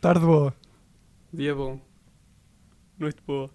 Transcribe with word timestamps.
Tarde 0.00 0.24
boa. 0.24 0.54
Dia 1.32 1.52
bom. 1.56 1.80
Noite 2.96 3.20
boa. 3.26 3.50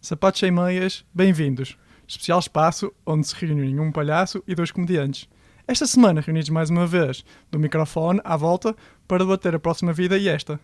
Sapatos 0.00 0.38
sem 0.38 0.52
meias, 0.52 1.04
bem-vindos. 1.12 1.76
Especial 2.06 2.38
espaço 2.38 2.94
onde 3.04 3.26
se 3.26 3.34
reúnem 3.34 3.80
um 3.80 3.90
palhaço 3.90 4.40
e 4.46 4.54
dois 4.54 4.70
comediantes. 4.70 5.28
Esta 5.66 5.88
semana 5.88 6.20
reunidos 6.20 6.48
mais 6.48 6.70
uma 6.70 6.86
vez, 6.86 7.24
do 7.50 7.58
microfone 7.58 8.20
à 8.22 8.36
volta, 8.36 8.76
para 9.08 9.24
debater 9.24 9.52
a 9.52 9.58
próxima 9.58 9.92
vida 9.92 10.16
e 10.16 10.28
esta. 10.28 10.60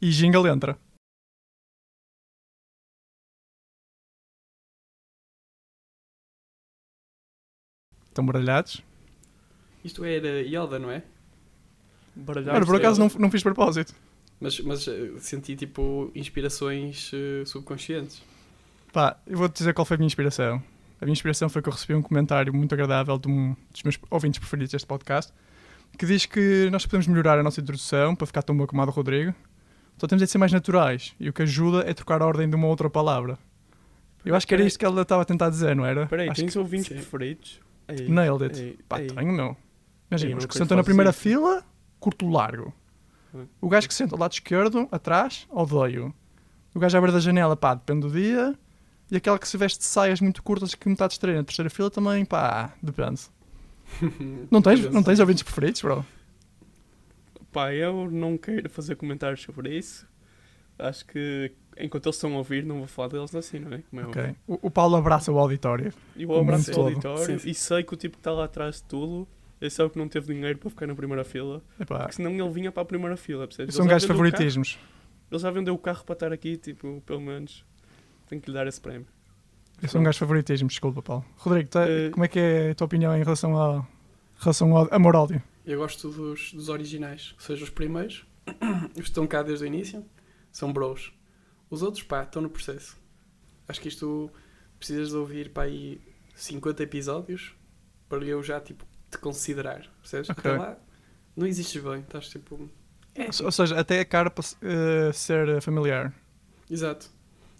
E 0.00 0.10
jingle 0.10 0.46
entra. 0.46 0.78
Estão 8.06 8.24
baralhados? 8.24 8.80
Isto 9.84 10.04
era 10.04 10.40
Yoda, 10.40 10.78
não 10.78 10.90
é? 10.90 11.02
Baralhar. 12.14 12.54
Ora, 12.54 12.64
por 12.64 12.76
acaso 12.76 13.00
não, 13.00 13.08
não 13.18 13.30
fiz 13.30 13.42
propósito. 13.42 13.92
Mas, 14.40 14.60
mas 14.60 14.86
eh, 14.86 15.12
senti 15.18 15.56
tipo 15.56 16.10
inspirações 16.14 17.10
eh, 17.14 17.44
subconscientes. 17.46 18.22
Pá, 18.92 19.16
eu 19.26 19.38
vou-te 19.38 19.56
dizer 19.58 19.72
qual 19.72 19.84
foi 19.84 19.94
a 19.96 19.98
minha 19.98 20.06
inspiração. 20.06 20.62
A 21.00 21.04
minha 21.04 21.12
inspiração 21.12 21.48
foi 21.48 21.62
que 21.62 21.68
eu 21.68 21.72
recebi 21.72 21.94
um 21.94 22.02
comentário 22.02 22.52
muito 22.54 22.72
agradável 22.74 23.18
de 23.18 23.28
um 23.28 23.54
dos 23.70 23.82
meus 23.82 23.98
ouvintes 24.10 24.38
preferidos 24.38 24.72
deste 24.72 24.86
podcast, 24.86 25.32
que 25.98 26.06
diz 26.06 26.26
que 26.26 26.68
nós 26.70 26.84
podemos 26.86 27.06
melhorar 27.06 27.38
a 27.38 27.42
nossa 27.42 27.60
introdução 27.60 28.14
para 28.14 28.26
ficar 28.26 28.42
tão 28.42 28.56
boa 28.56 28.66
como 28.66 28.82
a 28.82 28.84
do 28.84 28.90
Rodrigo. 28.90 29.34
Só 29.98 30.06
temos 30.06 30.22
de 30.22 30.30
ser 30.30 30.38
mais 30.38 30.52
naturais. 30.52 31.14
E 31.18 31.28
o 31.28 31.32
que 31.32 31.42
ajuda 31.42 31.84
é 31.88 31.94
trocar 31.94 32.20
a 32.20 32.26
ordem 32.26 32.48
de 32.48 32.56
uma 32.56 32.66
outra 32.66 32.88
palavra. 32.90 33.38
Eu 34.24 34.34
acho 34.34 34.46
que 34.46 34.54
era 34.54 34.64
isto 34.64 34.78
que 34.78 34.84
ela 34.84 35.02
estava 35.02 35.22
a 35.22 35.24
tentar 35.24 35.48
dizer, 35.48 35.74
não 35.76 35.86
era? 35.86 36.06
Peraí, 36.06 36.28
acho 36.28 36.40
tens 36.40 36.56
ouvintes 36.56 36.88
sim. 36.88 36.94
preferidos? 36.94 37.60
Ei, 37.88 37.96
que 37.96 38.10
nailed 38.10 38.42
it. 38.44 38.60
ei, 38.60 38.78
Pá, 38.88 39.00
ei. 39.00 39.06
tenho 39.06 39.32
meu. 39.32 39.56
Imagina, 40.10 40.32
Ei, 40.32 40.36
os 40.36 40.44
não 40.44 40.48
que 40.48 40.58
sentam 40.58 40.76
na 40.76 40.84
primeira 40.84 41.10
isso. 41.10 41.20
fila, 41.20 41.64
curto 42.00 42.28
largo. 42.28 42.74
O 43.60 43.68
gajo 43.68 43.88
que 43.88 43.94
senta 43.94 44.14
ao 44.14 44.20
lado 44.20 44.32
esquerdo, 44.32 44.88
atrás, 44.90 45.46
odeio. 45.50 46.14
O 46.74 46.78
gajo 46.78 46.96
à 46.96 47.00
beira 47.00 47.12
da 47.12 47.20
janela, 47.20 47.56
pá, 47.56 47.74
depende 47.74 48.00
do 48.00 48.10
dia. 48.10 48.54
E 49.10 49.16
aquele 49.16 49.38
que 49.38 49.48
se 49.48 49.56
veste 49.56 49.78
de 49.78 49.84
saias 49.84 50.20
muito 50.20 50.42
curtas 50.42 50.74
que 50.74 50.88
metade 50.88 51.14
estreia 51.14 51.38
na 51.38 51.44
terceira 51.44 51.70
fila 51.70 51.90
também, 51.90 52.24
pá, 52.24 52.74
depende. 52.82 53.22
Não 54.50 54.60
tens, 54.60 54.80
não 54.90 55.00
tens 55.00 55.20
ouvintes 55.20 55.44
preferidos, 55.44 55.80
bro? 55.80 56.04
Pá, 57.52 57.72
eu 57.72 58.10
não 58.10 58.36
quero 58.36 58.68
fazer 58.68 58.96
comentários 58.96 59.40
sobre 59.42 59.78
isso. 59.78 60.04
Acho 60.76 61.06
que 61.06 61.52
enquanto 61.78 62.06
eles 62.06 62.16
estão 62.16 62.34
a 62.34 62.38
ouvir, 62.38 62.64
não 62.64 62.78
vou 62.78 62.86
falar 62.86 63.08
deles 63.08 63.34
assim, 63.34 63.60
não 63.60 63.72
é? 63.72 63.82
Como 63.88 64.02
é. 64.02 64.34
O, 64.46 64.66
o 64.66 64.70
Paulo 64.70 64.96
abraça 64.96 65.30
o 65.32 65.38
auditório. 65.38 65.92
E 66.16 66.24
eu 66.24 66.34
abraço 66.38 66.78
o 66.78 66.82
auditório 66.82 67.24
Sim, 67.24 67.38
sim. 67.38 67.50
e 67.50 67.54
sei 67.54 67.82
que 67.82 67.94
o 67.94 67.96
tipo 67.96 68.16
que 68.16 68.20
está 68.20 68.32
lá 68.32 68.44
atrás 68.44 68.76
de 68.76 68.82
tudo, 68.84 69.26
ele 69.60 69.70
sabe 69.70 69.90
que 69.90 69.98
não 69.98 70.08
teve 70.08 70.32
dinheiro 70.34 70.58
para 70.58 70.70
ficar 70.70 70.86
na 70.86 70.94
primeira 70.94 71.24
fila. 71.24 71.62
Epá, 71.80 71.98
Porque 72.00 72.12
senão 72.14 72.30
ele 72.30 72.50
vinha 72.50 72.70
para 72.72 72.82
a 72.82 72.86
primeira 72.86 73.16
fila, 73.16 73.46
percebes? 73.46 73.74
eu 73.74 73.76
sou 73.76 73.82
um 73.82 73.86
Ele 73.86 73.90
já 73.90 73.94
gajo 73.94 74.06
de 74.06 74.12
vendeu 74.12 74.20
o 74.20 74.30
carro- 74.30 74.32
favoritismos. 74.36 74.78
Ele 75.30 75.40
já 75.40 75.50
vendeu 75.50 75.74
o 75.74 75.78
carro 75.78 76.04
para 76.04 76.12
estar 76.12 76.32
aqui, 76.32 76.56
tipo, 76.56 77.02
pelo 77.06 77.20
menos. 77.20 77.64
Tenho 78.28 78.40
que 78.40 78.50
lhe 78.50 78.54
dar 78.54 78.66
esse 78.66 78.80
prémio. 78.80 79.06
Eu 79.82 79.88
sou 79.88 80.00
um 80.00 80.04
gajo 80.04 80.14
de 80.14 80.20
favoritismos, 80.20 80.72
desculpa, 80.72 81.02
Paulo. 81.02 81.24
Rodrigo, 81.36 81.68
tá- 81.68 81.88
Eh, 81.88 82.10
como 82.10 82.24
é 82.24 82.28
que 82.28 82.38
é 82.38 82.70
a 82.70 82.74
tua 82.74 82.84
opinião 82.86 83.14
em 83.16 83.22
relação 83.22 83.56
ao, 83.56 83.86
relação 84.38 84.76
ao 84.76 84.88
amor-ódio? 84.92 85.42
Eu 85.66 85.78
gosto 85.80 86.08
dos, 86.10 86.52
dos 86.52 86.68
originais, 86.68 87.34
ou 87.34 87.40
seja, 87.40 87.64
os 87.64 87.70
primeiros, 87.70 88.24
os 88.94 88.94
que 88.94 89.00
estão 89.02 89.26
cá 89.26 89.42
desde 89.42 89.64
o 89.64 89.66
início, 89.66 90.04
são 90.52 90.72
bros. 90.72 91.12
Os 91.68 91.82
outros, 91.82 92.02
pá, 92.04 92.22
estão 92.22 92.40
no 92.40 92.48
processo. 92.48 92.96
Acho 93.68 93.80
que 93.80 93.88
isto 93.88 94.30
precisas 94.78 95.08
de 95.10 95.16
ouvir 95.16 95.50
para 95.50 95.64
aí 95.64 96.00
50 96.36 96.82
episódios 96.84 97.52
para 98.08 98.24
eu 98.24 98.42
já, 98.42 98.60
tipo, 98.60 98.86
te 99.10 99.18
considerar. 99.18 99.86
Percebes? 100.00 100.30
Ok. 100.30 100.50
Até 100.50 100.58
lá, 100.60 100.76
não 101.36 101.46
existes 101.46 101.82
bem, 101.82 102.00
estás 102.00 102.28
tipo. 102.28 102.68
É, 103.14 103.28
Ou 103.42 103.50
seja, 103.52 103.78
até 103.78 104.00
a 104.00 104.04
cara 104.04 104.30
para 104.30 104.42
se- 104.42 104.56
eh, 104.62 105.12
ser 105.12 105.60
familiar. 105.62 106.12
Exato. 106.70 107.10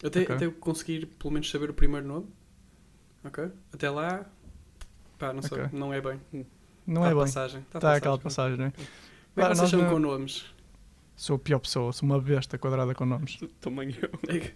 Até, 0.05 0.23
Ok. 0.23 0.35
até 0.37 0.47
eu 0.47 0.53
conseguir 0.53 1.07
pelo 1.07 1.33
menos 1.33 1.51
saber 1.51 1.71
o 1.71 1.75
primeiro 1.75 2.07
nome. 2.07 2.27
Ok? 3.25 3.51
Até 3.73 3.89
lá, 3.91 4.27
pá, 5.19 5.33
não 5.33 5.43
sei, 5.43 5.59
Ok. 5.63 5.79
não 5.79 5.93
é 5.95 6.01
bem. 6.01 6.21
Não 6.87 7.03
Tá 7.03 7.09
é 7.09 7.15
bem. 7.15 7.19
passagem. 7.23 7.61
Tá 7.71 7.79
Está 7.79 7.95
aquela 7.97 8.19
passagem. 8.19 8.59
não 8.59 8.67
é? 8.67 8.71
Como 8.71 9.47
é 9.47 9.49
que 9.51 9.55
vocês 9.57 9.71
são 9.71 9.81
não- 9.83 9.91
com 9.91 9.99
nomes? 9.99 10.45
Sou 11.17 11.37
a 11.37 11.39
pior 11.39 11.59
pessoa, 11.59 11.93
sou 11.95 12.07
uma 12.07 12.21
besta 12.21 12.59
quadrada 12.59 12.95
com 12.95 13.07
nomes. 13.07 13.39
Também 13.61 13.97
eu. 14.01 14.11
É 14.29 14.53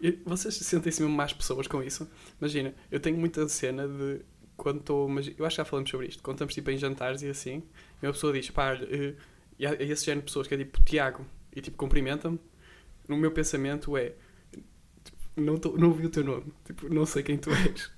eu- 0.00 0.18
Vocês 0.24 0.54
sentem-se 0.56 1.02
mesmo 1.02 1.14
mais 1.14 1.34
pessoas 1.34 1.66
com 1.66 1.82
isso? 1.82 2.08
Imagina, 2.40 2.74
eu 2.90 2.98
tenho 2.98 3.18
muita 3.18 3.46
cena 3.48 3.86
de 3.86 4.22
quando 4.62 4.78
estou. 4.78 5.08
mas 5.08 5.26
Eu 5.36 5.44
acho 5.44 5.56
que 5.56 5.60
já 5.60 5.64
falamos 5.64 5.90
sobre 5.90 6.06
isto. 6.06 6.22
Quando 6.22 6.36
estamos 6.36 6.54
tipo, 6.54 6.70
em 6.70 6.78
jantares 6.78 7.22
e 7.22 7.28
assim, 7.28 7.64
e 8.00 8.06
uma 8.06 8.12
pessoa 8.12 8.32
diz, 8.32 8.48
pá, 8.50 8.74
eh, 8.74 9.14
e 9.58 9.66
há 9.66 9.72
esse 9.74 10.06
género 10.06 10.20
de 10.20 10.26
pessoas 10.26 10.46
que 10.46 10.54
é 10.54 10.58
tipo 10.58 10.80
Tiago 10.84 11.26
e 11.54 11.60
tipo 11.60 11.76
cumprimenta-me. 11.76 12.38
No 13.08 13.16
meu 13.16 13.32
pensamento 13.32 13.96
é. 13.96 14.12
tipo, 15.02 15.18
não, 15.36 15.56
tô, 15.56 15.76
não 15.76 15.88
ouvi 15.88 16.06
o 16.06 16.10
teu 16.10 16.22
nome. 16.22 16.52
Tipo, 16.64 16.88
não 16.94 17.04
sei 17.04 17.24
quem 17.24 17.36
tu 17.36 17.50
és. 17.50 17.90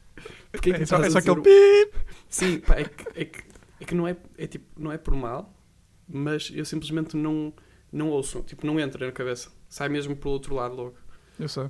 Porquê 0.51 0.73
que 0.73 0.83
É 0.83 0.87
só, 0.87 0.97
é 0.97 1.11
só 1.11 1.19
dizer 1.21 1.31
aquele 1.31 1.43
pip. 1.43 1.99
Sim, 2.31 2.61
pá, 2.61 2.77
é 2.77 2.85
que, 2.85 3.21
é 3.21 3.25
que, 3.27 3.43
é 3.81 3.85
que 3.85 3.95
não, 3.95 4.09
é, 4.09 4.17
é, 4.39 4.47
tipo, 4.47 4.65
não 4.81 4.91
é 4.91 4.97
por 4.97 5.15
mal, 5.15 5.55
mas 6.09 6.51
eu 6.55 6.65
simplesmente 6.65 7.15
não, 7.15 7.53
não 7.93 8.09
ouço. 8.09 8.43
Tipo, 8.43 8.67
não 8.67 8.81
entra 8.81 9.05
na 9.05 9.13
cabeça. 9.13 9.53
Sai 9.69 9.91
mesmo 9.91 10.17
pelo 10.17 10.33
outro 10.33 10.55
lado 10.55 10.75
logo. 10.75 10.97
Eu 11.39 11.49
sei. 11.49 11.69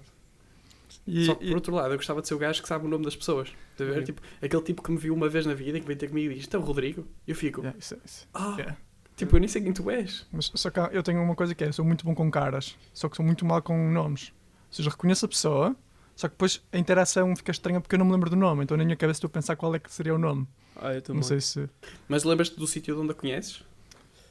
E, 1.07 1.27
Só 1.27 1.35
que, 1.35 1.45
e- 1.45 1.49
por 1.49 1.57
outro 1.57 1.75
lado, 1.75 1.93
eu 1.93 1.97
gostava 1.99 2.23
de 2.23 2.29
ser 2.29 2.35
o 2.35 2.39
gajo 2.39 2.63
que 2.63 2.69
sabe 2.69 2.87
o 2.87 2.89
nome 2.89 3.05
das 3.05 3.15
pessoas. 3.15 3.53
A 3.79 3.85
ver? 3.85 4.05
Tipo, 4.05 4.23
aquele 4.43 4.63
tipo 4.63 4.83
que 4.83 4.91
me 4.91 4.97
viu 4.97 5.13
uma 5.15 5.29
vez 5.29 5.45
na 5.47 5.53
vida 5.55 5.77
e 5.77 5.81
que 5.81 5.87
vem 5.87 5.97
ter 5.97 6.09
comigo 6.09 6.33
e 6.33 6.37
diz: 6.37 6.47
Então, 6.47 6.61
Rodrigo. 6.63 7.07
Eu 7.27 7.35
fico: 7.35 7.61
Yeah, 7.61 7.79
isso, 7.79 7.95
é- 7.95 7.99
isso. 8.05 8.29
Ah, 8.33 8.55
Yeah. 8.59 8.77
tipo, 9.17 9.37
eu 9.37 9.41
nem 9.41 9.49
sei 9.49 9.63
quem 9.63 9.73
tu 9.73 9.91
és. 9.91 10.27
Mas 10.33 10.51
só 10.55 10.71
que 10.71 10.81
eu 10.81 11.03
tenho 11.03 11.23
uma 11.23 11.35
coisa 11.35 11.55
que 11.55 11.63
é, 11.65 11.71
sou 11.73 11.85
muito 11.85 12.05
bom 12.05 12.15
com 12.15 12.31
caras, 12.31 12.77
só 12.95 13.09
que 13.09 13.17
sou 13.17 13.25
muito 13.25 13.45
mal 13.45 13.61
com 13.63 13.91
nomes. 13.91 14.29
Ou 14.69 14.73
seja, 14.77 14.89
reconheço 14.91 15.27
a 15.27 15.29
pessoa, 15.29 15.77
só 16.17 16.27
que 16.27 16.33
depois 16.35 16.63
a 16.73 16.79
interação 16.79 17.35
fica 17.37 17.51
estranha 17.53 17.81
porque 17.81 17.95
eu 17.95 17.99
não 17.99 18.07
me 18.07 18.13
lembro 18.13 18.31
do 18.31 18.37
nome, 18.37 18.65
então 18.65 18.77
na 18.77 18.85
minha 18.85 18.97
cabeça 18.97 19.19
estou 19.19 19.29
a 19.29 19.31
pensar 19.33 19.57
qual 19.57 19.75
é 19.75 19.79
que 19.79 19.93
seria 19.93 20.15
o 20.15 20.19
nome. 20.19 20.47
Ah, 20.77 20.95
eu 20.95 21.03
também. 21.03 21.21
Não 21.21 21.29
sei 21.29 21.41
se... 21.41 21.69
Mas 22.09 22.25
lembras-te 22.25 22.59
do 22.59 22.67
sítio 22.67 22.95
de 22.95 23.01
onde 23.03 23.13
a 23.13 23.15
conheces? 23.15 23.63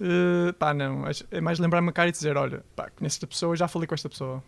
Eh, 0.01 0.51
pá, 0.53 0.73
não. 0.73 1.03
É 1.31 1.39
mais 1.39 1.59
lembrar-me 1.59 1.89
a 1.89 1.91
cara 1.91 2.09
e 2.09 2.11
dizer, 2.11 2.35
olha, 2.35 2.63
pá, 2.75 2.89
conheço 2.89 3.15
esta 3.17 3.27
pessoa 3.27 3.53
e 3.53 3.57
já 3.57 3.67
falei 3.67 3.87
com 3.87 3.93
esta 3.95 4.09
pessoa. 4.09 4.43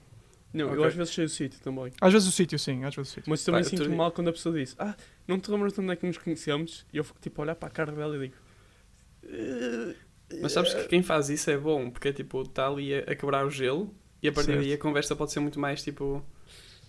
Não, 0.56 0.68
eu 0.68 0.74
Ok. 0.74 0.86
às 0.88 0.94
vezes 0.96 1.14
sei 1.14 1.26
o 1.26 1.30
sítio 1.30 1.60
também. 1.62 1.92
Às 2.02 2.14
vezes 2.14 2.28
o 2.28 2.32
sítio, 2.32 2.58
sim, 2.58 2.84
às 2.84 2.96
vezes 2.96 3.12
o 3.12 3.16
sítio. 3.16 3.30
Mas 3.30 3.44
também 3.44 3.62
Pá, 3.62 3.68
eu 3.68 3.78
sinto 3.78 3.90
mal 3.92 4.12
quando 4.12 4.30
a 4.30 4.32
pessoa 4.34 4.56
diz 4.58 4.76
Ah, 4.80 4.96
não 5.28 5.40
te 5.40 5.52
lembras 5.52 5.74
de 5.74 5.82
onde 5.82 5.92
é 5.92 5.96
que 5.96 6.06
nos 6.06 6.18
conhecemos? 6.18 6.86
E 6.94 6.98
eu 6.98 7.04
fico 7.04 7.20
tipo 7.20 7.42
a 7.42 7.44
olhar 7.44 7.56
para 7.56 7.68
a 7.68 7.72
cara 7.72 7.92
dela 7.92 8.16
e 8.16 8.20
digo 8.20 8.36
"Eh, 9.24 9.96
Mas 10.42 10.52
sabes 10.54 10.74
que 10.74 10.88
quem 10.88 11.04
faz 11.04 11.30
isso 11.30 11.50
é 11.52 11.58
bom, 11.58 11.90
porque 11.90 12.08
é 12.10 12.14
tipo, 12.14 12.42
está 12.42 12.68
ali 12.68 12.94
a, 12.96 13.00
a 13.00 13.16
quebrar 13.16 13.46
o 13.46 13.50
gelo 13.50 13.94
e 14.22 14.28
a 14.28 14.32
partir 14.32 14.48
Certo. 14.52 14.62
daí 14.62 14.74
a 14.74 14.78
conversa 14.78 15.16
pode 15.16 15.32
ser 15.32 15.40
muito 15.40 15.60
mais 15.60 15.84
tipo. 15.84 16.24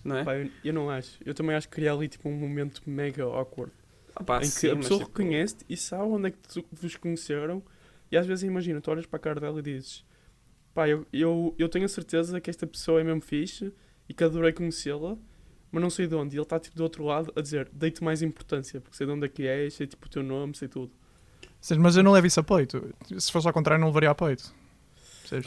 Não 0.03 0.17
é? 0.17 0.23
Pá, 0.23 0.35
eu, 0.35 0.49
eu 0.63 0.73
não 0.73 0.89
acho. 0.89 1.17
Eu 1.25 1.33
também 1.33 1.55
acho 1.55 1.67
que 1.67 1.75
cria 1.75 1.91
ali 1.91 2.07
tipo 2.07 2.29
um 2.29 2.33
momento 2.35 2.81
mega 2.85 3.23
awkward. 3.23 3.71
Ah, 4.15 4.23
pá, 4.23 4.37
em 4.37 4.41
que 4.41 4.47
sim, 4.47 4.69
a 4.69 4.75
mas, 4.75 4.85
pessoa 4.85 4.99
tipo, 5.05 5.17
reconhece 5.19 5.57
e 5.69 5.75
sabe 5.77 6.03
onde 6.03 6.27
é 6.29 6.31
que 6.31 6.37
tu- 6.39 6.65
vos 6.71 6.95
conheceram. 6.95 7.61
E 8.11 8.17
às 8.17 8.25
vezes 8.25 8.43
imagina, 8.43 8.79
tu 8.79 8.89
olhas 8.89 9.05
para 9.05 9.17
a 9.17 9.19
cara 9.19 9.39
dela 9.39 9.59
e 9.59 9.61
dizes 9.61 10.03
Pá, 10.77 10.87
eu, 10.87 11.07
eu, 11.11 11.55
eu 11.57 11.67
tenho 11.67 11.85
a 11.85 11.87
certeza 11.87 12.39
que 12.39 12.51
esta 12.51 12.67
pessoa 12.67 13.01
é 13.01 13.03
mesmo 13.03 13.19
fixe 13.19 13.73
e 14.07 14.13
que 14.13 14.23
adorei 14.23 14.53
conhecê-la, 14.53 15.17
mas 15.71 15.81
não 15.81 15.89
sei 15.89 16.05
de 16.05 16.13
onde. 16.13 16.35
E 16.35 16.37
ele 16.37 16.43
está 16.43 16.59
tipo 16.59 16.75
do 16.77 16.83
outro 16.83 17.03
lado 17.03 17.33
a 17.35 17.41
dizer 17.41 17.67
Dei-te 17.73 18.03
mais 18.03 18.21
importância, 18.21 18.79
porque 18.79 18.95
sei 18.95 19.07
de 19.07 19.11
onde 19.11 19.25
é 19.25 19.27
que 19.27 19.41
és, 19.47 19.73
sei 19.73 19.87
tipo 19.87 20.05
o 20.05 20.09
teu 20.09 20.21
nome, 20.21 20.55
sei 20.55 20.67
tudo. 20.67 20.91
Ou 21.43 21.49
seja, 21.59 21.81
mas 21.81 21.97
eu 21.97 22.03
não 22.03 22.11
levo 22.11 22.27
isso 22.27 22.39
a 22.39 22.43
peito. 22.43 22.93
Se 23.17 23.31
fosse 23.31 23.47
ao 23.47 23.53
contrário, 23.53 23.81
não 23.81 23.87
levaria 23.87 24.11
a 24.11 24.13
peito. 24.13 24.53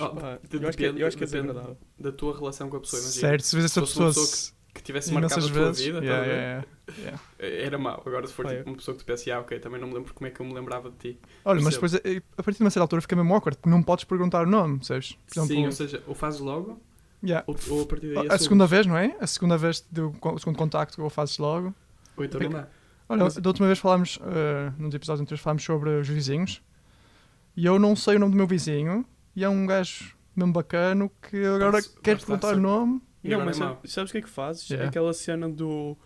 Oh, 0.01 0.09
Pá, 0.17 0.41
eu, 0.53 0.69
acho 0.69 0.77
que, 0.77 0.85
é- 0.85 0.89
eu 0.89 1.07
acho 1.07 1.17
que 1.17 1.23
é 1.23 1.27
depende 1.29 1.47
desagradável. 1.47 1.79
da 1.97 2.11
tua 2.11 2.37
relação 2.37 2.69
com 2.69 2.79
a 2.79 2.81
pessoa. 2.81 3.01
Imagina, 3.01 3.21
certo, 3.21 3.43
se 3.43 3.55
vês 3.55 3.65
essa 3.67 3.81
pessoa... 3.83 4.09
pessoa 4.09 4.27
se- 4.27 4.53
que 4.73 4.83
tivesse 4.83 5.13
marcado 5.13 5.47
a 5.47 5.49
tua 5.49 5.73
vida, 5.73 5.99
yeah, 5.99 6.23
a 6.23 6.27
yeah, 6.27 6.67
yeah, 6.99 7.21
era 7.39 7.79
mau. 7.79 8.03
Agora, 8.07 8.27
se 8.27 8.33
for 8.33 8.47
tipo, 8.47 8.69
uma 8.69 8.77
pessoa 8.77 8.97
que 8.97 9.03
tu 9.03 9.07
pensa, 9.07 9.35
ah, 9.35 9.41
ok, 9.41 9.59
também 9.59 9.81
não 9.81 9.89
me 9.89 9.95
lembro 9.95 10.15
como 10.15 10.27
é 10.27 10.31
que 10.31 10.41
eu 10.41 10.47
me 10.47 10.53
lembrava 10.55 10.91
de 10.91 10.97
ti. 10.97 11.21
Olha, 11.45 11.61
mas 11.63 11.75
depois, 11.75 11.95
eh, 11.95 12.23
a 12.37 12.43
partir 12.43 12.59
de 12.59 12.65
uma 12.65 12.71
certa 12.71 12.85
altura, 12.85 13.03
fica 13.03 13.17
mesmo 13.17 13.35
awkward, 13.35 13.59
porque 13.59 13.71
não 13.71 13.83
podes 13.83 14.05
perguntar 14.05 14.47
o 14.47 14.51
nome? 14.51 14.79
Por 14.79 14.95
exemplo, 14.95 15.19
Sim, 15.47 15.67
ou 15.67 15.73
seja, 15.73 16.03
ou 16.07 16.15
fazes 16.15 16.41
logo, 16.41 16.81
ou, 17.47 17.57
ou 17.71 17.83
a 17.83 17.87
partir 17.87 18.07
daí 18.09 18.17
a 18.17 18.21
assumes. 18.21 18.43
segunda 18.43 18.67
vez, 18.67 18.87
não 18.87 18.97
é? 18.97 19.17
A 19.21 19.27
segunda 19.27 19.59
vez 19.59 19.81
do 19.91 20.15
o 20.23 20.39
segundo 20.39 20.57
contacto 20.57 21.03
ou 21.03 21.11
fazes 21.11 21.39
logo. 21.39 21.75
Ou 22.17 22.25
então 22.25 22.41
não 22.41 22.51
dá. 22.51 22.69
Olha, 23.09 23.25
Mas- 23.25 23.37
da 23.37 23.49
última 23.51 23.67
vez 23.67 23.79
falámos, 23.79 24.17
uh, 24.19 24.73
nos 24.79 24.95
episódios 24.95 25.21
anteriores, 25.23 25.43
falámos 25.43 25.65
sobre 25.65 25.91
os 25.91 26.09
vizinhos. 26.09 26.63
E 27.57 27.67
eu 27.67 27.79
não 27.79 27.97
sei 27.97 28.17
o 28.17 28.19
nome 28.21 28.33
do 28.33 28.37
meu 28.37 28.47
vizinho. 28.47 29.05
E 29.35 29.45
é 29.45 29.49
um 29.49 29.67
gajo 29.67 30.17
mesmo 30.35 30.53
bacano 30.53 31.11
que 31.21 31.45
agora 31.45 31.79
está, 31.79 32.01
perguntar 32.01 32.55
o 32.55 32.61
nome. 32.61 33.03
E 33.23 33.29
não, 33.29 33.45
mas 33.45 33.57
é 33.57 33.61
mau. 33.65 33.75
sabe- 33.77 33.89
sabes 33.91 34.11
o 34.11 34.13
que 34.13 34.19
é 34.19 34.23
que 34.23 34.29
fazes? 34.31 34.69
Yeah. 34.69 34.89
Aquela 34.89 35.13
cena 35.13 35.49
do. 35.49 35.97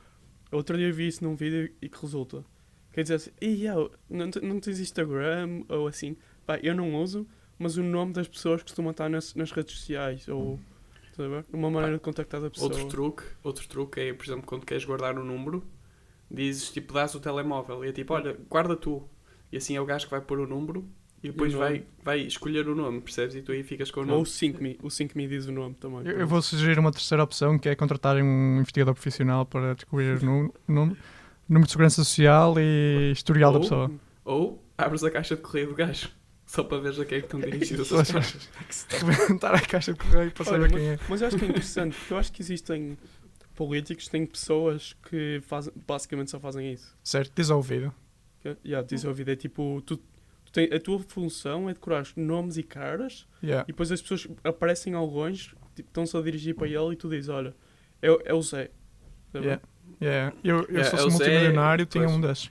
Outro 0.52 0.76
dia 0.76 0.92
vi 0.92 1.08
isso 1.08 1.22
num 1.24 1.34
vídeo 1.34 1.72
e 1.82 1.88
que 1.88 2.00
resulta. 2.00 2.44
Quer 2.92 3.02
dizer 3.02 3.14
assim, 3.14 3.30
"Ih, 3.40 3.64
eu, 3.66 3.90
não, 4.08 4.28
não 4.42 4.60
tens 4.60 4.78
Instagram 4.80 5.64
ou 5.68 5.86
assim. 5.88 6.16
Pá, 6.46 6.58
eu 6.62 6.74
não 6.74 6.94
uso, 7.02 7.26
mas 7.58 7.76
o 7.76 7.82
nome 7.82 8.12
das 8.12 8.28
pessoas 8.28 8.62
costuma 8.62 8.90
estar 8.92 9.08
nas, 9.08 9.34
nas 9.34 9.50
redes 9.52 9.76
sociais 9.76 10.28
ou. 10.28 10.58
Uma 11.52 11.70
maneira 11.70 11.96
de 11.96 12.02
contactar 12.02 12.44
a 12.44 12.50
pessoa. 12.50 12.72
Outro 12.72 12.88
truque, 12.88 13.22
outro 13.44 13.68
truque 13.68 14.00
é, 14.00 14.12
por 14.12 14.24
exemplo, 14.24 14.42
quando 14.46 14.66
queres 14.66 14.84
guardar 14.84 15.16
um 15.16 15.24
número, 15.24 15.64
dizes, 16.28 16.72
tipo, 16.72 16.92
dás 16.92 17.14
o 17.14 17.20
telemóvel 17.20 17.84
e 17.84 17.88
é 17.88 17.92
tipo, 17.92 18.12
olha, 18.14 18.36
guarda 18.50 18.74
tu. 18.74 19.08
E 19.52 19.56
assim 19.56 19.76
é 19.76 19.80
o 19.80 19.84
gajo 19.86 20.06
que 20.06 20.10
vai 20.10 20.20
pôr 20.20 20.40
o 20.40 20.46
número 20.46 20.84
e 21.24 21.30
depois 21.30 21.52
E 21.52 21.56
o 21.56 21.58
vai, 21.58 21.70
nome? 21.72 21.84
vai 22.04 22.20
escolher 22.20 22.68
o 22.68 22.74
nome, 22.74 23.00
percebes? 23.00 23.34
E 23.34 23.42
tu 23.42 23.50
aí 23.50 23.62
ficas 23.62 23.90
com 23.90 24.00
o 24.00 24.02
Ou 24.02 24.08
nome. 24.08 24.22
o 24.22 24.24
5me, 24.26 24.78
o 24.82 24.88
5me 24.88 25.26
diz 25.26 25.46
o 25.46 25.52
nome 25.52 25.74
também. 25.74 26.00
Eu, 26.04 26.20
eu 26.20 26.26
vou 26.26 26.40
sugerir 26.42 26.78
uma 26.78 26.92
terceira 26.92 27.22
opção, 27.24 27.58
que 27.58 27.68
é 27.68 27.74
contratarem 27.74 28.22
um 28.22 28.58
investigador 28.60 28.94
profissional 28.94 29.44
para 29.46 29.74
descobrir 29.74 30.22
o 30.22 30.24
nu- 30.24 30.54
número, 30.68 30.96
número 31.48 31.64
de 31.66 31.70
segurança 31.72 31.96
social 32.04 32.54
e 32.58 33.10
historial 33.12 33.50
da 33.52 33.58
Ou- 33.58 33.62
pessoa. 33.62 33.90
Ou 34.24 34.64
abres 34.76 35.02
a 35.04 35.10
caixa 35.10 35.34
de 35.36 35.42
correio 35.42 35.68
do 35.68 35.74
gajo, 35.74 36.10
só 36.46 36.62
para 36.64 36.78
veres 36.78 36.98
a 37.00 37.04
quem 37.04 37.18
é 37.18 37.20
que 37.20 37.26
estão 37.26 37.40
dirigidas 37.40 37.92
as 37.92 38.10
caixas. 38.10 38.48
Rebentar 38.90 39.54
a 39.54 39.60
caixa 39.60 39.92
de 39.92 39.98
correio 39.98 40.30
para 40.30 40.50
Olha, 40.50 40.62
saber 40.62 40.72
quem 40.78 40.88
é. 40.90 40.98
Mas 41.08 41.20
eu 41.22 41.28
acho 41.28 41.36
que 41.38 41.44
é 41.44 41.48
interessante, 41.48 41.96
porque 41.96 42.12
eu 42.12 42.18
acho 42.18 42.32
que 42.32 42.42
existem 42.42 42.96
políticos, 43.54 44.08
têm 44.08 44.26
pessoas 44.26 44.96
que 45.08 45.40
fazem, 45.46 45.72
basicamente 45.86 46.30
só 46.30 46.40
fazem 46.40 46.72
isso. 46.72 46.94
Certo, 47.02 47.32
diz 47.36 47.50
ao 47.50 47.58
ouvido. 47.58 47.92
Yeah, 48.64 48.86
diz 48.86 49.04
a 49.06 49.12
vida, 49.12 49.32
é 49.32 49.36
tipo, 49.36 49.82
tu 49.86 49.98
tem, 50.54 50.72
a 50.72 50.80
tua 50.80 50.98
função 51.00 51.68
é 51.68 51.74
decorar 51.74 52.06
nomes 52.16 52.56
e 52.56 52.62
caras 52.62 53.26
Yeah. 53.42 53.64
e 53.68 53.72
depois 53.72 53.92
as 53.92 54.00
pessoas 54.00 54.26
aparecem 54.42 54.94
ao 54.94 55.04
longe, 55.04 55.50
tipo, 55.74 55.88
estão-se 55.90 56.16
a 56.16 56.20
dirigir 56.22 56.54
para 56.54 56.66
ele 56.68 56.92
e 56.92 56.96
tu 56.96 57.08
dizes, 57.10 57.28
olha, 57.28 57.54
é, 58.00 58.10
o- 58.10 58.22
é 58.24 58.32
o 58.32 58.40
Zé. 58.40 58.70
Sabe? 59.32 59.44
Yeah. 59.46 59.62
Yeah. 60.00 60.36
Eu, 60.42 60.56
eu 60.62 60.62
Yeah, 60.70 60.84
se 60.84 60.94
é 60.94 60.98
fosse 60.98 61.06
o 61.06 61.10
Zé, 61.10 61.24
multimilionário, 61.24 61.84
tinha 61.86 62.04
pois. 62.04 62.16
um 62.16 62.20
desses. 62.20 62.50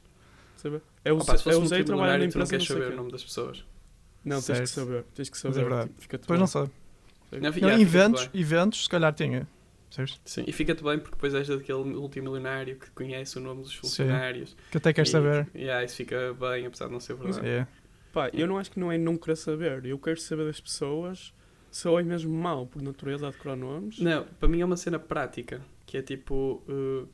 Sabe? 0.58 0.82
É 1.04 1.12
o, 1.12 1.16
Opa, 1.16 1.32
Zé, 1.32 1.38
se 1.38 1.44
fosse 1.44 1.58
é 1.58 1.60
o 1.62 1.66
Zé 1.66 1.80
e 1.80 1.84
trabalha 1.84 2.12
na 2.14 2.18
multimilionário, 2.20 2.32
tu 2.32 2.38
não 2.38 2.46
empresa 2.46 2.52
queres 2.52 2.68
saber 2.68 2.94
o 2.94 2.96
nome 2.98 3.12
das 3.12 3.24
pessoas. 3.24 3.66
Não, 4.24 4.42
tens 4.42 4.60
que 4.60 4.68
Certo. 4.68 4.70
saber, 4.88 5.04
tens 5.16 5.30
que 5.30 5.36
Mas 5.36 5.40
saber. 5.42 5.58
é 5.60 5.62
verdade. 5.70 5.90
tipo, 6.00 6.12
Depois 6.18 6.28
bem. 6.28 6.40
não 6.40 6.48
sabe. 6.48 6.72
Não, 7.32 7.40
Não, 7.40 7.58
yeah, 7.58 7.82
eventos, 7.82 8.30
eventos, 8.34 8.84
se 8.84 8.90
calhar 8.90 9.12
tinha. 9.14 9.48
Sim, 10.26 10.44
e 10.48 10.52
fica-te 10.52 10.84
bem 10.84 10.98
porque 10.98 11.16
depois 11.16 11.34
és 11.36 11.48
daquele 11.48 11.84
multimilionário 11.84 12.78
que 12.78 12.90
conhece 12.92 13.38
o 13.38 13.42
nome 13.42 13.62
dos 13.62 13.76
funcionários. 13.76 14.56
Que 14.72 14.78
até 14.78 14.92
queres 14.92 15.10
E- 15.10 15.12
saber. 15.12 15.48
Yeah, 15.56 15.84
isso 15.86 15.96
fica 15.96 16.34
bem, 16.34 16.66
apesar 16.66 16.88
de 16.88 16.94
não 16.94 17.00
ser 17.00 17.16
verdade. 17.16 17.46
Yeah. 17.46 17.68
Pá, 18.13 18.30
eu 18.31 18.48
não 18.48 18.57
acho 18.57 18.71
que 18.71 18.80
não 18.80 18.89
é 18.92 18.98
não 18.98 19.18
querer 19.18 19.36
saber. 19.36 19.86
Eu 19.86 19.98
quero 20.00 20.19
saber 20.21 20.45
das 20.45 20.62
pessoas 20.62 21.33
se 21.71 21.88
ou 21.88 22.00
é 22.00 22.04
mesmo 22.04 22.31
mau 22.33 22.68
por 22.68 22.81
natureza 22.81 23.27
a 23.27 23.31
decorar 23.31 23.56
nomes. 23.57 24.00
Não, 24.00 24.24
para 24.39 24.48
mim 24.48 24.62
é 24.62 24.65
uma 24.65 24.77
cena 24.77 25.00
prática, 25.00 25.60
que 25.86 25.98
é 25.98 26.01
tipo, 26.04 26.63
uh, 26.69 27.10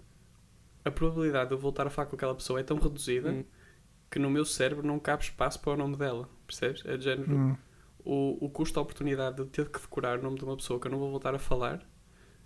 a 0.84 0.92
probabilidade 0.92 1.48
de 1.50 1.56
eu 1.56 1.58
voltar 1.60 1.88
a 1.88 1.90
falar 1.90 2.08
com 2.08 2.16
aquela 2.18 2.36
pessoa 2.36 2.60
é 2.60 2.64
tão 2.64 2.78
reduzida 2.78 3.32
Hum. 3.32 3.46
que 4.12 4.20
no 4.20 4.30
meu 4.30 4.44
cérebro 4.44 4.86
não 4.86 5.00
cabe 5.00 5.24
espaço 5.24 5.60
para 5.62 5.72
o 5.74 5.78
nome 5.78 5.96
dela, 5.96 6.28
percebes? 6.46 6.84
É 6.86 6.98
de 6.98 7.06
género, 7.06 7.32
Hum. 7.34 7.56
o, 8.04 8.46
o 8.46 8.50
custo 8.50 8.74
de 8.74 8.80
oportunidade 8.80 9.38
de 9.38 9.46
ter 9.46 9.70
que 9.70 9.80
decorar 9.80 10.20
o 10.20 10.22
nome 10.22 10.38
de 10.38 10.44
uma 10.44 10.58
pessoa 10.58 10.78
que 10.80 10.88
eu 10.88 10.92
não 10.92 11.00
vou 11.00 11.10
voltar 11.10 11.34
a 11.34 11.40
falar 11.40 11.80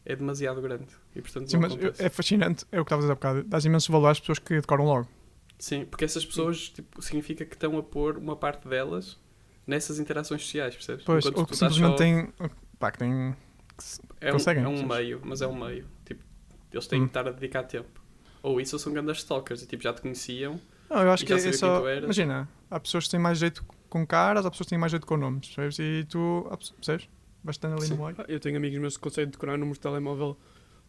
é 0.06 0.16
demasiado 0.16 0.62
grande. 0.62 0.94
E 1.16 1.22
portanto 1.24 1.50
Sim, 1.50 1.58
mas 1.58 1.72
eu- 1.72 1.78
acontece. 1.80 2.04
é 2.06 2.10
fascinante, 2.10 2.66
é 2.72 2.80
o 2.80 2.86
que 2.86 2.94
estavas 2.94 3.06
a 3.06 3.08
dizer 3.08 3.12
há 3.14 3.16
bocado. 3.16 3.44
Dás 3.46 3.66
imenso 3.66 3.92
valor 3.92 4.10
às 4.10 4.20
pessoas 4.20 4.38
que 4.38 4.54
decoram 4.62 4.86
logo. 4.86 5.08
Sim, 5.64 5.86
porque 5.86 6.04
essas 6.04 6.26
pessoas 6.26 6.68
tipo, 6.68 7.02
significa 7.02 7.46
que 7.46 7.56
estão 7.56 7.78
a 7.78 7.82
pôr 7.84 8.18
uma 8.18 8.36
parte 8.36 8.68
delas 8.68 9.18
nessas 9.66 9.98
interações 9.98 10.42
sociais, 10.42 10.76
percebes? 10.76 11.06
Pois, 11.06 11.24
Enquanto 11.26 11.38
ou 11.38 11.46
que 11.46 11.56
simplesmente 11.56 11.92
só- 11.92 11.96
têm. 11.96 12.34
Pá, 12.78 12.92
que 12.92 12.98
têm. 12.98 13.34
É 14.20 14.28
um, 14.30 14.32
conseguem, 14.34 14.62
é 14.64 14.68
um 14.68 14.72
percebes? 14.72 14.98
meio, 14.98 15.22
mas 15.24 15.42
é 15.42 15.48
um 15.48 15.56
meio. 15.56 15.88
Tipo, 16.06 16.22
eles 16.70 16.86
têm 16.86 17.00
Hum. 17.00 17.04
que 17.06 17.10
estar 17.12 17.26
a 17.30 17.32
dedicar 17.32 17.64
tempo. 17.64 18.02
Ou 18.42 18.60
isso 18.60 18.76
ou 18.76 18.80
são 18.80 18.92
grandes 18.92 19.20
stalkers 19.20 19.62
e 19.62 19.66
tipo, 19.66 19.82
já 19.82 19.94
te 19.94 20.02
conheciam. 20.02 20.60
Não, 20.90 21.02
eu 21.02 21.12
acho 21.14 21.24
E 21.24 21.28
que 21.28 21.40
já 21.40 21.50
é 21.50 21.54
só. 21.54 21.90
Imagina, 21.98 22.50
há 22.70 22.78
pessoas 22.78 23.06
que 23.06 23.12
têm 23.12 23.20
mais 23.22 23.38
jeito 23.38 23.64
com 23.90 24.06
caras, 24.06 24.46
há 24.46 24.52
pessoas 24.52 24.66
que 24.66 24.72
têm 24.72 24.78
mais 24.78 24.92
jeito 24.92 25.08
com 25.08 25.16
nomes, 25.16 25.48
percebes? 25.48 25.80
E 25.80 26.06
tu, 26.10 26.46
percebes? 26.76 27.08
Bastante 27.42 27.78
ali 27.78 27.88
Sim. 27.88 27.96
no 27.96 28.04
meio. 28.06 28.18
Eu 28.28 28.38
tenho 28.42 28.58
amigos 28.58 28.78
meus 28.80 28.98
que 28.98 29.04
conseguem 29.04 29.32
decorar 29.32 29.54
números 29.54 29.78
de 29.78 29.82
telemóvel 29.82 30.38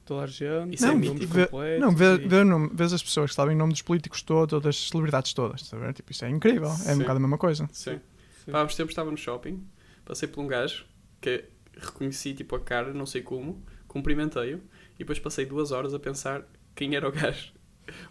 toda 0.05 0.25
a 0.25 0.27
gente. 0.27 0.83
É 0.83 0.87
nomes 0.87 1.09
Vê- 1.29 1.47
completos 1.47 1.81
Não, 1.81 1.91
vê, 1.95 2.15
e- 2.15 2.29
vê 2.29 2.37
o 2.37 2.45
nome, 2.45 2.71
vês 2.73 2.93
as 2.93 3.03
pessoas 3.03 3.31
que 3.31 3.37
sabem 3.37 3.55
o 3.55 3.59
nome 3.59 3.73
dos 3.73 3.83
políticos 3.83 4.23
todos 4.23 4.53
ou 4.53 4.61
das 4.61 4.77
celebridades 4.89 5.33
todas, 5.33 5.69
ver? 5.71 5.93
Tipo, 5.93 6.13
isso 6.13 6.25
é 6.25 6.31
incrível, 6.31 6.69
é 6.69 6.75
Sim. 6.75 6.93
um 6.95 6.99
bocado 6.99 7.17
a 7.17 7.21
mesma 7.21 7.39
coisa. 7.39 7.69
Sim. 7.73 8.01
Sim. 8.45 8.53
Pá, 8.53 8.61
há 8.61 8.65
uns 8.65 8.75
tempos 8.77 8.93
estava 8.93 9.11
no 9.11 9.17
shopping, 9.17 9.65
passei 10.05 10.29
por 10.29 10.41
um 10.43 10.47
gajo 10.47 10.85
que 11.21 11.45
reconheci 11.77 12.35
tipo 12.35 12.55
a 12.57 12.61
cara, 12.61 12.93
não 12.93 13.07
sei 13.07 13.23
como, 13.23 13.63
cumprimentei-o 13.89 14.59
e 14.95 14.99
depois 14.99 15.19
passei 15.19 15.45
duas 15.47 15.73
horas 15.73 15.95
a 15.95 15.99
pensar 15.99 16.45
quem 16.75 16.95
era 16.95 17.09
o 17.09 17.13
gajo. 17.13 17.53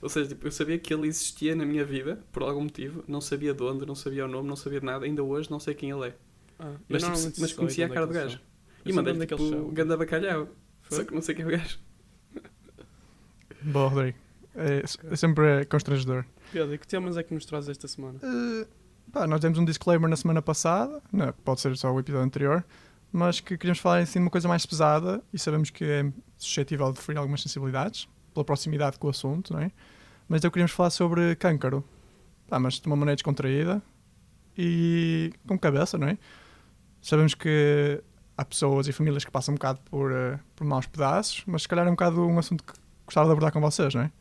Ou 0.02 0.10
seja, 0.10 0.30
tipo, 0.30 0.46
eu 0.48 0.52
sabia 0.52 0.78
que 0.78 0.94
ele 0.94 1.08
existia 1.08 1.56
na 1.56 1.66
minha 1.66 1.84
vida 1.84 2.24
por 2.32 2.44
algum 2.44 2.62
motivo, 2.64 3.04
não 3.08 3.20
sabia 3.22 3.54
de 3.54 3.64
onde, 3.64 3.86
não 3.86 3.96
sabia 3.96 4.26
o 4.26 4.28
nome, 4.28 4.48
não 4.48 4.56
sabia 4.56 4.80
nada, 4.82 5.06
ainda 5.06 5.24
hoje 5.24 5.50
não 5.50 5.60
sei 5.60 5.74
quem 5.74 5.90
ele 5.92 6.08
é. 6.10 6.16
Ah, 6.60 6.74
Mas, 6.88 7.04
tipo, 7.04 7.42
mas 7.42 7.54
conhecia 7.54 7.86
a 7.86 7.90
é 7.90 7.94
cara 7.94 8.06
do 8.06 8.14
gajo. 8.14 8.40
E 8.86 8.90
sei 8.90 8.94
mandei 8.94 9.14
onde 9.14 9.24
é 9.24 9.26
que 9.26 9.36
tipo 9.36 9.56
um 9.56 9.74
ganda 9.74 9.98
bacalhau. 9.98 10.48
Foi? 10.84 10.98
Só 10.98 11.04
que 11.04 11.14
não 11.14 11.22
sei 11.22 11.36
quem 11.36 11.46
é 11.46 11.48
o 11.48 11.52
gajo. 11.52 11.80
Boa, 13.62 13.90
Rodrigo. 13.90 14.18
É, 14.56 14.84
é 15.12 15.16
sempre 15.16 15.66
constrangedor. 15.66 16.26
Pedro, 16.52 16.76
e 16.76 16.78
que 16.78 16.88
temas 16.88 17.18
é 17.18 17.24
que 17.24 17.34
nos 17.34 17.46
traz 17.46 17.68
esta 17.68 17.88
semana? 17.88 18.20
Uh, 18.20 18.68
pá, 19.12 19.26
nós 19.26 19.40
demos 19.40 19.58
um 19.58 19.66
disclaimer 19.66 20.10
na 20.10 20.16
semana 20.16 20.42
passada, 20.42 21.02
não, 21.12 21.34
pode 21.44 21.62
ser 21.62 21.76
só 21.76 21.92
o 21.92 22.00
episódio 22.00 22.26
anterior, 22.26 22.64
mas 23.12 23.40
que 23.40 23.58
queríamos 23.58 23.80
falar 23.80 24.00
assim 24.00 24.20
de 24.20 24.26
uma 24.26 24.30
coisa 24.30 24.48
mais 24.48 24.66
pesada 24.66 25.24
e 25.34 25.40
sabemos 25.40 25.70
que 25.70 25.84
é 25.84 26.12
suscetível 26.38 26.92
de 26.92 27.00
ferir 27.00 27.18
algumas 27.18 27.42
sensibilidades 27.42 28.08
pela 28.34 28.46
proximidade 28.46 29.00
com 29.00 29.08
o 29.08 29.10
assunto, 29.10 29.54
não 29.54 29.60
é? 29.60 29.72
Mas 30.28 30.40
então 30.40 30.52
queríamos 30.52 30.72
falar 30.72 30.90
sobre 30.90 31.36
câncaro, 31.36 31.84
pá, 32.48 32.60
mas 32.60 32.80
de 32.80 32.88
uma 32.88 32.96
maneira 32.96 33.16
descontraída 33.16 33.82
e 34.58 35.34
com 35.48 35.58
cabeça, 35.58 35.98
não 35.98 36.08
é? 36.08 36.18
Sabemos 37.02 37.34
que 37.34 38.02
há 38.38 38.44
pessoas 38.46 38.88
e 38.88 38.92
famílias 38.92 39.24
que 39.26 39.32
passam 39.32 39.54
um 39.54 39.56
bocado 39.56 39.80
por, 39.86 40.12
uh, 40.12 40.40
por 40.56 40.66
maus 40.66 40.86
pedaços, 40.88 41.44
mas 41.46 41.64
se 41.64 41.68
calhar 41.68 41.86
é 41.86 41.90
um 41.90 41.94
bocado 41.94 42.22
um 42.26 42.38
assunto 42.40 42.64
que 42.64 42.74
gostava 43.06 43.26
de 43.28 43.32
abordar 43.32 43.52
com 43.52 43.62
vocês, 43.62 43.94
não 43.94 44.02
é? 44.04 44.12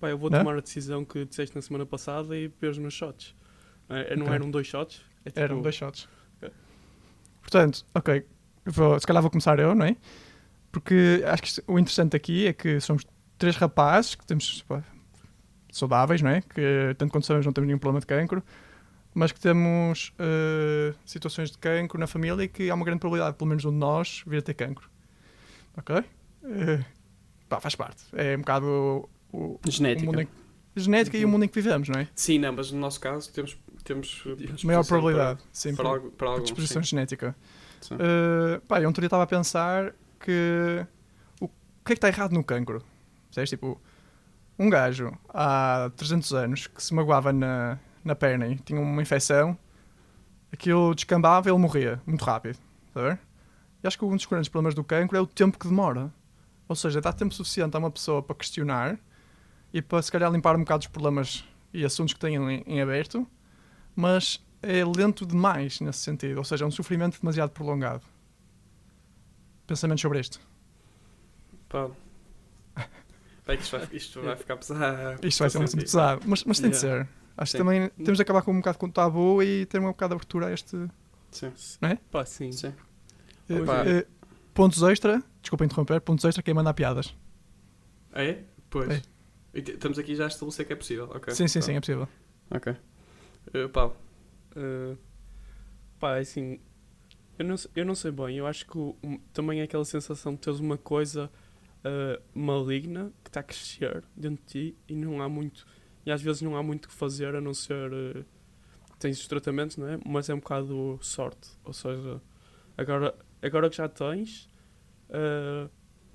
Pá, 0.00 0.08
eu 0.10 0.18
vou 0.18 0.30
Não? 0.30 0.38
tomar 0.40 0.56
a 0.56 0.60
decisão 0.60 1.04
que 1.04 1.24
disseste 1.24 1.54
na 1.54 1.62
semana 1.62 1.86
passada 1.86 2.36
e 2.36 2.48
pôs 2.48 2.72
os 2.72 2.78
meus 2.78 2.94
shots. 2.94 3.34
É, 3.88 4.16
não 4.16 4.24
Ok. 4.24 4.34
eram 4.34 4.50
dois 4.50 4.66
shots? 4.66 5.02
É 5.24 5.30
tipo- 5.30 5.40
Eram 5.40 5.62
dois 5.62 5.74
shots. 5.74 6.08
Ok. 6.38 6.50
Portanto, 7.40 7.84
ok, 7.94 8.26
vou- 8.66 8.98
se 9.00 9.06
calhar 9.06 9.22
vou 9.22 9.30
começar 9.30 9.58
eu, 9.58 9.74
não 9.74 9.86
é? 9.86 9.96
Porque 10.72 11.22
acho 11.26 11.42
que 11.42 11.62
o 11.66 11.78
interessante 11.78 12.16
aqui 12.16 12.46
é 12.46 12.52
que 12.52 12.80
somos 12.80 13.04
três 13.38 13.56
rapazes 13.56 14.14
que 14.14 14.26
temos 14.26 14.62
pá, 14.62 14.82
saudáveis, 15.70 16.20
não 16.22 16.30
é? 16.30 16.40
Que 16.40 16.94
tanto 16.98 17.10
quanto 17.12 17.26
sabemos 17.26 17.46
não 17.46 17.52
temos 17.52 17.66
nenhum 17.66 17.78
problema 17.78 18.00
de 18.00 18.06
cancro, 18.06 18.42
mas 19.14 19.30
que 19.30 19.38
temos 19.38 20.12
eh, 20.18 20.92
situações 21.06 21.52
de 21.52 21.56
cancro 21.56 21.98
na 21.98 22.06
família 22.06 22.42
e 22.42 22.48
que 22.48 22.68
há 22.68 22.74
uma 22.74 22.84
grande 22.84 22.98
probabilidade, 22.98 23.36
pelo 23.36 23.48
menos 23.48 23.64
um 23.64 23.70
de 23.70 23.76
nós, 23.76 24.24
vir 24.26 24.38
a 24.38 24.42
ter 24.42 24.54
cancro. 24.54 24.90
Ok? 25.76 25.96
Eh, 25.96 26.84
pá, 27.48 27.60
faz 27.60 27.76
parte. 27.76 28.04
É 28.12 28.36
um 28.36 28.40
bocado 28.40 28.66
o, 29.32 29.36
o, 29.36 29.60
o 29.64 29.70
Genética. 29.70 30.06
mundo 30.06 30.20
em, 30.20 30.28
genética 30.76 31.16
e 31.16 31.24
o 31.24 31.28
mundo 31.28 31.44
em 31.44 31.48
que 31.48 31.54
vivemos, 31.54 31.88
não 31.88 32.00
é? 32.00 32.08
Sim, 32.14 32.40
não, 32.40 32.52
mas 32.52 32.72
no 32.72 32.80
nosso 32.80 32.98
caso 33.00 33.32
temos, 33.32 33.56
temos 33.84 34.26
uh, 34.26 34.66
Maior 34.66 34.84
probabilidade, 34.84 35.38
para, 35.38 35.48
sim. 35.52 35.76
para, 35.76 35.88
algo, 35.88 36.10
para 36.10 36.28
alguns, 36.28 36.50
predisposição 36.50 36.82
sim. 36.82 36.90
genética. 36.90 37.36
Sim. 37.80 37.94
Uh, 37.94 38.60
pá, 38.62 38.80
eu 38.80 38.88
um 38.88 38.92
dia 38.92 39.04
estava 39.04 39.22
a 39.22 39.26
pensar 39.26 39.94
que 40.18 40.84
o, 41.40 41.44
o 41.44 41.48
que 41.84 41.92
é 41.92 41.94
que 41.94 41.98
está 41.98 42.08
errado 42.08 42.32
no 42.32 42.42
cancro? 42.42 42.82
Sabes, 43.30 43.50
tipo, 43.50 43.80
um 44.58 44.68
gajo 44.68 45.16
há 45.28 45.90
300 45.96 46.32
anos 46.32 46.66
que 46.66 46.82
se 46.82 46.92
magoava 46.92 47.32
na, 47.32 47.78
na 48.04 48.14
perna 48.14 48.48
e 48.48 48.56
tinha 48.56 48.80
uma 48.80 49.02
infecção, 49.02 49.56
aquilo 50.52 50.94
descambava 50.94 51.48
e 51.48 51.52
ele 51.52 51.58
morria 51.58 52.00
muito 52.06 52.24
rápido. 52.24 52.58
Ver? 52.94 53.18
E 53.82 53.86
acho 53.86 53.98
que 53.98 54.04
um 54.04 54.14
dos 54.14 54.26
grandes 54.26 54.48
problemas 54.48 54.74
do 54.74 54.84
cancro 54.84 55.16
é 55.16 55.20
o 55.20 55.26
tempo 55.26 55.58
que 55.58 55.66
demora. 55.66 56.12
Ou 56.68 56.76
seja, 56.76 57.00
dá 57.00 57.12
tempo 57.12 57.34
suficiente 57.34 57.74
a 57.76 57.78
uma 57.78 57.90
pessoa 57.90 58.22
para 58.22 58.36
questionar 58.36 58.98
e 59.72 59.82
para 59.82 60.00
se 60.00 60.10
calhar 60.10 60.30
limpar 60.30 60.56
um 60.56 60.60
bocado 60.60 60.82
os 60.82 60.86
problemas 60.86 61.44
e 61.72 61.84
assuntos 61.84 62.14
que 62.14 62.20
têm 62.20 62.36
em, 62.36 62.62
em 62.66 62.80
aberto, 62.80 63.26
mas 63.94 64.42
é 64.62 64.84
lento 64.84 65.26
demais 65.26 65.80
nesse 65.80 65.98
sentido. 65.98 66.38
Ou 66.38 66.44
seja, 66.44 66.64
é 66.64 66.68
um 66.68 66.70
sofrimento 66.70 67.20
demasiado 67.20 67.50
prolongado. 67.50 68.02
Pensamentos 69.66 70.02
sobre 70.02 70.20
isto. 70.20 70.40
Pá. 71.68 71.90
Que 73.44 73.54
isto 73.54 73.76
vai, 73.76 73.88
isto 73.92 74.22
vai 74.22 74.36
ficar 74.36 74.56
pesado. 74.56 75.26
Isto 75.26 75.38
vai 75.40 75.50
ser 75.50 75.62
assunto 75.62 75.82
pesado, 75.82 76.22
mas, 76.24 76.44
mas 76.44 76.60
tem 76.60 76.70
de 76.70 76.78
ser. 76.78 77.06
Acho 77.36 77.52
que 77.52 77.58
Sim. 77.58 77.64
também 77.64 77.88
temos 77.90 78.16
de 78.16 78.22
acabar 78.22 78.42
com 78.42 78.52
um 78.52 78.58
bocado 78.58 78.78
com 78.78 78.86
o 78.86 78.92
tabu 78.92 79.42
e 79.42 79.66
ter 79.66 79.80
um 79.80 79.86
bocado 79.86 80.10
de 80.10 80.14
abertura 80.16 80.46
a 80.46 80.52
este. 80.52 80.76
Sim, 81.32 81.52
Pá, 82.10 82.24
sim. 82.24 82.52
sim. 82.52 82.72
eh, 83.48 83.60
Opa. 83.60 83.84
eh, 83.88 84.06
pontos 84.54 84.82
extra, 84.84 85.20
desculpa 85.42 85.64
interromper, 85.64 86.00
pontos 86.00 86.24
extra, 86.24 86.42
quem 86.42 86.54
manda 86.54 86.72
piadas. 86.72 87.14
Ah, 88.12 88.22
é? 88.22 88.44
Pois. 88.70 88.88
É. 88.88 89.02
E 89.52 89.58
Estamos 89.60 89.98
aqui 89.98 90.14
já 90.14 90.24
a 90.24 90.28
estabelecer 90.28 90.66
que 90.66 90.72
é 90.72 90.76
possível. 90.76 91.10
ok. 91.12 91.34
sim, 91.34 91.48
sim, 91.48 91.58
Tá. 91.60 91.66
sim, 91.66 91.72
é 91.74 91.80
possível. 91.80 92.08
Ok. 92.50 92.72
Uh, 93.54 93.68
Paulo. 93.68 93.96
Uh, 94.56 94.96
pá, 95.98 96.18
assim, 96.18 96.60
eu 97.38 97.44
não, 97.44 97.56
eu 97.74 97.84
não 97.84 97.94
sei 97.96 98.12
bem, 98.12 98.36
eu 98.38 98.46
acho 98.46 98.64
que 98.66 98.78
o- 98.78 98.96
um- 99.02 99.18
também 99.32 99.60
é 99.60 99.64
aquela 99.64 99.84
sensação 99.84 100.34
de 100.34 100.38
teres 100.40 100.60
uma 100.60 100.78
coisa 100.78 101.28
uh, 101.84 102.22
maligna 102.38 103.12
que 103.24 103.30
está 103.30 103.40
a 103.40 103.42
crescer 103.42 104.04
dentro 104.16 104.44
de 104.46 104.70
ti 104.72 104.78
e 104.88 104.94
não 104.94 105.20
há 105.20 105.28
muito, 105.28 105.66
e 106.06 106.10
às 106.12 106.20
vezes 106.22 106.42
não 106.42 106.56
há 106.56 106.62
muito 106.62 106.86
o 106.86 106.88
que 106.88 106.94
fazer 106.94 107.34
a 107.34 107.40
não 107.40 107.54
ser. 107.54 107.92
uh, 107.92 108.24
tens 108.98 109.20
os 109.20 109.26
tratamentos, 109.28 109.76
não 109.76 109.88
é? 109.88 109.98
Mas 110.06 110.28
é 110.28 110.34
um 110.34 110.38
bocado 110.38 110.98
sorte, 111.02 111.50
ou 111.64 111.72
seja, 111.72 112.20
agora, 112.76 113.14
agora 113.42 113.68
que 113.68 113.76
já 113.76 113.88
tens, 113.88 114.48
uh, 115.10 115.68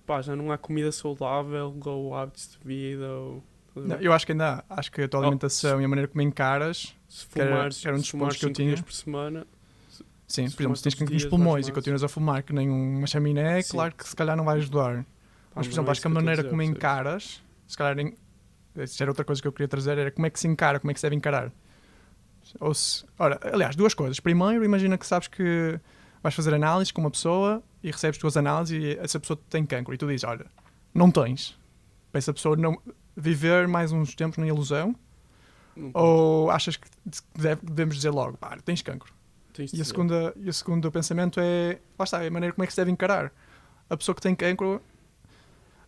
pá, 0.05 0.22
já 0.22 0.36
não 0.36 0.51
há 0.51 0.58
comida 0.58 0.91
saudável 0.91 1.77
ou 1.86 2.15
hábitos 2.15 2.58
de 2.60 2.67
vida, 2.67 3.08
ou, 3.12 3.43
Não, 3.75 3.96
eu 3.98 4.12
acho 4.13 4.25
que 4.25 4.31
ainda 4.31 4.63
há. 4.69 4.79
Acho 4.79 4.91
que 4.91 5.01
a 5.01 5.08
tua 5.08 5.19
Oh, 5.19 5.24
alimentação 5.24 5.79
e 5.81 5.86
a 5.86 5.88
maneira 5.88 6.08
como 6.08 6.22
encaras. 6.22 6.96
Se 7.08 7.25
que 7.25 7.31
fumares, 7.34 7.79
que 7.79 7.88
era 7.88 7.96
um 7.98 8.00
dos 8.00 8.12
pontos 8.12 8.38
que 8.38 8.46
eu 8.46 8.53
tinha. 8.53 8.75
por 8.84 8.93
semana, 8.93 9.48
Sim, 10.27 10.48
Se 10.48 10.55
por 10.55 10.62
exemplo, 10.62 10.75
se 10.77 10.84
tens 10.84 10.93
cancro 10.96 11.13
nos 11.13 11.25
pulmões 11.25 11.67
e 11.67 11.72
continuas 11.72 12.03
a 12.03 12.08
fumar 12.08 12.43
que 12.43 12.53
nem 12.53 12.69
uma 12.69 13.08
chaminé, 13.08 13.62
Sim. 13.63 13.72
claro 13.72 13.96
que 13.96 14.08
se 14.08 14.15
calhar 14.15 14.38
não 14.38 14.46
vai 14.46 14.58
ajudar. 14.58 15.03
pá, 15.03 15.05
Mas, 15.55 15.67
por 15.67 15.74
exemplo, 15.74 15.89
é 15.89 15.91
acho 15.91 16.01
que 16.01 16.08
a 16.08 16.10
maneira 16.10 16.43
dizer, 16.43 16.50
como 16.50 16.62
encaras, 16.62 17.41
se 17.67 17.75
calhar, 17.77 17.96
isso 18.83 19.01
era 19.03 19.12
outra 19.12 19.24
coisa 19.25 19.41
que 19.41 19.48
eu 19.48 19.51
queria 19.51 19.67
trazer, 19.67 19.98
era 19.98 20.12
como 20.12 20.25
é 20.25 20.29
que 20.29 20.39
se 20.39 20.48
encara, 20.48 20.79
como 20.79 20.91
é 20.91 20.93
que 20.93 21.00
se 21.00 21.05
deve 21.05 21.15
encarar. 21.15 21.51
Ou 22.59 22.74
se, 22.74 23.05
ora, 23.17 23.39
aliás, 23.53 23.75
duas 23.75 23.93
coisas. 23.93 24.19
Primeiro, 24.19 24.63
imagina 24.65 24.98
que 24.98 25.05
sabes 25.05 25.27
que 25.27 25.79
vais 26.24 26.33
fazer 26.36 26.53
análise 26.53 26.91
com 26.91 27.01
uma 27.01 27.12
pessoa 27.12 27.62
e 27.83 27.91
recebes 27.91 28.17
tuas 28.17 28.36
análises 28.38 28.81
e 28.83 28.98
essa 29.00 29.19
pessoa 29.19 29.39
tem 29.50 29.65
cancro 29.65 29.93
e 29.93 29.98
tu 29.98 30.07
dizes, 30.07 30.24
olha, 30.24 30.45
não 30.93 31.12
tens. 31.12 31.57
Para 32.12 32.19
essa 32.19 32.33
pessoa 32.33 32.55
não 32.55 32.81
viver 33.15 33.67
mais 33.67 33.91
uns 33.91 34.15
tempos 34.15 34.38
na 34.38 34.48
ilusão 34.48 34.95
ou 35.93 36.50
achas 36.50 36.75
que 36.75 36.88
deve- 37.36 37.62
devemos 37.63 37.95
dizer 37.95 38.09
logo, 38.09 38.38
pá, 38.38 38.57
tens 38.65 38.81
cancro. 38.81 39.13
tens 39.53 39.71
E, 39.74 39.81
a 39.81 39.86
segunda, 39.86 40.33
e 40.36 40.50
o 40.50 40.53
segundo 40.53 40.91
pensamento 40.91 41.39
é, 41.39 41.79
lá 41.98 42.03
está, 42.03 42.24
é 42.24 42.27
a 42.27 42.31
maneira 42.31 42.53
como 42.53 42.63
é 42.63 42.67
que 42.67 42.74
se 42.74 42.77
deve 42.81 42.91
encarar. 42.91 43.31
A 43.89 43.95
pessoa 43.95 44.13
que 44.15 44.21
tem 44.21 44.36
cancro, 44.36 44.81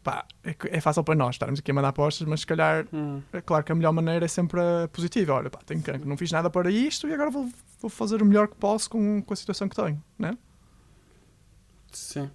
pá, 0.03 0.25
é, 0.43 0.55
é 0.77 0.81
fácil 0.81 1.03
para 1.03 1.15
nós 1.15 1.35
estarmos 1.35 1.59
aqui 1.59 1.71
a 1.71 1.73
mandar 1.73 1.89
apostas, 1.89 2.27
mas 2.27 2.41
se 2.41 2.47
calhar, 2.47 2.87
Hum. 2.93 3.21
é 3.31 3.41
claro 3.41 3.63
que 3.63 3.71
a 3.71 3.75
melhor 3.75 3.91
maneira 3.91 4.25
é 4.25 4.27
sempre 4.27 4.59
a 4.59 4.87
positiva. 4.87 5.33
Olha, 5.33 5.49
pá, 5.49 5.59
tenho 5.65 5.81
cancro, 5.81 6.07
não 6.07 6.17
fiz 6.17 6.31
nada 6.31 6.49
para 6.49 6.69
isto 6.71 7.07
e 7.07 7.13
agora 7.13 7.29
vou, 7.29 7.49
vou 7.79 7.89
fazer 7.89 8.21
o 8.21 8.25
melhor 8.25 8.47
que 8.47 8.55
posso 8.55 8.89
com, 8.89 9.21
com 9.21 9.33
a 9.33 9.35
situação 9.37 9.67
que 9.69 9.75
tenho, 9.75 10.01
né? 10.17 10.37
Sim. 11.91 12.29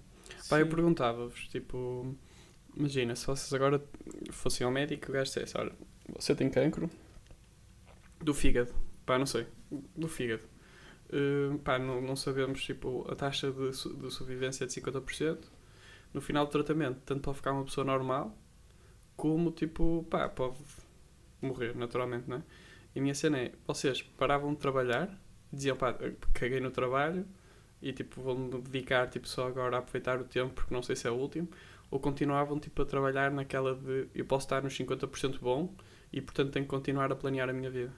Pá, 0.49 0.59
eu 0.59 0.65
Sim. 0.65 0.71
perguntava-vos, 0.71 1.47
tipo, 1.49 2.15
imagina, 2.75 3.15
se 3.15 3.25
vocês 3.25 3.51
agora 3.53 3.83
fossem 4.31 4.65
ao 4.65 4.71
médico 4.71 5.07
e 5.07 5.09
o 5.09 5.13
gajo 5.13 5.25
dissesse, 5.25 5.57
olha, 5.57 5.71
você 6.17 6.33
tem 6.35 6.49
cancro 6.49 6.89
do 8.21 8.33
fígado, 8.33 8.73
pá, 9.05 9.17
não 9.17 9.25
sei, 9.25 9.45
do 9.95 10.07
fígado. 10.07 10.43
Uh, 11.09 11.57
pá, 11.59 11.79
não, 11.79 12.01
não 12.01 12.15
sabemos, 12.15 12.63
tipo, 12.63 13.05
a 13.09 13.15
taxa 13.15 13.51
de, 13.51 13.69
de 13.71 14.11
sobrevivência 14.11 14.63
é 14.65 14.67
de 14.67 14.73
50%. 14.73 15.37
No 16.17 16.21
final 16.21 16.47
do 16.47 16.51
tratamento, 16.51 16.99
tanto 17.05 17.21
pode 17.21 17.37
ficar 17.37 17.51
uma 17.51 17.63
pessoa 17.63 17.85
normal, 17.85 18.35
como, 19.15 19.51
tipo, 19.51 20.03
pá, 20.09 20.27
pode 20.27 20.57
morrer, 21.39 21.75
naturalmente, 21.75 22.27
não 22.27 22.37
é? 22.37 22.43
E 22.95 22.99
a 22.99 23.01
minha 23.03 23.13
cena 23.13 23.37
é, 23.37 23.51
vocês 23.67 24.01
paravam 24.01 24.51
de 24.51 24.59
trabalhar, 24.59 25.15
diziam, 25.53 25.77
pá, 25.77 25.95
caguei 26.33 26.59
no 26.59 26.71
trabalho, 26.71 27.23
e 27.79 27.93
tipo 27.93 28.19
vou-me 28.19 28.49
dedicar 28.61 29.07
tipo 29.07 29.27
só 29.27 29.47
agora 29.47 29.75
a 29.75 29.79
aproveitar 29.79 30.19
o 30.19 30.23
tempo 30.23 30.51
porque 30.55 30.73
não 30.73 30.81
sei 30.81 30.95
se 30.95 31.07
é 31.07 31.11
o 31.11 31.13
último 31.13 31.47
ou 31.91 31.99
continuavam 31.99 32.59
tipo 32.59 32.81
a 32.81 32.85
trabalhar 32.87 33.29
naquela 33.29 33.75
de 33.75 34.07
eu 34.15 34.25
posso 34.25 34.47
estar 34.47 34.63
nos 34.63 34.75
50% 34.75 35.39
bom 35.39 35.71
e 36.11 36.19
portanto 36.19 36.53
tenho 36.53 36.65
que 36.65 36.69
continuar 36.71 37.11
a 37.11 37.15
planear 37.15 37.47
a 37.51 37.53
minha 37.53 37.69
vida 37.69 37.93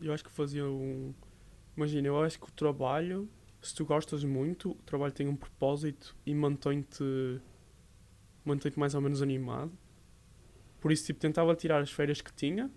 Eu 0.00 0.12
acho 0.12 0.24
que 0.24 0.30
fazia 0.30 0.64
um. 0.64 1.12
Imagina, 1.76 2.08
eu 2.08 2.22
acho 2.22 2.38
que 2.38 2.46
o 2.46 2.52
trabalho, 2.52 3.28
se 3.60 3.74
tu 3.74 3.84
gostas 3.84 4.24
muito, 4.24 4.72
o 4.72 4.74
trabalho 4.86 5.12
tem 5.12 5.28
um 5.28 5.36
propósito 5.36 6.16
e 6.24 6.34
mantém-te. 6.34 7.40
mantém-te 8.44 8.78
mais 8.78 8.94
ou 8.94 9.00
menos 9.00 9.22
animado. 9.22 9.72
Por 10.80 10.92
isso, 10.92 11.06
tipo, 11.06 11.20
tentava 11.20 11.54
tirar 11.56 11.80
as 11.80 11.90
férias 11.90 12.20
que 12.20 12.32
tinha, 12.32 12.70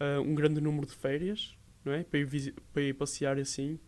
ah, 0.00 0.20
um 0.20 0.34
grande 0.34 0.60
número 0.60 0.86
de 0.86 0.94
férias, 0.94 1.56
não 1.84 1.92
é? 1.92 2.02
Para 2.04 2.18
ir, 2.18 2.54
para 2.72 2.82
ir 2.82 2.94
passear 2.94 3.38
assim, 3.38 3.78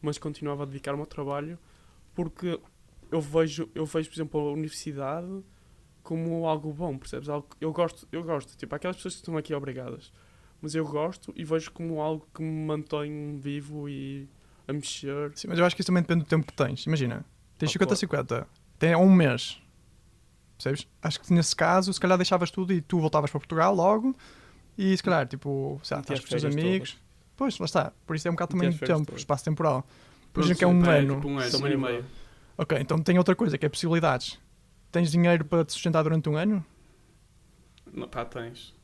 mas 0.00 0.18
continuava 0.18 0.62
a 0.62 0.66
dedicar-me 0.66 1.00
ao 1.00 1.06
trabalho 1.06 1.58
porque 2.14 2.60
eu 3.10 3.20
vejo, 3.20 3.68
eu 3.74 3.84
vejo, 3.84 4.08
por 4.08 4.14
exemplo, 4.16 4.40
a 4.40 4.52
universidade 4.52 5.44
como 6.02 6.46
algo 6.46 6.72
bom, 6.72 6.96
percebes? 6.98 7.28
Algo, 7.28 7.48
eu 7.60 7.72
gosto, 7.72 8.06
eu 8.12 8.22
gosto, 8.22 8.56
tipo, 8.56 8.74
aquelas 8.74 8.96
pessoas 8.96 9.14
que 9.14 9.20
estão 9.20 9.36
aqui 9.36 9.54
obrigadas 9.54 10.12
mas 10.64 10.74
eu 10.74 10.86
gosto 10.86 11.30
e 11.36 11.44
vejo 11.44 11.70
como 11.72 12.00
algo 12.00 12.26
que 12.34 12.40
me 12.40 12.64
mantém 12.64 13.36
vivo 13.36 13.86
e 13.86 14.26
a 14.66 14.72
mexer. 14.72 15.32
Sim, 15.34 15.48
mas 15.48 15.58
eu 15.58 15.64
acho 15.64 15.74
que 15.76 15.82
isso 15.82 15.86
também 15.86 16.02
depende 16.02 16.24
do 16.24 16.28
tempo 16.28 16.46
que 16.46 16.52
tens. 16.52 16.86
Imagina, 16.86 17.24
tens 17.58 17.70
Ah, 17.70 17.78
50-50, 17.78 18.46
tem 18.78 18.94
um 18.96 19.10
mês, 19.12 19.60
percebes? 20.56 20.86
Acho 21.02 21.20
que 21.20 21.32
nesse 21.32 21.54
caso, 21.54 21.92
se 21.92 22.00
calhar 22.00 22.16
deixavas 22.18 22.50
tudo 22.50 22.72
e 22.72 22.80
tu 22.80 22.98
voltavas 23.00 23.30
para 23.30 23.40
Portugal 23.40 23.74
logo 23.74 24.14
e 24.76 24.96
se 24.96 25.02
calhar, 25.02 25.26
tipo, 25.26 25.80
sei 25.82 25.96
lá, 25.96 26.00
estás 26.00 26.20
com 26.20 26.24
os 26.24 26.30
teus 26.30 26.44
amigos. 26.44 26.98
Pois, 27.36 27.58
lá 27.58 27.64
está. 27.66 27.92
Por 28.06 28.14
isso 28.16 28.28
é 28.28 28.30
um 28.30 28.34
bocado 28.34 28.52
também 28.52 28.70
de 28.70 28.78
tempo, 28.78 29.04
todas. 29.06 29.20
espaço 29.20 29.44
temporal. 29.44 29.82
Por 30.32 30.42
Pronto, 30.42 30.46
exemplo, 30.46 30.58
que 30.58 30.64
é 30.64 30.68
um 30.68 30.90
ano. 30.90 31.14
tipo 31.16 31.28
um 31.28 31.38
ano, 31.38 31.58
um 31.58 31.64
ano 31.64 31.68
e 31.68 31.72
é 31.72 31.76
meio 31.76 32.04
Ok, 32.56 32.78
então 32.80 32.98
tem 33.00 33.18
outra 33.18 33.34
coisa 33.34 33.58
que 33.58 33.66
é 33.66 33.68
possibilidades. 33.68 34.38
Tens 34.92 35.10
dinheiro 35.10 35.44
para 35.44 35.64
te 35.64 35.72
sustentar 35.72 36.02
durante 36.04 36.28
um 36.28 36.36
ano? 36.36 36.64
não, 37.92 38.08
pá, 38.08 38.24
tens 38.24 38.74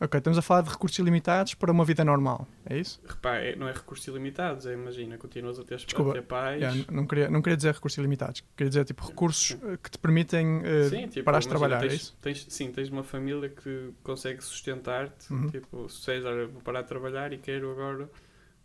Ok, 0.00 0.18
estamos 0.18 0.36
a 0.36 0.42
falar 0.42 0.62
de 0.62 0.70
recursos 0.70 0.98
ilimitados 0.98 1.54
para 1.54 1.70
uma 1.70 1.84
vida 1.84 2.04
normal, 2.04 2.46
é 2.66 2.76
isso? 2.78 3.00
repá, 3.06 3.36
é- 3.36 3.54
não 3.54 3.68
é 3.68 3.72
recursos 3.72 4.06
ilimitados 4.08 4.66
é, 4.66 4.72
imagina, 4.74 5.16
continuas 5.16 5.58
a 5.58 5.64
ter, 5.64 5.74
a 5.74 5.78
Desculpa, 5.78 6.12
ter 6.12 6.22
pais 6.22 6.60
Yeah, 6.60 6.92
não, 6.92 7.06
queria, 7.06 7.30
não 7.30 7.40
queria 7.40 7.56
dizer 7.56 7.72
recursos 7.74 7.96
ilimitados, 7.98 8.42
queria 8.56 8.68
dizer 8.70 8.84
tipo 8.84 9.06
recursos 9.06 9.56
eh, 9.62 9.78
que 9.82 9.90
te 9.90 9.98
permitem 9.98 10.60
eh, 10.64 10.88
Sim, 10.90 11.08
tipo, 11.08 11.24
parares 11.24 11.46
de 11.46 11.50
trabalhar, 11.50 11.82
é 11.84 11.88
tens, 11.88 11.92
isso? 11.94 12.16
tens- 12.20 12.46
sim, 12.48 12.72
tens 12.72 12.88
uma 12.90 13.04
família 13.04 13.48
que 13.48 13.92
consegue 14.02 14.42
sustentar-te. 14.42 15.32
Uhum. 15.32 15.48
Tipo, 15.48 15.86
olha, 16.08 16.46
vou 16.48 16.60
parar 16.60 16.82
de 16.82 16.88
trabalhar 16.88 17.32
e 17.32 17.38
quero 17.38 17.70
agora, 17.70 18.10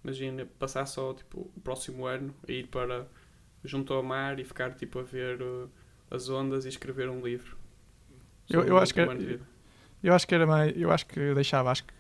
imagina, 0.04 0.48
passar 0.58 0.86
só 0.88 1.14
tipo, 1.14 1.50
o 1.56 1.62
próximo 1.62 2.06
ano 2.08 2.34
a 2.48 2.52
ir 2.52 2.68
para 2.68 3.08
junto 3.64 3.94
ao 3.94 4.02
mar 4.02 4.40
e 4.40 4.44
ficar 4.44 4.74
tipo 4.74 5.00
a 5.00 5.04
ver 5.04 5.42
uh, 5.42 5.70
as 6.10 6.28
ondas 6.28 6.66
e 6.66 6.70
escrever 6.70 7.08
um 7.08 7.22
livro. 7.22 7.56
Eu- 8.50 8.64
eu 8.64 8.78
acho 8.80 8.94
que 8.94 9.00
era-. 9.00 9.40
Eu 10.01 10.13
acho 10.13 10.27
que 10.27 10.34
era 10.36 10.46
mais. 10.48 10.74
Eu 10.75 10.91
acho 10.91 11.06
que 11.06 11.34
deixava, 11.34 11.72
acho 11.72 11.84
que. 11.84 11.94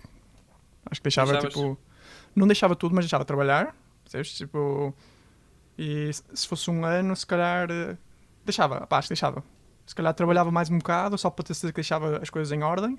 Acho 0.89 1.01
que 1.01 1.03
deixava 1.05 1.31
Deixavas? 1.33 1.53
tipo. 1.53 1.77
Não 2.35 2.47
deixava 2.47 2.75
tudo, 2.75 2.95
mas 2.95 3.05
deixava 3.05 3.25
trabalhar. 3.25 3.75
Percebes? 4.03 4.33
Tipo. 4.37 4.93
E 5.77 6.11
se 6.13 6.23
se 6.33 6.47
fosse 6.47 6.69
um 6.69 6.83
ano, 6.85 7.15
se 7.15 7.25
calhar. 7.25 7.69
eh, 7.71 7.97
Deixava, 8.45 8.87
pá, 8.87 8.97
acho 8.97 9.07
que 9.07 9.13
deixava. 9.13 9.43
Se 9.85 9.93
calhar 9.93 10.13
trabalhava 10.13 10.51
mais 10.51 10.69
um 10.69 10.77
bocado, 10.77 11.17
só 11.17 11.29
para 11.29 11.45
ter 11.45 11.53
certeza 11.53 11.73
que 11.73 11.77
deixava 11.77 12.17
as 12.17 12.29
coisas 12.29 12.51
em 12.51 12.63
ordem. 12.63 12.97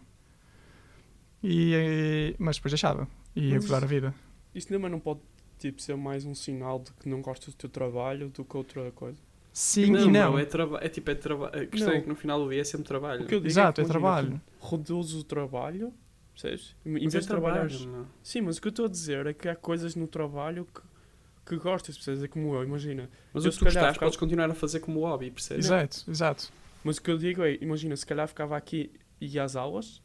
E, 1.43 1.75
eh, 1.75 2.37
mas 2.39 2.57
depois 2.57 2.73
deixava. 2.73 3.09
E 3.35 3.51
ia 3.51 3.57
gozar 3.59 3.83
a 3.83 3.87
vida. 3.87 4.15
Isso 4.55 4.69
também 4.69 4.91
não 4.91 5.01
pode 5.01 5.21
tipo, 5.59 5.81
ser 5.81 5.97
mais 5.97 6.25
um 6.25 6.35
sinal 6.35 6.79
de 6.79 6.93
que 6.93 7.09
não 7.09 7.21
gostas 7.23 7.55
do 7.55 7.57
teu 7.57 7.71
trabalho 7.71 8.29
do 8.29 8.45
que 8.45 8.57
outra 8.57 8.91
coisa. 8.93 9.19
Sim 9.61 9.91
não, 9.91 10.01
e 10.01 10.11
não. 10.11 10.39
é, 10.39 10.45
traba 10.47 10.79
é 10.83 10.89
tipo, 10.89 11.11
é 11.11 11.15
trabalho. 11.15 11.63
A 11.63 11.67
questão 11.67 11.91
Não. 11.91 11.99
é 11.99 12.01
que 12.01 12.09
no 12.09 12.15
final 12.15 12.43
do 12.43 12.49
dia 12.51 12.63
é 12.63 12.65
sempre 12.65 12.87
trabalho. 12.87 13.25
O 13.25 13.27
que 13.27 13.35
eu 13.35 13.41
digo 13.41 13.51
Exato, 13.51 13.79
é, 13.79 13.85
é 13.85 13.87
que, 13.87 13.91
imagina, 13.93 14.01
trabalho. 14.01 14.41
Reduz 14.59 15.13
o 15.15 15.23
trabalho, 15.23 15.93
percebes? 16.33 16.75
Em 16.87 16.93
Mas 16.93 17.13
vez 17.13 17.31
é 17.31 17.67
de 17.67 17.87
meu. 17.87 18.07
Sim, 18.23 18.41
mas 18.41 18.57
o 18.57 18.63
que 18.63 18.69
eu 18.69 18.71
estou 18.71 18.87
a 18.87 18.89
dizer 18.89 19.27
é 19.27 19.35
que 19.35 19.49
há 19.51 19.55
coisas 19.55 19.95
no 19.95 20.07
trabalho 20.07 20.67
que, 20.75 20.81
que 21.45 21.57
gostas, 21.63 21.95
percebes? 21.95 22.23
É 22.23 22.29
como 22.29 22.55
eu, 22.55 22.65
imagina. 22.65 23.11
Mas 23.35 23.45
Eu 23.45 23.51
o 23.51 23.53
que 23.53 23.59
tu 23.59 23.65
calhar 23.67 23.75
gostares 23.75 23.95
ficava- 23.97 24.07
podes 24.11 24.19
continuar 24.19 24.51
a 24.51 24.55
fazer 24.55 24.81
como 24.81 25.01
hobby, 25.01 25.31
percebes? 25.31 25.67
Exato, 25.67 26.11
exato. 26.11 26.51
Mas 26.83 26.97
o 26.97 27.03
que 27.03 27.11
eu 27.11 27.19
digo 27.19 27.43
é, 27.43 27.59
imagina, 27.61 27.95
se 27.95 28.07
calhar 28.07 28.27
ficava 28.27 28.57
aqui 28.57 28.91
e 29.21 29.27
ia 29.27 29.45
às 29.45 29.57
aulas, 29.57 30.01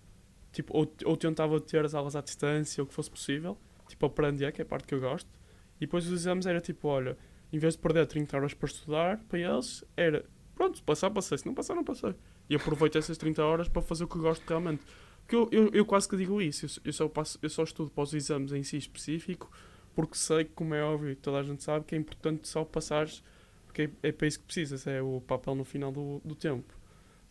tipo, 0.52 0.78
ou, 0.78 0.92
ou 1.06 1.16
tentava 1.16 1.58
ter 1.62 1.86
as 1.86 1.96
aulas 1.96 2.18
à 2.18 2.22
distância, 2.22 2.84
o 2.84 2.86
que 2.86 2.94
fosse 2.94 3.10
possível, 3.10 3.58
tipo, 3.88 4.06
aprender, 4.06 4.52
que 4.52 4.62
é 4.62 4.64
a 4.64 4.66
parte 4.66 4.86
que 4.86 4.94
eu 4.94 5.00
gosto, 5.00 5.30
e 5.78 5.86
depois 5.86 6.06
os 6.06 6.12
exames 6.12 6.46
era 6.46 6.60
tipo, 6.60 6.90
olha, 6.90 7.18
em 7.56 7.60
vez 7.60 7.76
de 7.76 7.80
perder 7.82 8.06
30 8.08 8.36
horas 8.38 8.54
para 8.54 8.68
estudar, 8.68 9.20
para 9.30 9.40
eles, 9.40 9.84
era, 9.96 10.26
pronto, 10.56 10.82
passar, 10.84 11.10
passei, 11.12 11.38
se 11.38 11.46
não 11.46 11.54
passar, 11.54 11.76
não 11.76 11.84
passei. 11.84 12.14
E 12.50 12.56
aproveito 12.56 12.98
essas 12.98 13.18
30 13.18 13.44
horas 13.44 13.68
para 13.68 13.82
fazer 13.82 14.04
o 14.04 14.08
que 14.08 14.18
gosto 14.18 14.44
realmente. 14.48 14.84
Porque 15.22 15.36
eu, 15.36 15.50
eu, 15.52 15.70
eu 15.74 15.86
quase 15.86 16.08
que 16.08 16.18
digo 16.18 16.42
isso, 16.42 16.66
eu, 16.66 16.70
só- 16.70 16.82
eu, 16.86 16.94
só 16.94 17.08
passo, 17.10 17.40
eu 17.42 17.50
só 17.50 17.64
estudo 17.64 17.90
para 17.92 18.04
os 18.04 18.14
exames 18.14 18.52
em 18.52 18.64
si 18.64 18.78
específico, 18.78 19.50
porque 19.96 20.16
sei 20.16 20.46
que, 20.46 20.52
como 20.52 20.74
é 20.76 20.84
óbvio, 20.84 21.16
toda 21.16 21.40
a 21.40 21.44
gente 21.44 21.64
sabe, 21.64 21.86
que 21.86 21.96
é 21.96 21.98
importante 21.98 22.48
só 22.48 22.64
passares, 22.64 23.24
porque 23.66 23.84
é, 24.04 24.10
é 24.10 24.12
para 24.12 24.28
isso 24.28 24.40
que 24.40 24.46
precisas, 24.46 24.86
é 24.88 25.02
o 25.02 25.22
papel 25.22 25.56
no 25.56 25.64
final 25.66 25.92
do, 25.92 26.22
do 26.24 26.36
tempo. 26.36 26.74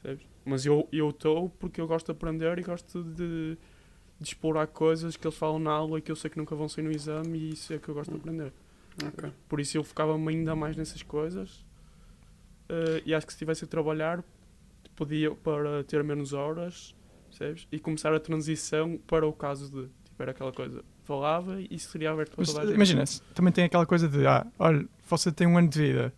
Sabes? 0.02 0.26
Mas 0.44 0.66
eu 0.66 0.88
eu 0.92 1.10
estou 1.10 1.50
porque 1.50 1.80
eu 1.80 1.86
gosto 1.86 2.06
de 2.06 2.12
aprender 2.12 2.58
e 2.58 2.62
gosto 2.62 3.02
de, 3.02 3.56
de 4.20 4.28
explorar 4.28 4.66
coisas 4.68 5.16
que 5.16 5.26
eles 5.26 5.36
falam 5.38 5.58
na 5.58 5.72
aula 5.72 5.98
e 5.98 6.02
que 6.02 6.10
eu 6.12 6.16
sei 6.16 6.30
que 6.30 6.38
nunca 6.38 6.54
vão 6.54 6.68
sair 6.68 6.84
no 6.84 6.92
exame 6.92 7.38
e 7.38 7.50
isso 7.50 7.72
é 7.72 7.78
que 7.78 7.88
eu 7.88 7.94
gosto 7.94 8.10
de 8.10 8.16
aprender. 8.18 8.52
Ok. 9.02 9.32
Por 9.48 9.60
isso 9.60 9.76
eu 9.76 9.84
focava-me 9.84 10.28
ainda 10.28 10.54
mais 10.54 10.76
nessas 10.76 11.02
coisas 11.02 11.64
eh, 12.68 13.02
e 13.06 13.14
acho 13.14 13.26
que 13.26 13.32
se 13.32 13.36
estivesse 13.36 13.64
a 13.64 13.66
trabalhar 13.68 14.22
podia 14.94 15.34
para 15.34 15.82
ter 15.84 16.02
menos 16.04 16.32
horas 16.32 16.94
percebes? 17.28 17.66
e 17.72 17.80
começar 17.80 18.14
a 18.14 18.20
transição 18.20 18.96
para 19.06 19.26
o 19.26 19.32
caso 19.32 19.68
de 19.70 19.88
tipo, 20.04 20.22
era 20.22 20.30
aquela 20.30 20.52
coisa 20.52 20.84
falava 21.02 21.60
e 21.60 21.66
isso 21.70 21.90
seria 21.90 22.12
aberto 22.12 22.30
para 22.36 22.40
Mas, 22.42 22.48
toda 22.48 22.60
a 22.60 22.66
gente. 22.66 22.74
imagina, 22.76 23.04
também 23.34 23.52
tem 23.52 23.64
aquela 23.64 23.84
coisa 23.84 24.08
de, 24.08 24.26
ah, 24.26 24.46
olha, 24.58 24.86
você 25.08 25.30
tem 25.32 25.46
um 25.46 25.58
ano 25.58 25.68
de 25.68 25.78
vida, 25.78 26.14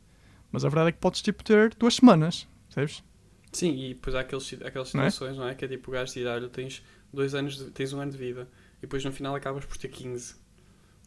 mas 0.53 0.65
a 0.65 0.69
verdade 0.69 0.91
é 0.91 0.93
que 0.93 0.99
podes 0.99 1.23
tipo 1.23 1.43
ter 1.43 1.75
duas 1.75 1.95
semanas, 1.97 2.47
sabes? 2.69 3.03
Sim, 3.51 3.75
e 3.77 3.95
depois 3.95 4.15
há 4.15 4.21
aqueles, 4.21 4.53
aquelas 4.63 4.93
Não 4.93 5.03
é? 5.05 5.11
situações, 5.11 5.39
não 5.39 5.49
é? 5.49 5.55
Que 5.55 5.65
é 5.65 5.69
tipo 5.69 5.91
o 5.91 5.95
gajo 5.95 6.13
diz, 6.13 6.27
olha, 6.27 6.49
tens 6.51 6.85
dois 7.13 7.35
anos, 7.35 7.57
de- 7.57 7.71
tens 7.71 7.93
um 7.95 8.01
ano 8.01 8.13
de 8.13 8.19
vida 8.19 8.47
e 8.79 8.83
depois 8.83 9.03
no 9.05 9.11
final 9.11 9.35
acabas 9.35 9.65
por 9.65 9.77
ter 9.79 9.89
15, 9.89 10.37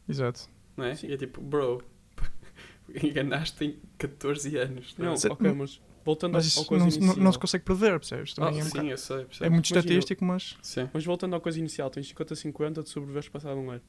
Exato. 0.10 0.50
Não 0.80 0.86
é? 0.86 0.96
Sim. 0.96 1.08
E 1.08 1.14
é 1.14 1.18
tipo, 1.18 1.42
bro, 1.42 1.84
enganaste 3.04 3.64
em 3.66 3.80
14 3.98 4.58
anos. 4.58 4.96
não, 4.98 5.16
Se- 5.16 5.28
ok, 5.30 5.52
mas 5.54 5.82
voltando 6.04 6.34
Mas 6.34 6.46
ao 6.46 6.48
isso 6.62 6.66
coisa 6.66 6.86
não, 6.86 6.90
não, 6.92 6.98
inicial. 6.98 7.24
não 7.24 7.32
se 7.32 7.40
consegue 7.40 7.64
prever, 7.64 8.00
percebes? 8.00 8.34
Ah, 8.38 8.46
Também 8.46 8.60
é, 8.60 8.64
um 8.64 8.66
sim, 8.66 8.70
bocado- 8.72 8.88
eu 8.90 8.98
sei, 8.98 9.26
é 9.42 9.50
muito 9.50 9.66
estatístico, 9.66 10.26
mas. 10.26 10.58
Sim. 10.62 10.90
Mas 10.94 11.06
voltando 11.06 11.36
à 11.36 11.40
coisa 11.40 11.60
inicial, 11.60 11.90
tens 11.90 12.12
50-50 12.12 12.82
de 12.84 12.90
sobreviveres 12.90 13.30
passado 13.30 13.58
um 13.60 13.70
ano. 13.72 13.82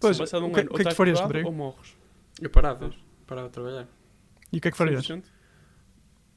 Pois, 0.00 0.16
Se 0.16 0.22
passado 0.22 0.46
um 0.46 0.48
o 0.50 0.54
que- 0.54 0.60
ano, 0.60 0.68
o 0.70 0.72
ou 0.72 0.76
que 0.76 0.82
é 0.82 0.90
que 0.90 0.94
farias, 0.96 1.20
Rodrigo? 1.20 1.48
Ou 1.48 1.54
morres. 1.54 1.94
Eu 2.40 2.48
parava, 2.48 2.90
parava 3.26 3.48
de 3.48 3.52
trabalhar. 3.52 3.86
E 4.52 4.56
o 4.56 4.60
que 4.60 4.68
é 4.68 4.70
que 4.70 4.76
farias? 4.76 5.04
100%? 5.06 5.24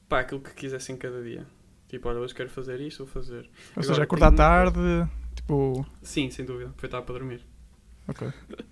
Pá, 0.08 0.20
aquilo 0.20 0.40
que 0.40 0.52
quisessem 0.54 0.96
cada 0.98 1.22
dia. 1.22 1.46
Tipo, 1.88 2.08
olha, 2.10 2.18
hoje 2.18 2.34
quero 2.34 2.50
fazer 2.50 2.78
isto, 2.80 2.98
vou 3.04 3.06
fazer. 3.06 3.48
Ou 3.76 3.82
seja, 3.82 3.92
Agora, 3.94 4.04
acordar 4.04 4.26
tenho- 4.28 4.36
tarde, 4.36 5.10
tipo. 5.34 5.86
Sim, 6.02 6.28
sem 6.30 6.44
dúvida. 6.44 6.68
Aproveitava 6.70 7.02
para 7.06 7.14
dormir. 7.14 7.46
Ok. 8.08 8.28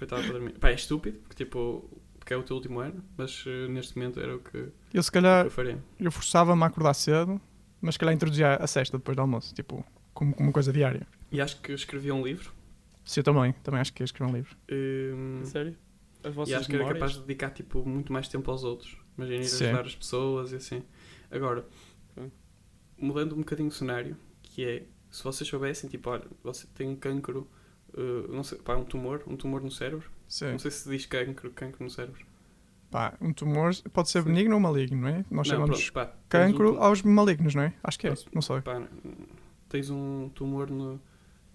Aproveitava 0.00 0.22
para 0.22 0.32
dormir. 0.32 0.58
Pá, 0.58 0.70
é 0.70 0.74
estúpido, 0.74 1.18
porque 1.20 1.44
tipo, 1.44 1.88
porque 2.18 2.32
é 2.32 2.36
o 2.36 2.42
teu 2.42 2.56
último 2.56 2.80
ano, 2.80 3.04
mas 3.16 3.44
eh, 3.46 3.68
neste 3.68 3.96
momento 3.96 4.18
era 4.20 4.36
o 4.36 4.40
que 4.40 4.68
Eu 4.94 5.02
se 5.02 5.12
calhar 5.12 5.44
eu 5.46 5.50
faria. 5.50 5.78
eu 5.98 6.10
forçava-me 6.10 6.62
a 6.62 6.66
acordar 6.66 6.94
cedo, 6.94 7.40
mas 7.80 7.94
se 7.94 7.98
calhar 7.98 8.14
introduzia 8.14 8.54
a 8.56 8.66
sexta 8.66 8.96
depois 8.98 9.16
do 9.16 9.20
almoço, 9.20 9.54
tipo, 9.54 9.84
como, 10.14 10.32
como 10.34 10.48
uma 10.48 10.52
coisa 10.52 10.72
diária. 10.72 11.06
E 11.30 11.40
acho 11.40 11.60
que 11.60 11.72
escrevi 11.72 12.10
um 12.10 12.22
livro. 12.24 12.52
Se 13.04 13.20
eu 13.20 13.24
também, 13.24 13.52
também 13.62 13.80
acho 13.80 13.92
que 13.92 14.02
ia 14.02 14.04
escrever 14.04 14.32
um 14.32 14.36
livro. 14.36 14.56
hum, 14.70 15.42
Sério? 15.44 15.76
As 16.22 16.32
e 16.32 16.34
vossas 16.34 16.54
acho 16.54 16.66
que 16.68 16.74
era 16.76 16.84
memórias? 16.84 17.00
capaz 17.02 17.12
de 17.14 17.26
dedicar 17.26 17.50
tipo, 17.50 17.86
muito 17.86 18.12
mais 18.12 18.28
tempo 18.28 18.50
aos 18.50 18.64
outros. 18.64 18.96
Imagina 19.16 19.42
ir 19.42 19.48
Sim. 19.48 19.64
ajudar 19.66 19.86
as 19.86 19.94
pessoas 19.96 20.52
e 20.52 20.56
assim. 20.56 20.82
Agora, 21.30 21.66
mudando 22.98 23.34
um 23.34 23.38
bocadinho 23.38 23.68
o 23.68 23.72
cenário, 23.72 24.16
que 24.42 24.64
é, 24.64 24.84
se 25.10 25.22
vocês 25.24 25.48
soubessem, 25.48 25.88
tipo, 25.88 26.10
olha, 26.10 26.24
você 26.42 26.66
tem 26.74 26.88
um 26.88 26.96
cancro, 26.96 27.48
eh, 27.96 28.26
não 28.28 28.42
sei, 28.42 28.58
pá, 28.58 28.76
um 28.76 28.84
tumor, 28.84 29.22
um 29.26 29.36
tumor 29.36 29.62
no 29.62 29.70
cérebro. 29.70 30.10
Sim. 30.28 30.52
Não 30.52 30.58
sei 30.58 30.70
se 30.70 30.88
diz 30.88 31.06
cancro, 31.06 31.50
cancro 31.50 31.82
no 31.84 31.90
cérebro. 31.90 32.24
Pá, 32.90 33.14
um 33.20 33.32
tumor 33.32 33.72
pode 33.92 34.10
ser 34.10 34.22
Sim. 34.22 34.28
benigno 34.32 34.54
ou 34.54 34.60
maligno, 34.60 34.96
não 35.00 35.08
é? 35.08 35.24
Nós 35.30 35.46
Não, 35.46 35.54
chamamos 35.54 35.90
pá, 35.90 36.04
um 36.06 36.28
cancro 36.28 36.72
tu- 36.74 36.78
aos 36.80 37.02
malignos, 37.02 37.54
não 37.54 37.62
é? 37.62 37.74
Acho 37.84 37.98
que 37.98 38.06
é, 38.06 38.10
Posso- 38.10 38.28
não 38.34 38.42
sei. 38.42 38.60
pá, 38.62 38.82
tens 39.68 39.90
um 39.90 40.28
tumor 40.30 40.68
no, 40.70 41.00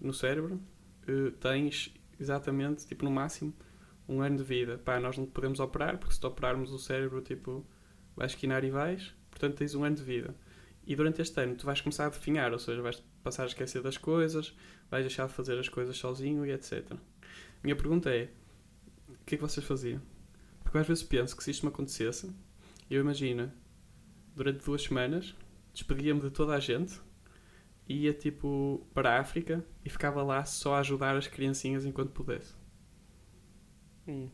no 0.00 0.14
cérebro, 0.14 0.58
eh, 1.06 1.32
tens 1.40 1.92
exatamente, 2.18 2.86
tipo, 2.86 3.04
no 3.04 3.10
máximo, 3.10 3.52
um 4.08 4.22
ano 4.22 4.38
de 4.38 4.44
vida. 4.44 4.78
Pá, 4.78 4.98
nós 4.98 5.18
não 5.18 5.26
podemos 5.26 5.60
operar, 5.60 5.98
porque 5.98 6.14
se 6.14 6.20
te 6.20 6.26
operarmos 6.26 6.72
o 6.72 6.78
cérebro, 6.78 7.20
tipo, 7.20 7.64
vais 8.16 8.32
esquinar 8.32 8.64
e 8.64 8.70
vais, 8.70 9.14
portanto 9.30 9.56
tens 9.56 9.74
um 9.74 9.84
ano 9.84 9.96
de 9.96 10.02
vida. 10.02 10.34
E 10.86 10.94
durante 10.94 11.20
este 11.20 11.40
ano 11.40 11.56
tu 11.56 11.66
vais 11.66 11.80
começar 11.80 12.06
a 12.06 12.10
definhar, 12.10 12.52
ou 12.52 12.58
seja, 12.58 12.80
vais 12.80 13.02
passar 13.22 13.42
a 13.42 13.46
esquecer 13.46 13.82
das 13.82 13.98
coisas, 13.98 14.54
vais 14.88 15.04
deixar 15.04 15.26
de 15.26 15.32
fazer 15.32 15.58
as 15.58 15.68
coisas 15.68 15.96
sozinho 15.96 16.46
e 16.46 16.52
etc. 16.52 16.92
Minha 17.62 17.74
pergunta 17.74 18.08
é, 18.08 18.30
o 19.08 19.24
que 19.26 19.34
é 19.34 19.38
que 19.38 19.42
vocês 19.42 19.66
faziam? 19.66 20.00
Porque 20.62 20.78
às 20.78 20.86
vezes 20.86 21.02
penso 21.02 21.36
que 21.36 21.42
se 21.42 21.50
isto 21.50 21.66
me 21.66 21.72
acontecesse, 21.72 22.30
eu 22.88 23.00
imagino, 23.00 23.52
durante 24.34 24.64
duas 24.64 24.82
semanas, 24.82 25.34
despedia-me 25.72 26.20
de 26.20 26.30
toda 26.30 26.54
a 26.54 26.60
gente, 26.60 27.00
ia 27.88 28.12
tipo 28.12 28.86
para 28.94 29.16
a 29.16 29.20
África 29.20 29.64
e 29.84 29.90
ficava 29.90 30.22
lá 30.22 30.44
só 30.44 30.74
a 30.74 30.80
ajudar 30.80 31.16
as 31.16 31.26
criancinhas 31.26 31.84
enquanto 31.84 32.10
pudesse. 32.10 32.54
Hum. 34.06 34.30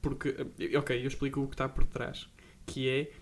Porque, 0.00 0.34
eh, 0.58 0.76
ok, 0.76 1.00
eu 1.00 1.06
explico 1.06 1.40
o 1.40 1.48
que 1.48 1.54
está 1.54 1.68
por 1.68 1.84
trás, 1.86 2.28
que 2.66 2.88
é 2.88 3.12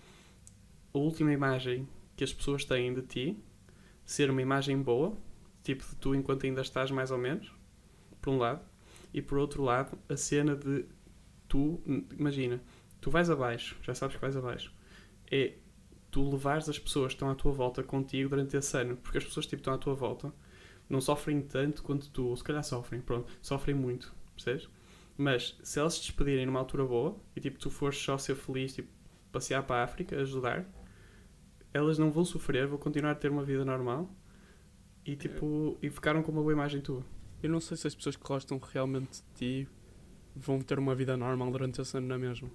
a 0.93 0.97
última 0.97 1.31
imagem 1.31 1.87
que 2.15 2.23
as 2.23 2.33
pessoas 2.33 2.65
têm 2.65 2.93
de 2.93 3.01
ti 3.01 3.43
ser 4.05 4.29
uma 4.29 4.41
imagem 4.41 4.81
boa, 4.81 5.17
tipo 5.63 5.83
de 5.87 5.95
tu 5.95 6.15
enquanto 6.15 6.45
ainda 6.45 6.61
estás 6.61 6.91
mais 6.91 7.11
ou 7.11 7.17
menos, 7.17 7.53
por 8.21 8.31
um 8.31 8.37
lado, 8.37 8.61
e 9.13 9.21
por 9.21 9.37
outro 9.37 9.63
lado, 9.63 9.97
a 10.07 10.17
cena 10.17 10.55
de 10.55 10.85
tu, 11.47 11.81
imagina, 12.17 12.61
tu 12.99 13.09
vais 13.09 13.29
abaixo, 13.29 13.77
já 13.81 13.93
sabes 13.93 14.15
que 14.15 14.21
vais 14.21 14.35
abaixo, 14.35 14.73
é 15.29 15.55
tu 16.09 16.29
levares 16.29 16.67
as 16.67 16.77
pessoas 16.77 17.13
que 17.13 17.15
estão 17.15 17.29
à 17.29 17.35
tua 17.35 17.51
volta 17.51 17.81
contigo 17.83 18.29
durante 18.29 18.57
esse 18.57 18.77
ano, 18.77 18.97
porque 18.97 19.17
as 19.17 19.23
pessoas 19.23 19.45
tipo, 19.45 19.61
estão 19.61 19.73
à 19.73 19.77
tua 19.77 19.93
volta 19.93 20.33
não 20.91 20.99
sofrem 20.99 21.41
tanto 21.41 21.81
quanto 21.83 22.09
tu, 22.09 22.27
ou 22.27 22.35
se 22.35 22.43
calhar 22.43 22.63
sofrem, 22.63 22.99
pronto, 23.01 23.31
sofrem 23.41 23.73
muito, 23.73 24.13
percebes? 24.35 24.67
Mas 25.17 25.57
se 25.63 25.79
elas 25.79 25.93
se 25.93 26.01
despedirem 26.01 26.45
numa 26.45 26.59
altura 26.59 26.85
boa 26.85 27.17
e 27.35 27.39
tipo 27.39 27.57
tu 27.57 27.69
fores 27.69 27.97
só 27.97 28.17
ser 28.17 28.35
feliz, 28.35 28.75
tipo 28.75 28.89
passear 29.31 29.63
para 29.63 29.77
a 29.77 29.83
África, 29.83 30.19
ajudar, 30.19 30.65
elas 31.73 31.97
não 31.97 32.11
vão 32.11 32.25
sofrer, 32.25 32.67
vão 32.67 32.77
continuar 32.77 33.11
a 33.11 33.15
ter 33.15 33.31
uma 33.31 33.43
vida 33.43 33.63
normal 33.65 34.09
e 35.05 35.15
tipo 35.15 35.77
e 35.81 35.89
ficaram 35.89 36.21
com 36.21 36.31
uma 36.31 36.41
boa 36.41 36.53
imagem 36.53 36.81
tua. 36.81 37.03
Eu 37.41 37.49
não 37.49 37.59
sei 37.59 37.75
se 37.77 37.87
as 37.87 37.95
pessoas 37.95 38.15
que 38.15 38.23
gostam 38.23 38.59
realmente 38.71 39.21
de 39.35 39.63
ti 39.65 39.69
vão 40.35 40.59
ter 40.61 40.77
uma 40.79 40.93
vida 40.95 41.17
normal 41.17 41.51
durante 41.51 41.81
esse 41.81 41.97
ano 41.97 42.07
na 42.07 42.17
mesma. 42.17 42.49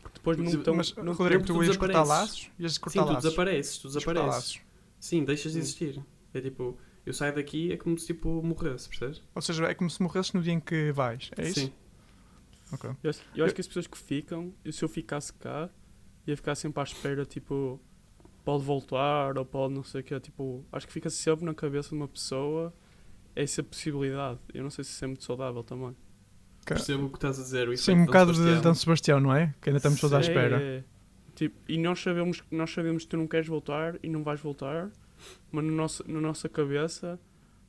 Porque 0.00 0.18
depois 0.18 0.38
não 0.38 0.44
estão. 0.46 0.74
mas, 0.74 0.94
não 0.96 1.12
Rodrigo, 1.12 1.44
tu 1.44 1.54
tu 1.54 1.64
ias 1.64 1.76
cortar 1.76 2.04
desapareces. 2.04 2.08
laços? 2.08 2.50
Ias 2.58 2.72
Sim, 2.72 2.78
cortar 2.80 3.04
tu 3.04 3.12
laços? 3.12 3.24
desapareces, 3.24 3.78
tu 3.78 3.88
Ias 3.88 3.94
cortar 4.04 4.12
desapareces. 4.20 4.54
laços. 4.54 4.60
Sim, 5.00 5.24
deixas 5.24 5.52
de 5.52 5.58
Hum. 5.58 5.62
existir. 5.62 6.04
É 6.32 6.40
tipo, 6.40 6.78
eu 7.04 7.12
saio 7.12 7.34
daqui 7.34 7.72
é 7.72 7.76
como 7.76 7.98
se 7.98 8.06
tipo 8.06 8.42
morresse, 8.42 8.88
percebes? 8.88 9.22
Ou 9.34 9.42
seja, 9.42 9.64
é 9.66 9.74
como 9.74 9.90
se 9.90 10.00
morresses 10.02 10.32
no 10.32 10.42
dia 10.42 10.52
em 10.52 10.60
que 10.60 10.92
vais, 10.92 11.30
é 11.36 11.48
isso? 11.48 11.60
Sim. 11.60 11.72
Ok. 12.72 12.90
Eu, 13.02 13.10
acho- 13.10 13.22
eu 13.34 13.44
acho 13.44 13.54
que 13.54 13.60
as 13.60 13.66
pessoas 13.66 13.86
que 13.86 13.96
ficam, 13.98 14.52
eu, 14.64 14.72
se 14.72 14.84
eu 14.84 14.88
ficasse 14.88 15.32
cá, 15.32 15.70
ia 16.26 16.36
ficar 16.36 16.54
sempre 16.54 16.80
à 16.80 16.84
espera, 16.84 17.24
tipo, 17.24 17.80
pode 18.46 18.64
voltar 18.64 19.36
ou 19.36 19.44
pode 19.44 19.74
não 19.74 19.82
sei 19.82 20.00
o 20.00 20.04
quê. 20.04 20.18
Tipo, 20.20 20.64
acho 20.72 20.86
que 20.86 20.92
fica 20.92 21.10
sempre 21.10 21.44
na 21.44 21.52
cabeça 21.52 21.90
de 21.90 21.96
uma 21.96 22.08
pessoa 22.08 22.72
essa 23.34 23.62
possibilidade. 23.62 24.38
Eu 24.54 24.62
não 24.62 24.70
sei 24.70 24.84
se 24.84 24.92
isso 24.92 25.04
é 25.04 25.08
muito 25.08 25.24
saudável 25.24 25.62
também. 25.62 25.94
Percebo 26.64 27.06
o 27.06 27.10
que 27.10 27.16
estás 27.16 27.38
a 27.38 27.42
dizer. 27.42 27.68
O 27.68 27.76
Sim, 27.76 27.82
efeito 27.92 27.98
um 27.98 28.00
de 28.02 28.06
bocado 28.06 28.32
de. 28.32 28.60
Dan 28.60 28.74
Sebastião, 28.74 29.20
não 29.20 29.34
é? 29.34 29.52
Que 29.60 29.68
ainda 29.68 29.76
estamos 29.78 30.00
todos 30.00 30.14
à 30.14 30.18
É, 30.18 30.20
espera. 30.20 30.62
é. 30.62 30.84
Tipo, 31.34 31.54
e 31.68 31.76
nós 31.76 32.00
sabemos, 32.00 32.42
nós 32.50 32.70
sabemos 32.72 33.02
que 33.04 33.10
tu 33.10 33.16
não 33.18 33.26
queres 33.26 33.46
voltar 33.46 33.98
e 34.02 34.08
não 34.08 34.22
vais 34.22 34.40
voltar, 34.40 34.90
mas 35.52 35.64
no 35.64 35.70
nosso, 35.72 36.02
na 36.10 36.18
nossa 36.20 36.48
cabeça 36.48 37.20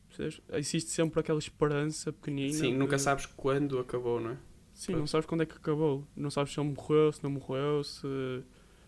percebes? 0.07 0.39
existe 0.53 0.89
sempre 0.91 1.19
aquela 1.19 1.37
esperança 1.39 2.13
pequenina. 2.13 2.53
Sim, 2.53 2.73
nunca 2.75 2.95
que- 2.95 3.01
sabes 3.01 3.25
quando 3.25 3.77
acabou, 3.77 4.21
não 4.21 4.31
é? 4.31 4.37
Sim, 4.73 4.93
Pois. 4.93 4.99
não 4.99 5.07
sabes 5.07 5.25
quando 5.25 5.41
é 5.41 5.45
que 5.45 5.55
acabou. 5.57 6.07
Não 6.15 6.29
sabes 6.31 6.53
se 6.53 6.59
ele 6.59 6.69
morreu, 6.69 7.11
se 7.11 7.21
não 7.23 7.29
morreu, 7.31 7.83
se 7.83 8.41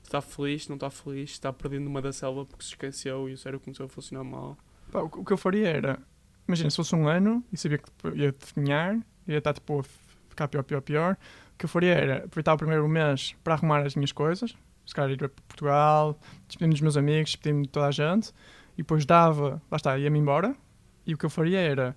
está 0.10 0.22
feliz, 0.22 0.68
não 0.68 0.76
está 0.76 0.90
feliz, 0.90 1.32
está 1.32 1.54
perdendo 1.54 1.88
uma 1.88 2.02
da 2.02 2.12
selva 2.12 2.46
porque 2.46 2.64
se 2.64 2.70
esqueceu 2.72 3.30
e 3.30 3.34
o 3.34 3.38
cérebro 3.38 3.64
começou 3.64 3.86
a 3.86 3.90
funcionar 3.90 4.24
mal. 4.24 4.58
Pá, 4.92 5.00
o, 5.02 5.10
que- 5.10 5.32
eu 5.34 5.38
faria 5.38 5.68
era, 5.70 6.00
imagina, 6.48 6.70
se 6.70 6.76
fosse 6.78 6.96
um 6.96 7.08
ano 7.08 7.44
e 7.54 7.58
sabia 7.58 7.78
que 7.78 7.86
tipo, 7.86 8.10
ia 8.16 8.32
definhar, 8.32 8.96
ia 9.28 9.38
estar 9.38 9.54
tipo 9.54 9.80
a 9.80 9.84
ficar 10.30 10.48
pior, 10.48 10.64
pior, 10.64 10.82
pior, 10.82 11.18
o 11.54 11.58
que 11.58 11.66
eu 11.66 11.70
faria 11.70 11.94
era 11.94 12.18
aproveitar 12.26 12.54
o 12.54 12.58
primeiro 12.58 12.88
mês 12.88 13.36
para 13.44 13.54
arrumar 13.54 13.86
as 13.86 13.96
minhas 13.96 14.12
coisas, 14.12 14.56
se 14.86 14.96
calhar 14.96 15.12
ir 15.12 15.18
para 15.18 15.30
Portugal, 15.30 16.20
despedir-me 16.48 16.74
dos 16.74 16.82
meus 16.82 16.98
amigos, 16.98 17.32
despedir-me 17.32 17.64
de 17.64 17.70
toda 17.70 17.88
a 17.88 17.92
gente, 17.92 18.30
e 18.74 18.78
depois 18.78 19.06
dava, 19.06 19.62
lá 19.70 19.76
está, 19.76 19.98
ia-me 19.98 20.18
embora, 20.18 20.56
e 21.06 21.14
o 21.14 21.18
que 21.18 21.26
eu 21.26 21.30
faria 21.30 21.60
era, 21.60 21.96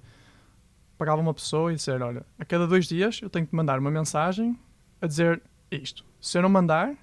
pagava 0.98 1.20
uma 1.20 1.32
pessoa 1.34 1.72
e 1.72 1.76
dizer, 1.76 2.02
olha, 2.02 2.24
a 2.38 2.44
cada 2.44 2.66
dois 2.66 2.86
dias 2.86 3.20
eu 3.22 3.30
tenho 3.30 3.46
que 3.46 3.54
mandar 3.54 3.78
uma 3.78 3.90
mensagem 3.90 4.58
a 5.00 5.06
dizer 5.06 5.42
isto. 5.70 6.04
Se 6.20 6.38
eu 6.38 6.42
não 6.42 6.48
mandar, 6.48 6.94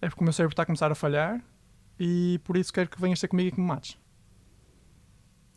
é 0.00 0.08
porque 0.08 0.20
o 0.20 0.24
meu 0.24 0.32
cérebro 0.32 0.52
está 0.52 0.62
a 0.62 0.66
começar 0.66 0.90
a 0.90 0.94
falhar, 0.94 1.40
e 1.98 2.40
por 2.44 2.56
isso 2.56 2.72
quero 2.72 2.88
que 2.88 3.00
venhas 3.00 3.20
ter 3.20 3.28
comigo 3.28 3.48
e 3.48 3.52
que 3.52 3.60
me 3.60 3.66
mates. 3.66 3.98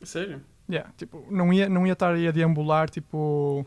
Sério? 0.01 0.41
Yeah, 0.69 0.91
tipo, 0.97 1.25
não 1.29 1.51
ia, 1.53 1.67
não 1.69 1.85
ia 1.85 1.93
estar 1.93 2.13
aí 2.13 2.27
a 2.27 2.31
deambular, 2.31 2.89
tipo, 2.89 3.65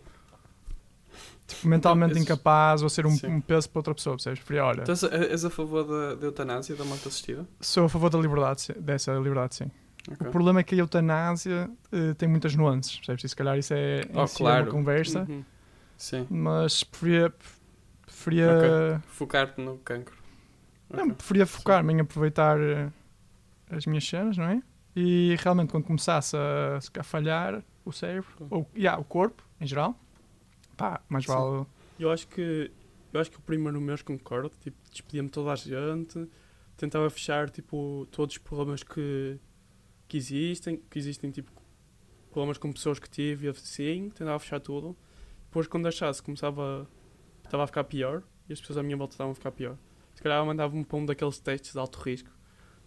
tipo 1.46 1.66
mentalmente 1.68 2.12
esses- 2.12 2.22
incapaz 2.22 2.82
ou 2.82 2.88
ser 2.88 3.06
um, 3.06 3.16
um 3.24 3.40
peso 3.40 3.68
para 3.70 3.78
outra 3.80 3.94
pessoa, 3.94 4.16
percebes? 4.16 4.38
Preferia, 4.40 4.64
olha, 4.64 4.82
Então, 4.82 4.94
és 4.94 5.44
a- 5.44 5.48
a 5.48 5.50
favor 5.50 5.84
da, 5.84 6.14
da 6.14 6.26
eutanásia, 6.26 6.74
da 6.74 6.84
morte 6.84 7.06
assistida? 7.08 7.46
sou 7.60 7.84
a 7.84 7.88
favor 7.88 8.10
da 8.10 8.18
liberdade, 8.18 8.72
dessa 8.78 9.12
liberdade, 9.14 9.54
sim. 9.56 9.70
Ok. 10.10 10.28
O 10.28 10.30
problema 10.30 10.60
é 10.60 10.62
que 10.62 10.74
a 10.74 10.78
eutanásia 10.78 11.68
eh, 11.90 12.14
tem 12.14 12.28
muitas 12.28 12.54
nuances, 12.54 12.96
percebes? 12.96 13.24
E 13.24 13.28
se 13.28 13.36
calhar 13.36 13.58
isso 13.58 13.74
é, 13.74 14.02
Oh, 14.14 14.26
si 14.26 14.34
é 14.34 14.38
claro. 14.38 14.64
uma 14.66 14.70
conversa, 14.72 15.26
Uhum. 15.28 15.44
Sim. 15.96 16.26
mas 16.30 16.84
preferia, 16.84 17.32
preferia, 18.04 19.02
Focar-te 19.08 19.60
no 19.60 19.78
cancro. 19.78 20.14
Não, 20.88 21.10
preferia 21.10 21.46
focar-me 21.46 21.92
em 21.92 22.00
aproveitar 22.00 22.60
eh, 22.60 22.90
as 23.70 23.86
minhas 23.86 24.06
cenas, 24.06 24.36
não 24.36 24.44
é? 24.44 24.62
E 24.94 25.36
realmente 25.40 25.70
quando 25.70 25.84
começasse 25.84 26.36
a, 26.36 26.78
a 26.98 27.02
falhar 27.02 27.62
o 27.84 27.92
cérebro, 27.92 28.30
Sim. 28.38 28.46
ou 28.50 28.70
yeah, 28.76 29.00
o 29.00 29.04
corpo, 29.04 29.42
em 29.60 29.66
geral, 29.66 29.98
pá, 30.76 31.00
mais 31.08 31.24
Sim. 31.24 31.32
vale... 31.32 31.66
Eu 31.98 32.10
acho 32.10 32.26
que 32.28 32.70
eu 33.12 33.20
acho 33.20 33.30
que 33.30 33.38
o 33.38 33.40
primeiro 33.40 33.80
mês 33.80 34.02
concordo, 34.02 34.50
tipo, 34.60 34.76
despedia-me 34.90 35.30
toda 35.30 35.52
a 35.52 35.56
gente, 35.56 36.28
tentava 36.76 37.08
fechar 37.08 37.48
tipo 37.48 38.06
todos 38.10 38.34
os 38.34 38.38
problemas 38.38 38.82
que, 38.82 39.38
que 40.06 40.16
existem, 40.16 40.76
que 40.90 40.98
existem 40.98 41.30
tipo 41.30 41.50
problemas 42.30 42.58
com 42.58 42.70
pessoas 42.70 42.98
que 42.98 43.08
tive 43.08 43.46
e 43.46 43.50
assim, 43.50 44.10
tentava 44.10 44.38
fechar 44.38 44.60
tudo. 44.60 44.96
Depois 45.46 45.66
quando 45.66 45.88
achasse 45.88 46.22
começava 46.22 46.86
estava 47.44 47.64
a 47.64 47.66
ficar 47.66 47.84
pior 47.84 48.22
e 48.48 48.52
as 48.52 48.60
pessoas 48.60 48.78
à 48.78 48.82
minha 48.82 48.96
volta 48.96 49.14
estavam 49.14 49.32
a 49.32 49.34
ficar 49.34 49.52
pior. 49.52 49.78
Se 50.16 50.22
calhar 50.22 50.44
mandava-me 50.44 50.84
para 50.84 50.98
um 50.98 51.06
daqueles 51.06 51.38
testes 51.38 51.72
de 51.72 51.78
alto 51.78 52.00
risco. 52.00 52.28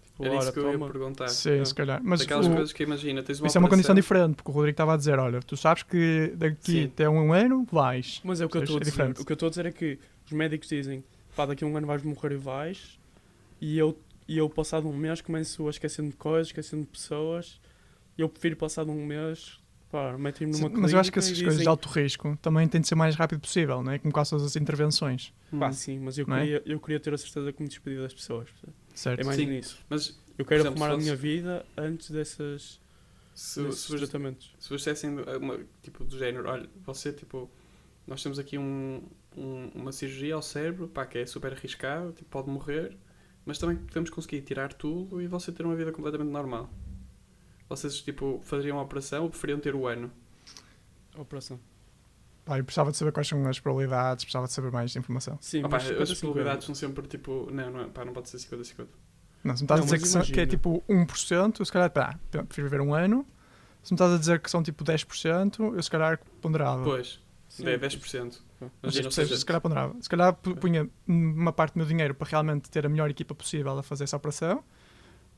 Tipo, 0.04 0.26
Era 0.26 0.36
isso 0.36 0.52
que 0.52 0.60
eu 0.60 0.72
ia 0.72 0.80
perguntar. 0.80 1.28
Sim, 1.30 1.60
É. 1.62 1.66
se 1.66 1.74
calhar. 1.74 2.02
Mas 2.04 2.20
Daquelas 2.20 2.48
o- 2.48 2.52
coisas 2.52 2.74
que 2.74 2.84
imagina, 2.84 3.24
tens 3.24 3.40
uma 3.40 3.48
isso 3.48 3.58
é 3.58 3.60
uma 3.60 3.70
condição 3.70 3.94
operação- 3.94 4.16
diferente, 4.18 4.36
porque 4.36 4.52
o 4.52 4.54
Rodrigo 4.54 4.74
estava 4.74 4.94
a 4.94 4.98
dizer, 4.98 5.18
olha, 5.18 5.40
tu 5.40 5.56
sabes 5.56 5.84
que 5.84 6.34
daqui 6.36 6.58
Sim. 6.72 6.86
até 6.86 7.10
um 7.10 7.32
ano 7.32 7.66
vais. 7.72 8.20
Mas 8.24 8.42
é 8.42 8.46
o 8.46 8.50
que 8.50 8.58
eu 8.58 8.64
estou 8.64 8.78
a 8.78 8.82
É 8.82 8.84
dizer. 8.84 9.12
O 9.22 9.26
que 9.26 9.32
eu 9.32 9.36
estou 9.36 9.48
a 9.48 9.50
dizer 9.50 9.66
é 9.68 9.72
que 9.72 9.98
os 10.26 10.32
médicos 10.34 10.68
dizem, 10.68 11.04
pá, 11.36 11.46
daqui 11.46 11.64
a 11.64 11.68
um 11.68 11.78
ano 11.78 11.88
vais 11.88 12.04
morrer 12.04 12.34
e 12.34 12.38
vais, 12.38 13.00
e 13.62 13.78
eu, 13.78 13.98
e 14.28 14.38
eu 14.38 14.50
passado 14.50 14.90
um 14.90 14.94
mês 14.98 15.22
começo 15.22 15.68
a 15.68 15.70
esquecendo 15.70 16.10
de 16.10 16.18
coisas, 16.18 16.48
esquecendo 16.48 16.82
de 16.84 16.90
pessoas. 16.90 17.62
E 18.18 18.22
eu 18.22 18.28
prefiro 18.28 18.58
passado 18.58 18.92
um 18.92 19.06
mês, 19.06 19.59
pá, 19.92 20.12
numa 20.14 20.70
mas 20.70 20.94
eu 20.94 21.00
acho 21.00 21.12
que 21.12 21.20
essas 21.20 21.32
coisas 21.32 21.54
de 21.54 21.58
dizem- 21.60 21.68
alto 21.68 21.90
risco 21.90 22.38
também 22.42 22.68
têm 22.68 22.82
de 22.82 22.88
ser 22.88 22.96
o 22.96 22.98
mais 22.98 23.16
rápido 23.16 23.40
possível, 23.40 23.82
não 23.84 23.92
é? 23.92 24.00
Como 24.00 24.14
quase 24.14 24.30
todas 24.32 24.46
as 24.46 24.56
intervenções, 24.56 25.34
Pá, 25.60 25.70
Hum. 25.70 25.74
sim, 25.74 26.00
mas 26.00 26.18
eu 26.18 26.26
é? 26.32 26.40
queria, 26.42 26.64
eu 26.66 26.80
queria 26.80 27.00
ter 27.00 27.14
a 27.14 27.18
certeza 27.18 27.52
que 27.52 27.62
me 27.62 27.68
despedia 27.70 28.02
das 28.02 28.14
pessoas. 28.14 28.48
certo? 28.94 29.20
É 29.20 29.24
mais 29.24 29.38
Sim. 29.38 29.46
nisso. 29.48 29.80
Mas 29.90 30.20
Eu 30.38 30.46
quero 30.46 30.62
exemplo, 30.62 30.82
arrumar 30.82 30.96
a 30.96 30.98
minha 30.98 31.16
vida 31.16 31.66
antes 31.78 32.12
dessas, 32.12 32.80
se, 33.34 33.62
desses 33.64 33.82
se, 33.82 33.98
tratamentos. 33.98 34.54
se 34.60 34.70
vos 34.70 34.78
dissessem 34.82 35.10
uma, 35.12 35.60
tipo 35.82 36.04
do 36.04 36.18
género, 36.18 36.48
olha, 36.50 36.70
você 36.86 37.12
tipo, 37.14 37.50
nós 38.08 38.22
temos 38.24 38.40
aqui 38.40 38.58
um, 38.58 39.02
um- 39.38 39.70
uma 39.76 39.92
cirurgia 39.92 40.36
ao 40.36 40.42
cérebro, 40.42 40.88
pá, 40.88 41.06
que 41.06 41.18
é 41.18 41.26
super 41.26 41.52
arriscado, 41.54 42.12
tipo, 42.14 42.30
pode 42.30 42.50
morrer, 42.50 42.96
mas 43.46 43.58
também 43.58 43.76
podemos 43.78 44.10
conseguir 44.10 44.42
tirar 44.42 44.74
tudo 44.74 45.22
e 45.22 45.28
você 45.28 45.52
ter 45.52 45.66
uma 45.66 45.76
vida 45.76 45.92
completamente 45.92 46.30
normal. 46.32 46.70
Vocês 47.70 48.02
tipo 48.02 48.42
fariam 48.44 48.80
a 48.80 48.82
operação 48.82 49.24
ou 49.24 49.30
preferiam 49.30 49.60
ter 49.60 49.76
o 49.76 49.88
ano? 49.88 50.12
A 51.16 51.22
operação. 51.22 51.60
Pá, 52.44 52.58
eu 52.58 52.64
precisava 52.64 52.90
de 52.92 52.98
saber 52.98 53.12
quais 53.12 53.28
são 53.28 53.48
as 53.48 53.60
probabilidades, 53.60 54.24
precisava 54.26 54.48
de 54.48 54.54
saber 54.54 54.72
mais 54.72 54.96
informação. 54.96 55.38
Sim, 55.40 55.60
Opa, 55.60 55.70
mas 55.78 55.84
as 55.84 55.90
50, 56.10 56.20
probabilidades 56.20 56.66
são 56.66 56.74
sempre 56.74 57.08
tipo, 57.08 57.48
não, 57.52 57.70
não, 57.70 57.82
é, 57.82 57.88
pá, 57.88 58.04
não 58.04 58.12
pode 58.14 58.28
ser 58.30 58.38
50-50. 58.38 58.88
Não, 59.44 59.56
se 59.56 59.62
me 59.64 59.66
estás 59.66 59.68
Não, 59.68 59.76
a 59.76 59.80
dizer 59.86 59.92
mas 59.98 60.02
que, 60.02 60.08
são- 60.08 60.22
que 60.24 60.40
é 60.42 60.46
tipo 60.48 60.84
1%, 60.90 61.60
eu 61.60 61.66
se 61.66 61.72
calhar, 61.72 61.92
pá, 61.92 62.20
prefiro 62.32 62.68
viver 62.70 62.82
um 62.82 62.94
ano. 62.94 63.26
Se 63.84 63.94
me 63.94 63.96
estás 63.96 64.12
a 64.14 64.18
dizer 64.18 64.40
que 64.42 64.50
são 64.50 64.62
tipo 64.64 64.84
10%, 64.84 65.60
eu 65.76 65.82
se 65.84 65.90
calhar 65.92 66.20
ponderava. 66.42 66.84
Pois, 66.84 67.20
Sim. 67.48 67.68
é 67.68 67.78
10%. 67.78 68.42
Mas 68.60 68.72
Imagina, 68.84 69.06
ou 69.06 69.12
se, 69.12 69.16
seja, 69.16 69.38
se 69.38 69.46
calhar 69.46 69.62
ponderava. 69.62 69.96
Se 70.02 70.10
calhar 70.10 70.34
pu- 70.34 70.56
punha 70.58 70.90
uma 71.08 71.54
parte 71.54 71.74
do 71.74 71.78
meu 71.78 71.86
dinheiro 71.86 72.14
para 72.14 72.28
realmente 72.30 72.70
ter 72.70 72.86
a 72.86 72.90
melhor 72.90 73.10
equipa 73.10 73.34
possível 73.34 73.78
a 73.78 73.84
fazer 73.84 74.04
essa 74.04 74.18
operação, 74.18 74.62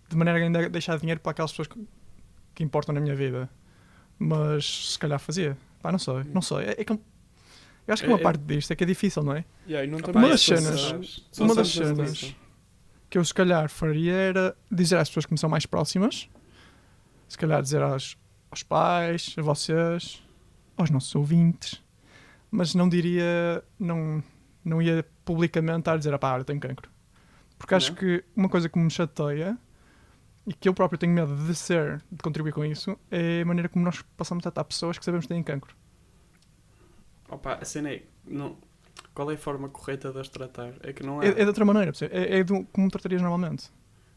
de 0.10 0.15
maneira 0.15 0.39
a 0.39 0.44
ainda 0.44 0.70
deixar 0.70 0.98
dinheiro 0.98 1.20
para 1.20 1.32
aquelas 1.32 1.52
pessoas 1.52 1.67
que, 2.62 2.65
importam 2.65 2.93
na 2.93 3.02
minha 3.02 3.15
vida. 3.15 3.50
Mas 4.17 4.91
se 4.93 5.00
calhar 5.00 5.19
fazia. 5.19 5.58
Pá, 5.82 5.91
não 5.91 6.00
sei, 6.00 6.24
não 6.32 6.41
sei. 6.41 6.58
É, 6.65 6.71
é 6.82 6.84
que- 6.86 6.93
eu 6.93 7.00
acho 7.88 8.04
que 8.04 8.08
uma 8.10 8.17
É- 8.17 8.19
é- 8.19 8.24
parte 8.24 8.41
disto 8.43 8.71
é 8.71 8.76
que 8.76 8.84
é 8.84 8.88
difícil, 8.88 9.24
não 9.24 9.34
é? 9.34 9.43
Yeah, 9.67 9.86
e 9.88 9.89
não 9.89 9.97
Opa, 10.00 10.12
uma 10.19 10.28
é 10.28 10.30
das 10.32 10.41
cenas- 10.41 10.91
uma 11.39 11.56
das 11.56 11.69
cenas- 11.69 12.36
que 13.10 13.17
eu 13.17 13.26
se 13.26 13.34
calhar 13.34 13.69
faria 13.69 14.13
era 14.13 14.56
dizer 14.71 14.97
às 14.97 15.10
pessoas 15.10 15.26
que 15.26 15.34
me 15.34 15.38
são 15.39 15.50
mais 15.50 15.65
próximas, 15.65 16.30
se 17.28 17.38
calhar 17.38 17.62
dizer 17.62 17.82
aos, 17.82 18.15
aos 18.52 18.63
pais, 18.63 19.36
a 19.38 19.41
vocês, 19.41 20.24
aos 20.78 20.89
nossos 20.89 21.13
ouvintes, 21.15 21.82
mas 22.50 22.74
não 22.76 22.88
diria, 22.88 23.63
não, 23.80 24.24
não 24.63 24.82
ia 24.82 25.06
publicamente 25.26 25.80
estar 25.80 25.93
a 25.93 25.97
dizer, 25.97 26.13
ah 26.13 26.19
pá, 26.19 26.38
eu 26.38 26.43
tenho 26.45 26.60
cancro. 26.60 26.89
Porque 27.58 27.76
acho 27.76 27.89
Não? 27.91 27.97
que 27.97 28.24
uma 28.36 28.47
coisa 28.50 28.69
que 28.69 28.78
me 28.80 28.89
chateia 28.89 29.58
e 30.51 30.53
que 30.53 30.67
eu 30.67 30.73
próprio 30.73 30.97
tenho 30.99 31.13
medo 31.13 31.33
de 31.33 31.55
ser, 31.55 32.03
de 32.11 32.21
contribuir 32.21 32.51
com 32.51 32.65
isso, 32.65 32.97
é 33.09 33.41
a 33.41 33.45
maneira 33.45 33.69
como 33.69 33.85
nós 33.85 34.01
passamos 34.17 34.41
a 34.41 34.51
tratar 34.51 34.65
pessoas 34.65 34.97
que 34.97 35.05
sabemos 35.05 35.25
que 35.25 35.33
têm 35.33 35.41
cancro. 35.41 35.73
Opa, 37.29 37.53
a 37.53 37.63
cena 37.63 37.89
é, 37.89 38.03
não, 38.27 38.57
qual 39.13 39.31
é 39.31 39.35
a 39.35 39.37
forma 39.37 39.69
correta 39.69 40.11
de 40.11 40.19
as 40.19 40.27
tratar? 40.27 40.73
É 40.81 40.91
que 40.91 41.03
não 41.03 41.21
há. 41.21 41.25
É, 41.25 41.29
é 41.29 41.33
de 41.35 41.45
outra 41.45 41.63
maneira, 41.63 41.93
é, 42.11 42.39
é 42.39 42.43
do, 42.43 42.65
como 42.65 42.89
tratarias 42.89 43.21
normalmente. 43.21 43.71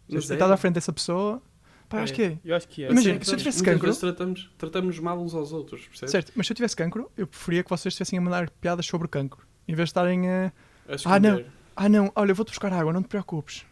Mas 0.09 0.27
Se 0.27 0.33
é. 0.33 0.35
estás 0.35 0.51
à 0.51 0.57
frente 0.57 0.75
dessa 0.75 0.93
pessoa, 0.93 1.41
pá, 1.89 2.03
acho 2.03 2.13
que 2.13 2.23
é. 2.23 2.39
Eu 2.45 2.57
acho 2.57 2.67
que 2.67 2.85
é. 2.85 2.91
Imagina, 2.91 3.21
é 3.21 3.25
se 3.25 3.33
eu 3.33 3.39
tivesse 3.39 3.63
cancro- 3.63 3.87
vezes 3.87 4.01
tratamos, 4.01 4.51
tratamos 4.59 4.99
mal 4.99 5.17
uns 5.23 5.35
aos 5.35 5.53
outros, 5.53 5.87
percebes? 5.87 6.11
Certo, 6.11 6.33
mas 6.35 6.47
se 6.49 6.53
eu 6.53 6.57
tivesse 6.57 6.75
cancro, 6.75 7.09
eu 7.17 7.29
preferia 7.29 7.63
que 7.63 7.71
vocês 7.71 7.93
estivessem 7.93 8.19
a 8.19 8.23
mandar 8.23 8.51
piadas 8.51 8.85
sobre 8.87 9.07
cancro. 9.07 9.47
Em 9.69 9.75
vez 9.75 9.87
de 9.87 9.91
estarem 9.91 10.29
a. 10.29 10.53
A 10.89 11.15
Ah, 11.15 11.21
não. 11.21 11.45
Ah, 11.77 11.89
não, 11.89 12.11
olha, 12.17 12.33
eu 12.33 12.35
vou-te 12.35 12.49
buscar 12.51 12.73
água, 12.73 12.93
não 12.93 13.03
te 13.03 13.09
preocupes. 13.09 13.65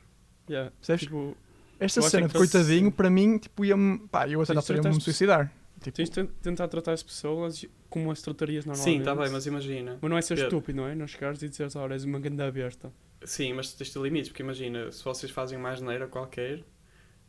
Yeah. 0.48 0.72
Percebes? 0.78 1.02
Tipo, 1.02 1.36
Esta 1.84 2.00
eu 2.00 2.04
cena 2.04 2.28
de 2.28 2.34
coitadinho, 2.34 2.90
para 2.92 3.10
mim, 3.10 3.38
tipo, 3.38 3.64
ia-me. 3.64 3.98
Pá, 4.08 4.28
eu 4.28 4.40
até 4.40 4.48
Sim, 4.52 4.54
não 4.54 4.62
seria 4.62 4.78
me 4.78 4.82
trataste- 4.84 5.04
suicidar. 5.04 5.52
Tipo, 5.80 5.96
tens 5.96 6.08
de 6.10 6.14
ten- 6.14 6.26
tentar 6.40 6.68
tratar 6.68 6.92
as 6.92 7.02
pessoas 7.02 7.64
como 7.90 8.10
as 8.12 8.22
tratarias 8.22 8.64
normalmente. 8.64 8.94
Sim, 8.94 9.00
está 9.00 9.14
bem, 9.16 9.28
mas 9.30 9.46
imagina. 9.46 9.98
Mas 10.00 10.10
não 10.10 10.16
é 10.16 10.22
ser 10.22 10.34
Pedro. 10.36 10.48
estúpido, 10.48 10.76
não 10.80 10.86
é? 10.88 10.94
Não 10.94 11.06
chegares 11.08 11.42
e 11.42 11.48
dizeres, 11.48 11.74
olha, 11.74 11.94
és 11.94 12.04
uma 12.04 12.20
grande 12.20 12.42
aberta. 12.42 12.92
Sim, 13.24 13.52
mas 13.54 13.72
tens 13.72 13.88
de 13.88 13.92
ter 13.94 14.00
limites, 14.00 14.28
porque 14.28 14.42
imagina, 14.42 14.90
se 14.92 15.02
vocês 15.04 15.30
fazem 15.32 15.58
mais 15.58 15.80
neira 15.80 16.06
qualquer, 16.06 16.62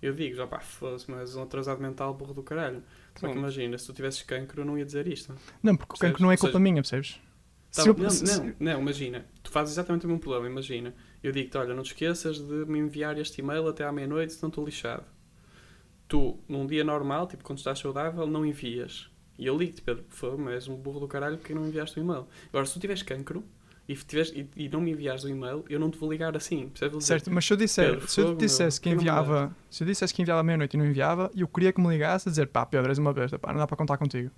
eu 0.02 0.14
digo, 0.14 0.36
já 0.36 0.46
pá, 0.46 0.60
foda-se, 0.60 1.10
mas 1.10 1.36
um 1.36 1.42
atrasado 1.44 1.82
mental 1.82 2.14
burro 2.14 2.34
do 2.34 2.44
caralho. 2.44 2.84
Só 3.16 3.28
que 3.28 3.38
imagina, 3.38 3.78
se 3.78 3.86
tu 3.88 3.94
tivesses 3.94 4.22
cancro, 4.22 4.62
eu 4.62 4.66
não 4.66 4.78
ia 4.78 4.86
dizer 4.86 5.08
isto. 5.08 5.34
não, 5.62 5.76
porque 5.76 5.94
o 5.96 5.98
percebes? 5.98 6.12
cancro 6.14 6.24
não 6.24 6.32
é 6.32 6.38
culpa 6.38 6.52
seja, 6.52 6.60
minha, 6.60 6.76
percebes? 6.82 7.20
Tá, 7.74 7.82
Se 7.82 7.90
eu- 7.90 7.96
não, 7.98 8.10
se- 8.12 8.40
não, 8.40 8.54
não, 8.60 8.82
imagina, 8.82 9.26
tu 9.42 9.50
fazes 9.50 9.74
exatamente 9.74 10.06
o 10.06 10.08
mesmo 10.08 10.20
problema, 10.22 10.48
imagina. 10.48 10.94
Eu 11.24 11.32
digo-te, 11.32 11.58
olha, 11.58 11.74
não 11.74 11.84
te 11.84 11.94
esqueças 11.94 12.38
de 12.38 12.66
me 12.66 12.80
enviar 12.80 13.18
este 13.18 13.40
e-mail 13.40 13.68
até 13.68 13.86
à 13.86 13.92
meia-noite, 13.92 14.34
senão 14.34 14.50
estou 14.50 14.66
lixado. 14.66 15.06
Tu, 16.08 16.38
num 16.50 16.68
dia 16.68 16.84
normal, 16.84 17.28
tipo 17.28 17.44
quando 17.44 17.60
estás 17.60 17.80
saudável, 17.80 18.28
não 18.28 18.46
envias. 18.46 19.10
E 19.40 19.46
eu 19.46 19.58
ligo-te, 19.58 19.82
Pedro, 19.82 20.04
foi, 20.10 20.36
mas 20.38 20.54
és 20.54 20.68
um 20.68 20.76
burro 20.76 21.00
do 21.00 21.08
caralho 21.08 21.38
porque 21.38 21.54
não 21.54 21.66
enviaste 21.66 21.98
o 21.98 22.04
e-mail. 22.04 22.28
Agora, 22.50 22.66
se 22.66 22.74
tu 22.74 22.80
tiveres 22.80 23.02
cancro 23.02 23.44
e, 23.88 23.96
tiveres, 23.96 24.32
e, 24.32 24.48
e 24.56 24.70
não 24.70 24.82
me 24.82 24.92
enviares 24.92 25.24
o 25.24 25.30
e-mail, 25.30 25.64
eu 25.70 25.80
não 25.80 25.90
te 25.90 25.98
vou 25.98 26.12
ligar 26.12 26.36
assim, 26.36 26.68
percebes? 26.70 27.06
Certo, 27.06 27.32
mas 27.32 27.46
se 27.46 27.54
eu, 27.54 27.58
disser, 27.58 27.92
Pedro, 27.92 28.08
se 28.08 28.22
eu 28.22 28.36
dissesse 28.36 28.80
que 28.80 28.90
por 28.90 28.98
que 28.98 29.02
enviava. 29.02 29.56
Se 29.70 29.84
eu 29.84 29.88
dissesse 29.88 30.14
que 30.14 30.22
enviava 30.22 30.42
à 30.42 30.44
meia-noite 30.44 30.76
e 30.76 30.78
não 30.78 30.86
enviava, 30.86 31.32
eu 31.36 31.48
queria 31.48 31.72
que 31.72 31.82
me 31.82 31.88
ligasse 31.88 32.28
a 32.28 32.32
dizer, 32.32 32.48
pá, 32.48 32.66
Pedro, 32.66 32.92
és 32.92 32.98
uma 32.98 33.14
besta, 33.14 33.40
pá, 33.40 33.52
não 33.52 33.60
dá 33.60 33.66
para 33.66 33.78
contar 33.78 33.98
contigo. 33.98 34.30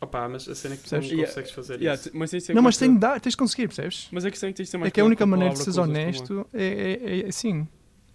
Opá, 0.00 0.28
mas 0.28 0.48
a 0.48 0.54
cena 0.54 0.74
é 0.74 0.76
que 0.76 0.84
tu 0.84 0.90
Percebes? 0.90 1.08
não 1.10 1.14
Yeah, 1.18 1.28
consegues 1.34 1.50
fazer 1.52 1.74
Yeah, 1.80 2.00
isso. 2.00 2.10
mas 2.14 2.30
de 2.30 2.40
ter 2.40 2.54
Não, 2.54 2.62
mas 2.62 2.76
tem 2.76 2.92
de 2.94 2.98
dar, 3.00 3.20
tens 3.20 3.30
de 3.32 3.36
conseguir, 3.36 3.66
percebes? 3.68 4.08
Mas 4.12 4.24
a 4.24 4.30
questão 4.30 4.48
é 4.48 4.52
que 4.52 4.56
tens 4.56 4.66
de 4.66 4.70
ter 4.72 4.78
mais 4.78 4.88
É 4.88 4.90
que 4.92 5.00
a 5.00 5.04
única 5.04 5.26
maneira 5.26 5.54
de 5.54 5.58
seres 5.60 5.76
honesto 5.76 6.46
é, 6.52 6.64
é, 6.64 7.20
é 7.20 7.26
assim. 7.28 7.66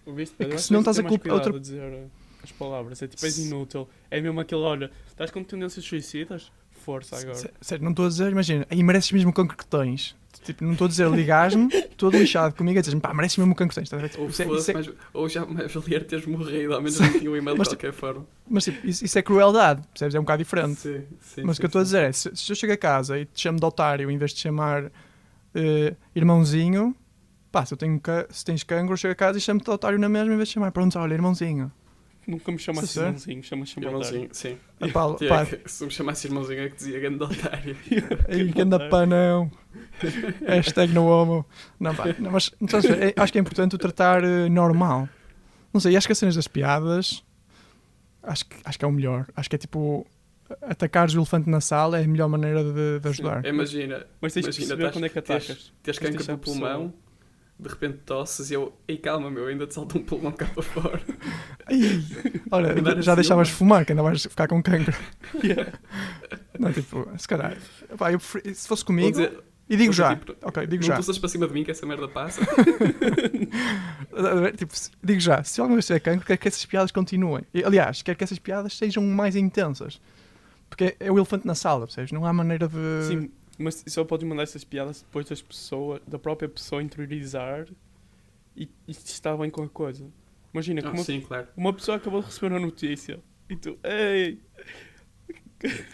é 0.06 0.44
que 0.46 0.54
Eu 0.54 0.58
se 0.58 0.72
não 0.72 0.80
estás 0.80 0.98
a 0.98 1.02
culpar 1.02 1.32
outra- 1.34 1.60
dizer 1.60 1.82
uh, 1.92 2.10
as 2.42 2.52
palavras. 2.52 3.02
É 3.02 3.06
tipo, 3.06 3.24
és 3.24 3.38
inútil. 3.38 3.88
É 4.10 4.20
mesmo 4.20 4.40
aquele, 4.40 4.62
olha, 4.62 4.90
estás 5.08 5.30
com 5.30 5.44
tendências 5.44 5.84
suicidas? 5.84 6.50
Força 6.84 7.16
agora. 7.16 7.50
Sério, 7.60 7.82
não 7.84 7.90
estou 7.92 8.04
a 8.06 8.08
dizer, 8.08 8.30
imagina, 8.30 8.66
aí 8.70 8.82
mereces 8.82 9.10
mesmo 9.12 9.30
o 9.30 9.32
cancro 9.32 9.56
que 9.56 9.66
tens. 9.66 10.14
Tipo, 10.44 10.62
não 10.62 10.72
estou 10.72 10.84
a 10.84 10.88
dizer 10.88 11.08
ligares-me, 11.10 11.70
todo 11.96 12.18
lixado 12.18 12.54
comigo, 12.54 12.78
a 12.78 12.82
dizer 12.82 13.00
pá, 13.00 13.14
mereces 13.14 13.38
mesmo 13.38 13.52
o 13.52 13.56
cancro 13.56 13.74
que 13.74 13.80
tens. 13.88 14.00
Ver? 14.02 14.10
Tipo, 14.10 14.24
Ou, 14.24 14.28
isso 14.28 14.42
é- 14.42 14.44
fosse 14.44 14.60
isso 14.60 14.70
é- 14.70 14.74
mais- 14.74 14.90
ou 15.14 15.28
já 15.28 15.46
mais 15.46 15.72
valia 15.72 16.00
teres 16.04 16.26
morrido, 16.26 16.74
ao 16.74 16.80
menos 16.82 17.00
não 17.00 17.10
tinha 17.12 17.30
o 17.30 17.36
e-mail 17.36 17.54
de 17.54 17.58
Mas, 17.60 17.68
qualquer 17.68 17.92
forma. 17.94 18.26
Mas 18.50 18.64
tipo, 18.64 18.86
isso, 18.86 19.02
isso 19.04 19.18
é 19.18 19.22
crueldade, 19.22 19.82
percebes? 19.88 20.14
É 20.14 20.18
um 20.20 20.22
bocado 20.22 20.42
diferente. 20.44 20.78
Sim, 20.80 21.02
sim, 21.20 21.42
Mas 21.44 21.56
o 21.56 21.60
que 21.60 21.64
eu 21.64 21.68
estou 21.68 21.80
a 21.80 21.84
dizer 21.84 22.02
é, 22.04 22.12
se, 22.12 22.30
se 22.34 22.52
eu 22.52 22.56
chego 22.56 22.74
a 22.74 22.76
casa 22.76 23.18
e 23.18 23.24
te 23.24 23.40
chamo 23.40 23.58
de 23.58 23.64
otário 23.64 24.10
em 24.10 24.18
vez 24.18 24.32
de 24.34 24.40
chamar 24.40 24.92
eh, 25.54 25.94
irmãozinho, 26.14 26.94
pá, 27.50 27.64
se, 27.64 27.72
eu 27.72 27.78
tenho, 27.78 27.98
se 28.28 28.44
tens 28.44 28.62
cancro, 28.64 28.92
eu 28.92 28.96
chego 28.98 29.12
a 29.12 29.16
casa 29.16 29.38
e 29.38 29.40
chamo-te 29.40 29.64
de 29.64 29.70
otário 29.70 29.98
na 29.98 30.08
mesma 30.10 30.32
em 30.34 30.36
vez 30.36 30.48
de 30.48 30.54
chamar, 30.54 30.72
pronto, 30.72 30.98
olha, 30.98 31.14
irmãozinho. 31.14 31.72
Nunca 32.26 32.50
me 32.52 32.58
chamas 32.58 32.86
Sim, 32.88 32.92
sim. 32.94 33.00
irmãozinho, 33.00 33.42
chamas-me 33.42 33.84
Irmãozinho, 33.86 34.28
sim. 34.32 34.56
Ah, 34.80 34.88
pá, 34.92 35.14
Que 35.14 35.24
é 35.26 35.28
pá, 35.28 35.46
que 35.46 35.70
se 35.70 35.84
me 35.84 35.90
chamasse 35.90 36.26
irmãozinho 36.26 36.60
é 36.62 36.68
que 36.70 36.76
dizia 36.76 36.98
grande 37.00 37.22
otário. 37.22 37.76
aí 38.28 38.52
que 38.52 38.60
anda 38.62 38.88
panão. 38.88 39.50
Hashtag 40.46 40.92
no 40.92 41.06
homo. 41.06 41.44
Não, 41.78 41.94
pá, 41.94 42.04
não, 42.18 42.30
mas 42.30 42.50
não? 42.60 42.68
É- 42.78 43.12
acho 43.16 43.32
que 43.32 43.38
é 43.38 43.40
importante 43.40 43.74
o 43.74 43.78
tratar 43.78 44.22
eh, 44.24 44.48
normal. 44.48 45.08
Não 45.72 45.80
sei, 45.80 45.96
acho 45.96 46.06
que 46.06 46.12
as 46.12 46.18
cenas 46.18 46.34
das 46.36 46.46
piadas 46.48 47.22
acho 48.22 48.46
que, 48.46 48.56
acho 48.64 48.78
que 48.78 48.84
é 48.84 48.88
o 48.88 48.92
melhor. 48.92 49.26
Acho 49.36 49.50
que 49.50 49.56
é 49.56 49.58
tipo 49.58 50.06
atacares 50.62 51.14
o 51.14 51.18
elefante 51.18 51.48
na 51.48 51.60
sala 51.60 51.98
é 52.00 52.04
a 52.04 52.08
melhor 52.08 52.28
maneira 52.28 52.62
de, 52.62 53.00
de 53.00 53.08
ajudar. 53.08 53.44
Imagina, 53.46 54.06
Mas 54.20 54.32
tens 54.34 54.44
Imagina, 54.44 54.66
perceber 54.76 54.82
estás- 54.86 54.92
quando 54.94 55.04
é 55.04 55.08
que 55.08 55.22
tens- 55.22 55.42
atacas. 55.44 55.72
teres 55.82 56.00
Mas 56.00 56.10
cancro 56.10 56.32
no 56.32 56.38
pulmão, 56.38 56.94
de 57.58 57.68
repente 57.68 57.98
tosses 58.04 58.50
e 58.50 58.54
eu, 58.54 58.72
ei 58.88 58.98
calma 58.98 59.30
meu, 59.30 59.46
ainda 59.46 59.66
te 59.66 59.74
salta 59.74 59.96
um 59.98 60.02
pulmão 60.02 60.32
cá 60.32 60.46
para 60.46 60.62
fora. 60.62 61.00
Ai, 61.66 62.04
olha, 62.50 62.74
já 63.02 63.12
assim, 63.12 63.14
deixavas 63.16 63.46
de 63.48 63.52
uma- 63.54 63.58
fumar, 63.58 63.84
que 63.86 63.92
ainda 63.92 64.02
vais 64.02 64.22
ficar 64.22 64.48
com 64.48 64.62
cancro. 64.62 64.94
Yeah. 65.42 65.72
Não, 66.58 66.72
tipo, 66.72 67.08
se 67.18 67.26
calhar. 67.28 67.56
Pá, 67.98 68.12
eu 68.12 68.20
se 68.20 68.68
fosse 68.68 68.84
comigo, 68.84 69.10
dizer, 69.10 69.38
e 69.68 69.76
digo 69.76 69.92
já. 69.92 70.14
tipo, 70.16 70.34
Ok, 70.42 70.66
digo 70.66 70.82
não 70.82 70.88
já. 70.88 70.94
pulsas 70.94 71.18
para 71.18 71.28
cima 71.28 71.46
de 71.48 71.52
mim 71.54 71.64
que 71.64 71.70
essa 71.70 71.84
merda 71.86 72.06
passa. 72.08 72.40
Tipo, 74.56 74.72
digo 75.02 75.20
já, 75.20 75.42
se 75.42 75.60
alguma 75.60 75.76
vez 75.76 75.86
tiver 75.86 76.00
cancro, 76.00 76.26
quero 76.26 76.38
que 76.38 76.48
essas 76.48 76.64
piadas 76.64 76.90
continuem. 76.92 77.42
Aliás, 77.64 78.02
quero 78.02 78.16
que 78.16 78.24
essas 78.24 78.38
piadas 78.38 78.76
sejam 78.76 79.02
mais 79.02 79.34
intensas. 79.36 80.00
Porque 80.68 80.96
é 81.00 81.10
o 81.10 81.16
elefante 81.18 81.46
na 81.46 81.54
sala, 81.54 81.86
percebes? 81.86 82.12
Não 82.12 82.24
há 82.26 82.32
maneira 82.32 82.66
de. 82.68 82.74
Sim, 83.08 83.30
mas 83.58 83.84
só 83.86 84.04
podes 84.04 84.26
mandar 84.28 84.42
essas 84.42 84.64
piadas 84.64 85.02
depois 85.02 85.26
das 85.28 85.40
pessoas, 85.42 86.00
da 86.06 86.18
própria 86.18 86.48
pessoa 86.48 86.82
interiorizar 86.82 87.66
e, 88.56 88.68
e 88.86 88.90
estar 88.92 89.36
bem 89.36 89.50
com 89.50 89.62
a 89.62 89.68
coisa. 89.68 90.04
Imagina, 90.52 90.80
Ah, 90.80 90.84
como 90.84 90.96
uma, 90.98 91.04
sim, 91.04 91.20
claro. 91.20 91.48
uma 91.56 91.72
pessoa 91.72 91.96
acabou 91.96 92.20
de 92.20 92.26
receber 92.26 92.52
uma 92.54 92.60
notícia 92.60 93.18
e 93.50 93.56
tu, 93.56 93.76
ei, 93.82 94.40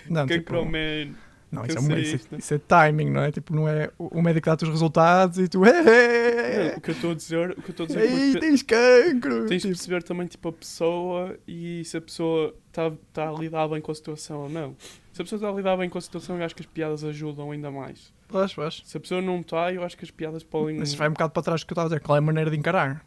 Não, 0.09 0.27
cancro 0.27 0.59
tipo, 0.59 0.65
man. 0.71 1.15
Não, 1.53 1.67
isso 1.67 1.79
é, 1.79 1.81
um, 1.81 1.99
isso, 1.99 2.29
né? 2.31 2.39
isso 2.39 2.55
é 2.55 2.59
timing, 2.59 3.11
não 3.11 3.23
é? 3.23 3.33
Tipo, 3.33 3.55
não 3.57 3.69
é 3.69 3.91
o 3.99 4.23
médico 4.23 4.47
dá-te 4.47 4.63
os 4.65 4.71
resultados 4.71 5.37
e 5.39 5.49
tu. 5.49 5.63
"Ei, 5.67 6.77
o 6.77 6.81
que 6.81 6.91
eu 6.91 6.95
estou 6.95 7.11
a 7.11 7.15
dizer, 7.15 7.51
o 7.51 7.55
que 7.63 7.71
eu 7.71 7.73
estou 7.73 7.85
a 7.85 7.87
dizer 7.89 8.01
é 8.01 8.05
ei, 8.07 8.33
porque 8.33 8.39
tens 8.47 8.63
cancro! 8.63 9.47
tens 9.47 9.63
de 9.63 9.69
Tipo, 9.69 9.69
perceber 9.75 10.03
também 10.05 10.27
tipo 10.29 10.49
a 10.49 10.53
pessoa 10.53 11.37
e 11.49 11.85
se 11.85 11.97
a 11.97 12.01
pessoa 12.01 12.55
está 12.69 12.93
tá 13.13 13.29
a 13.31 13.33
lidar 13.33 13.67
bem 13.67 13.81
com 13.81 13.91
a 13.91 13.95
situação 13.95 14.43
ou 14.43 14.49
não. 14.49 14.77
Se 15.13 15.23
a 15.23 15.25
pessoa 15.25 15.39
está 15.39 15.49
a 15.49 15.53
lidar 15.53 15.77
bem 15.77 15.89
com 15.91 15.99
a 15.99 16.01
situação, 16.01 16.39
eu 16.39 16.45
acho 16.45 16.55
que 16.55 16.63
as 16.63 16.67
piadas 16.67 17.03
ajudam 17.05 17.51
ainda 17.51 17.71
mais. 17.71 18.13
Pois, 18.29 18.55
pois. 18.55 18.83
Se 18.85 18.97
a 18.97 19.01
pessoa 19.01 19.21
não 19.21 19.41
está, 19.41 19.73
eu 19.73 19.83
acho 19.83 19.97
que 19.97 20.05
as 20.05 20.11
piadas 20.11 20.43
podem. 20.45 20.79
Mas 20.79 20.91
isso 20.91 20.97
vai 20.99 21.09
um 21.09 21.13
bocado 21.13 21.33
para 21.33 21.43
trás 21.43 21.61
do 21.63 21.67
que 21.67 21.73
eu 21.73 21.75
estava 21.75 21.87
a 21.87 21.89
dizer. 21.89 22.01
Qual 22.01 22.15
é 22.17 22.19
a 22.19 22.23
maneira 22.23 22.51
de 22.51 22.57
encarar? 22.57 23.05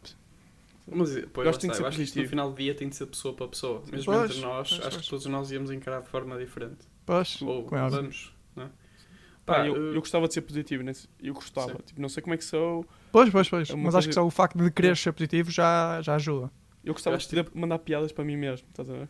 Mas, 0.86 1.10
pois, 1.32 1.46
Eu 1.46 1.50
acho 1.50 1.58
que 1.58 1.66
tem 1.66 1.70
está, 1.70 1.70
que 1.70 1.70
eu 1.70 1.74
ser 1.76 1.84
acho 1.86 1.96
que 1.96 2.02
isto 2.02 2.18
no 2.20 2.28
final 2.28 2.50
do 2.50 2.56
dia 2.56 2.74
tem 2.74 2.88
de 2.90 2.94
ser 2.96 3.06
pessoa 3.06 3.32
para 3.34 3.48
pessoa. 3.48 3.82
Mesmo 3.90 4.12
Pois, 4.12 4.30
entre 4.30 4.42
nós, 4.42 4.68
pois, 4.68 4.80
acho 4.80 4.90
pois. 4.90 5.02
que 5.04 5.10
todos 5.10 5.26
nós 5.26 5.50
íamos 5.50 5.70
encarar 5.70 6.02
de 6.02 6.08
forma 6.08 6.36
diferente. 6.38 6.86
Pois, 7.06 7.40
Ou 7.40 7.60
é 7.72 7.80
óbvio. 7.80 7.90
vamos, 7.90 8.34
não 8.54 8.64
é? 8.64 8.66
Pá, 9.46 9.54
Pá, 9.56 9.66
eu, 9.66 9.74
eh, 9.74 9.96
eu 9.96 10.00
gostava 10.00 10.28
de 10.28 10.34
ser 10.34 10.42
positivo, 10.42 10.82
nesse- 10.82 11.08
eu 11.22 11.32
gostava. 11.32 11.78
Tipo, 11.84 12.00
não 12.02 12.08
sei 12.10 12.22
como 12.22 12.34
é 12.34 12.36
que 12.36 12.44
sou. 12.44 12.84
Pois, 13.10 13.30
pois, 13.30 13.48
pois. 13.48 13.70
É 13.70 13.74
Mas 13.76 13.94
acho 13.94 14.08
que 14.08 14.14
coisa- 14.14 14.20
só 14.20 14.26
o 14.26 14.30
facto 14.30 14.58
de 14.58 14.70
querer 14.70 14.94
ser 14.96 15.12
positivo 15.12 15.50
já, 15.50 16.00
já 16.02 16.14
ajuda. 16.16 16.50
Eu 16.84 16.92
gostava 16.92 17.16
Eu 17.16 17.18
de 17.20 17.28
poder 17.28 17.48
mandar 17.54 17.78
piadas 17.78 18.12
para 18.12 18.24
mim 18.24 18.36
mesmo, 18.36 18.66
estás 18.68 18.88
a 18.90 18.92
ver? 18.92 19.08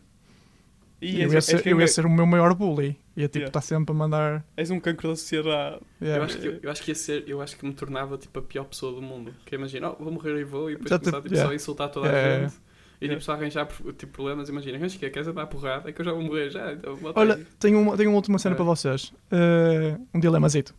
E 1.01 1.21
eu, 1.21 1.31
ia 1.33 1.41
ser, 1.41 1.65
eu 1.67 1.77
ia 1.79 1.83
é- 1.83 1.87
ser 1.87 2.05
o 2.05 2.09
meu 2.09 2.25
maior 2.25 2.53
bully. 2.53 2.97
Ia 3.17 3.27
tipo 3.27 3.37
Yeah. 3.39 3.49
estar 3.49 3.61
sempre 3.61 3.93
a 3.93 3.97
mandar. 3.97 4.45
és 4.57 4.71
um 4.71 4.79
cancro 4.79 5.09
da 5.09 5.15
sociedade. 5.15 5.79
Yeah. 6.01 6.17
Eu 6.17 6.23
acho, 6.23 6.37
que, 6.39 6.59
eu 6.65 6.71
acho 6.71 6.83
que 6.83 6.91
ia 6.91 6.95
ser, 6.95 7.23
eu 7.27 7.41
acho 7.41 7.57
que 7.57 7.65
me 7.65 7.73
tornava 7.73 8.17
tipo 8.17 8.39
a 8.39 8.41
pior 8.41 8.63
pessoa 8.65 8.93
do 8.93 9.01
mundo. 9.01 9.33
Que 9.45 9.55
imagina, 9.55 9.89
oh, 9.91 10.03
vou 10.03 10.11
morrer 10.13 10.39
e 10.39 10.43
vou, 10.43 10.69
e 10.69 10.73
depois 10.73 10.89
Já 10.89 10.99
começar 10.99 11.21
tipo, 11.21 11.33
yeah. 11.33 11.47
só 11.47 11.51
a 11.51 11.55
insultar 11.55 11.89
toda 11.89 12.07
Yeah, 12.07 12.35
a 12.35 12.47
gente. 12.49 12.59
E 13.01 13.09
tipo, 13.09 13.21
só 13.21 13.33
arranjar 13.33 13.67
tipo, 13.97 14.07
problemas, 14.13 14.47
imagina, 14.49 14.79
mas 14.79 14.95
que 14.95 15.09
queres 15.09 15.27
andar 15.27 15.45
porrada? 15.47 15.89
É 15.89 15.91
que 15.93 15.99
eu 16.01 16.05
já 16.05 16.11
vou 16.13 16.21
morrer 16.23 16.49
já, 16.49 16.71
então 16.73 16.97
Olha, 17.15 17.35
aí." 17.35 17.45
tenho 17.59 17.79
uma, 17.81 17.95
tenho 17.97 18.09
uma 18.09 18.15
última 18.15 18.39
cena 18.39 18.55
É. 18.55 18.55
para 18.55 18.65
vocês. 18.65 19.13
Eh, 19.31 19.97
um 20.13 20.19
dilemazito. 20.19 20.73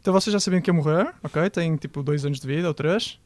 Então 0.00 0.12
vocês 0.12 0.32
já 0.32 0.38
sabiam 0.38 0.62
que 0.62 0.70
ia 0.70 0.74
morrer, 0.74 1.12
ok? 1.24 1.50
Têm 1.50 1.76
tipo 1.76 2.02
dois 2.04 2.24
anos 2.24 2.38
de 2.40 2.46
vida 2.46 2.68
ou 2.68 2.74
três. 2.74 3.20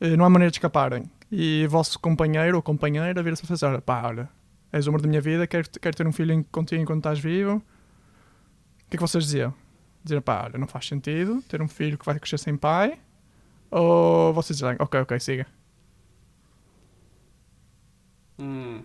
Eh, 0.00 0.14
não 0.16 0.24
há 0.26 0.30
maneira 0.30 0.50
de 0.50 0.58
escaparem. 0.58 1.10
E 1.32 1.64
o 1.66 1.70
vosso 1.70 1.98
companheiro 1.98 2.56
ou 2.56 2.62
companheira 2.62 3.22
vira-se 3.22 3.42
a 3.44 3.46
fazer: 3.48 3.64
olha, 3.66 3.80
pá, 3.80 4.02
olha, 4.06 4.28
és 4.72 4.86
o 4.86 4.90
amor 4.90 5.00
da 5.02 5.08
minha 5.08 5.20
vida, 5.20 5.46
quero, 5.46 5.68
quero 5.80 5.96
ter 5.96 6.06
um 6.06 6.12
filho 6.12 6.44
contigo 6.52 6.80
enquanto 6.82 6.98
estás 7.00 7.18
vivo. 7.18 7.56
O 7.56 8.90
que 8.90 8.96
é 8.96 8.98
que 8.98 9.00
vocês 9.02 9.24
diziam? 9.24 9.54
Diziam, 10.02 10.22
pá, 10.22 10.44
olha, 10.44 10.58
não 10.58 10.66
faz 10.66 10.86
sentido 10.86 11.42
ter 11.42 11.60
um 11.62 11.68
filho 11.68 11.98
que 11.98 12.04
vai 12.06 12.18
crescer 12.18 12.38
sem 12.38 12.56
pai. 12.56 12.98
Ou 13.70 14.32
vocês 14.32 14.58
dizem, 14.58 14.76
ok, 14.80 15.00
ok, 15.00 15.20
siga. 15.20 15.46
Hum, 18.38 18.82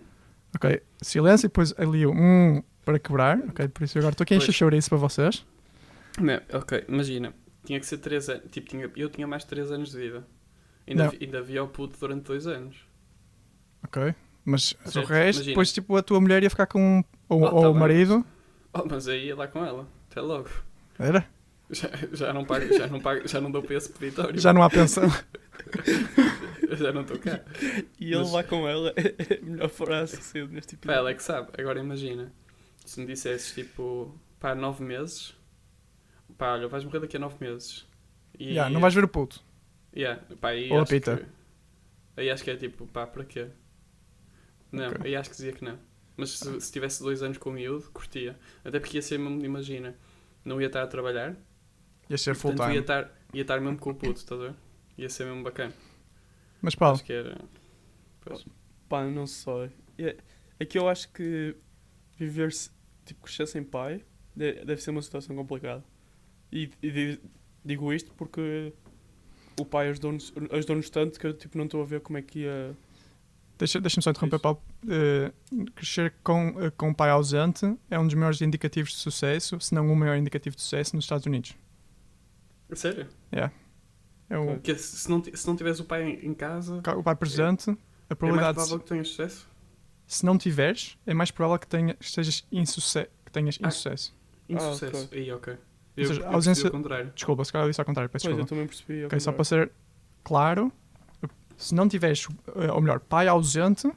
Ok, 0.54 0.82
silêncio 1.02 1.46
e 1.46 1.48
depois 1.48 1.74
ali 1.78 2.06
o 2.06 2.12
hum 2.12 2.62
para 2.84 2.98
quebrar. 2.98 3.38
Ok, 3.48 3.68
por 3.68 3.82
isso 3.84 3.98
eu 3.98 4.00
agora 4.00 4.12
estou 4.14 4.22
aqui 4.24 4.34
a 4.34 4.36
encher 4.38 4.52
chouriço 4.52 4.88
para 4.88 4.98
vocês. 4.98 5.44
não, 6.20 6.40
ok, 6.58 6.84
imagina, 6.88 7.34
tinha 7.64 7.78
que 7.80 7.84
ser 7.86 7.98
3 7.98 8.28
anos, 8.28 8.50
tipo, 8.50 8.68
tinha, 8.68 8.90
eu 8.96 9.10
tinha 9.10 9.26
mais 9.26 9.44
3 9.44 9.70
anos 9.72 9.90
de 9.90 9.98
vida. 9.98 10.26
Ainda, 10.86 11.08
vi- 11.08 11.18
ainda 11.20 11.42
via 11.42 11.62
o 11.64 11.68
puto 11.68 11.98
durante 11.98 12.24
2 12.24 12.46
anos. 12.46 12.76
Ok. 13.84 14.14
Mas 14.46 14.72
o 14.84 14.90
Certo, 14.92 15.06
resto, 15.08 15.38
imagina. 15.38 15.44
depois 15.46 15.72
tipo 15.72 15.96
a 15.96 16.02
tua 16.02 16.20
mulher 16.20 16.42
ia 16.42 16.48
ficar 16.48 16.66
com. 16.66 17.04
Ou, 17.28 17.40
Oh, 17.42 17.44
ou 17.56 17.62
tá 17.62 17.68
o 17.68 17.72
bem, 17.72 17.80
marido. 17.80 18.24
Oh, 18.72 18.84
mas 18.88 19.08
aí 19.08 19.26
ia 19.26 19.34
lá 19.36 19.48
com 19.48 19.64
ela, 19.64 19.88
até 20.10 20.20
logo. 20.20 20.48
Era? 20.98 21.26
Já, 21.68 21.88
já 22.12 22.32
não 22.32 22.44
pago, 22.44 22.72
já 22.72 22.86
não 22.86 23.00
pago, 23.00 23.26
já 23.26 23.40
não 23.40 23.50
dou 23.50 23.64
esse 23.70 23.90
peditório. 23.92 24.38
Já 24.38 24.52
não 24.52 24.62
há 24.62 24.70
pensão. 24.70 25.02
já 26.78 26.92
não 26.92 27.00
estou 27.02 27.18
cá. 27.18 27.40
E 27.98 28.06
ele 28.12 28.18
Mas- 28.18 28.32
lá 28.32 28.44
com 28.44 28.68
ela 28.68 28.92
é 28.96 29.38
a 29.40 29.44
melhor 29.44 29.68
frase 29.68 30.16
que 30.16 30.22
saiu 30.24 30.46
neste 30.48 30.76
Pá, 30.76 30.78
episódio. 30.78 30.98
ela 31.00 31.10
é 31.10 31.14
que 31.14 31.22
sabe. 31.22 31.48
Agora 31.58 31.80
imagina, 31.80 32.32
se 32.84 33.00
me 33.00 33.06
dissesses 33.06 33.52
tipo, 33.52 34.16
pá, 34.38 34.54
9 34.54 34.84
meses, 34.84 35.34
pá, 36.38 36.52
olha, 36.52 36.68
vais 36.68 36.84
morrer 36.84 37.00
daqui 37.00 37.16
a 37.16 37.20
9 37.20 37.36
meses. 37.40 37.84
E, 38.38 38.54
Já, 38.54 38.70
não 38.70 38.80
vais 38.80 38.94
ver 38.94 39.04
o 39.04 39.08
puto. 39.08 39.40
Yeah, 39.96 40.20
pá, 40.40 40.50
aí 40.50 40.70
Ou 40.70 40.80
a 40.80 40.84
pita. 40.86 41.16
que- 41.16 42.20
aí 42.20 42.30
acho 42.30 42.44
que 42.44 42.50
é 42.50 42.56
tipo, 42.56 42.86
pá, 42.86 43.06
para 43.06 43.24
quê? 43.24 43.48
Não, 44.72 44.88
Ok. 44.88 45.00
aí 45.04 45.16
acho 45.16 45.30
que 45.30 45.36
dizia 45.36 45.52
que 45.52 45.64
não. 45.64 45.78
Mas 46.16 46.30
se, 46.30 46.60
se 46.60 46.72
tivesse 46.72 47.02
dois 47.02 47.22
anos 47.22 47.38
com 47.38 47.50
o 47.50 47.52
miúdo, 47.52 47.90
curtia. 47.90 48.38
Até 48.64 48.80
porque 48.80 48.96
ia 48.98 49.02
ser 49.02 49.18
mesmo, 49.18 49.44
imagina, 49.44 49.96
não 50.44 50.60
ia 50.60 50.66
estar 50.66 50.82
a 50.82 50.86
trabalhar, 50.86 51.36
Ia 52.08 52.16
ser 52.18 52.34
full 52.34 52.52
portanto 52.52 52.68
ia 52.68 52.72
time. 52.74 52.80
estar, 52.80 53.20
ia 53.34 53.42
estar 53.42 53.60
mesmo 53.60 53.78
com 53.78 53.90
o 53.90 53.94
puto, 53.94 54.18
estás 54.20 54.40
a 54.40 54.44
ver? 54.48 54.54
Ia 54.96 55.08
ser 55.08 55.24
mesmo 55.26 55.42
bacana. 55.42 55.72
Mas 56.62 56.74
Paulo, 56.74 56.94
Acho 56.94 57.04
que 57.04 57.12
era. 57.12 57.36
Pois. 58.22 58.44
Pá, 58.88 59.04
não 59.04 59.26
sei. 59.26 59.70
É, 59.98 60.16
é 60.58 60.64
que 60.64 60.78
eu 60.78 60.88
acho 60.88 61.12
que 61.12 61.54
viver, 62.16 62.50
tipo, 63.04 63.20
crescer 63.22 63.46
sem 63.46 63.62
pai 63.62 64.02
de- 64.34 64.64
deve 64.64 64.80
ser 64.80 64.90
uma 64.90 65.02
situação 65.02 65.34
complicada. 65.36 65.84
E, 66.50 66.70
e 66.82 66.90
di- 66.90 67.20
digo 67.64 67.92
isto 67.92 68.12
porque 68.14 68.72
o 69.60 69.64
pai 69.66 69.88
ajudou-nos 69.90 70.32
ajudou 70.50 70.80
tanto 70.90 71.18
que 71.20 71.26
eu 71.26 71.34
tipo, 71.34 71.58
não 71.58 71.64
estou 71.66 71.82
a 71.82 71.84
ver 71.84 72.00
como 72.00 72.16
é 72.18 72.22
que 72.22 72.40
ia. 72.40 72.74
Deixa- 73.58 73.80
deixa-me 73.80 74.02
só 74.02 74.10
interromper. 74.10 74.38
Paulo. 74.38 74.62
Eh, 74.88 75.32
crescer 75.74 76.14
com, 76.22 76.54
eh, 76.60 76.70
com 76.70 76.88
um 76.88 76.94
pai 76.94 77.10
ausente 77.10 77.76
é 77.90 77.98
um 77.98 78.04
dos 78.06 78.14
maiores 78.14 78.40
indicativos 78.40 78.90
de 78.92 78.96
sucesso, 78.98 79.58
se 79.60 79.74
não 79.74 79.90
o 79.90 79.96
maior 79.96 80.16
indicativo 80.16 80.56
de 80.56 80.62
sucesso 80.62 80.94
nos 80.96 81.04
Estados 81.04 81.26
Unidos. 81.26 81.54
Sério? 82.74 83.06
É 83.32 84.36
o, 84.36 84.42
Ok. 84.42 84.54
Porque 84.54 84.74
se 84.76 85.08
não, 85.08 85.22
se 85.22 85.46
não 85.46 85.54
tivesse 85.56 85.80
o 85.80 85.84
pai 85.84 86.02
em, 86.22 86.34
casa, 86.34 86.82
o 86.96 87.02
pai 87.02 87.14
presente, 87.14 87.70
a 87.70 87.72
é 87.72 87.76
mais 87.76 88.18
probabilidade 88.18 88.50
de- 88.52 88.54
provável 88.56 88.78
que 88.80 88.86
tenhas 88.88 89.08
sucesso. 89.08 89.48
se 90.06 90.24
não 90.26 90.36
tiveres, 90.36 90.98
é 91.06 91.14
mais 91.14 91.30
provável 91.30 91.58
que, 91.60 91.66
tenha, 91.68 91.94
que 91.94 92.04
estejas 92.04 92.44
insucesso. 92.50 93.08
Que 93.24 93.30
tenhas 93.32 93.58
Ah. 93.62 93.68
insucesso. 93.68 94.14
Insucesso. 94.48 95.08
Aí, 95.12 95.30
ok. 95.32 95.56
Eu, 95.96 96.06
seja, 96.08 96.20
eu 96.20 96.26
a 96.28 96.32
ausência- 96.34 96.62
percebi 96.64 96.68
o 96.68 96.82
contrário. 96.82 97.12
Desculpa, 97.14 97.44
se 97.44 97.52
calhar 97.52 97.66
eu 97.66 97.70
disse 97.70 97.80
ao 97.80 97.84
contrário, 97.84 98.10
peço 98.10 98.24
Pois, 98.26 98.36
eu 98.38 98.44
desculpa. 98.44 98.48
também 98.62 98.66
percebi. 98.68 99.00
ao 99.02 99.06
Ok, 99.06 99.20
só 99.20 99.32
para 99.32 99.44
ser 99.44 99.72
claro, 100.22 100.72
se 101.56 101.74
não 101.74 101.88
tiveres, 101.88 102.26
eh, 102.56 102.70
ou 102.72 102.80
melhor, 102.80 103.00
pai 103.00 103.28
ausente, 103.28 103.90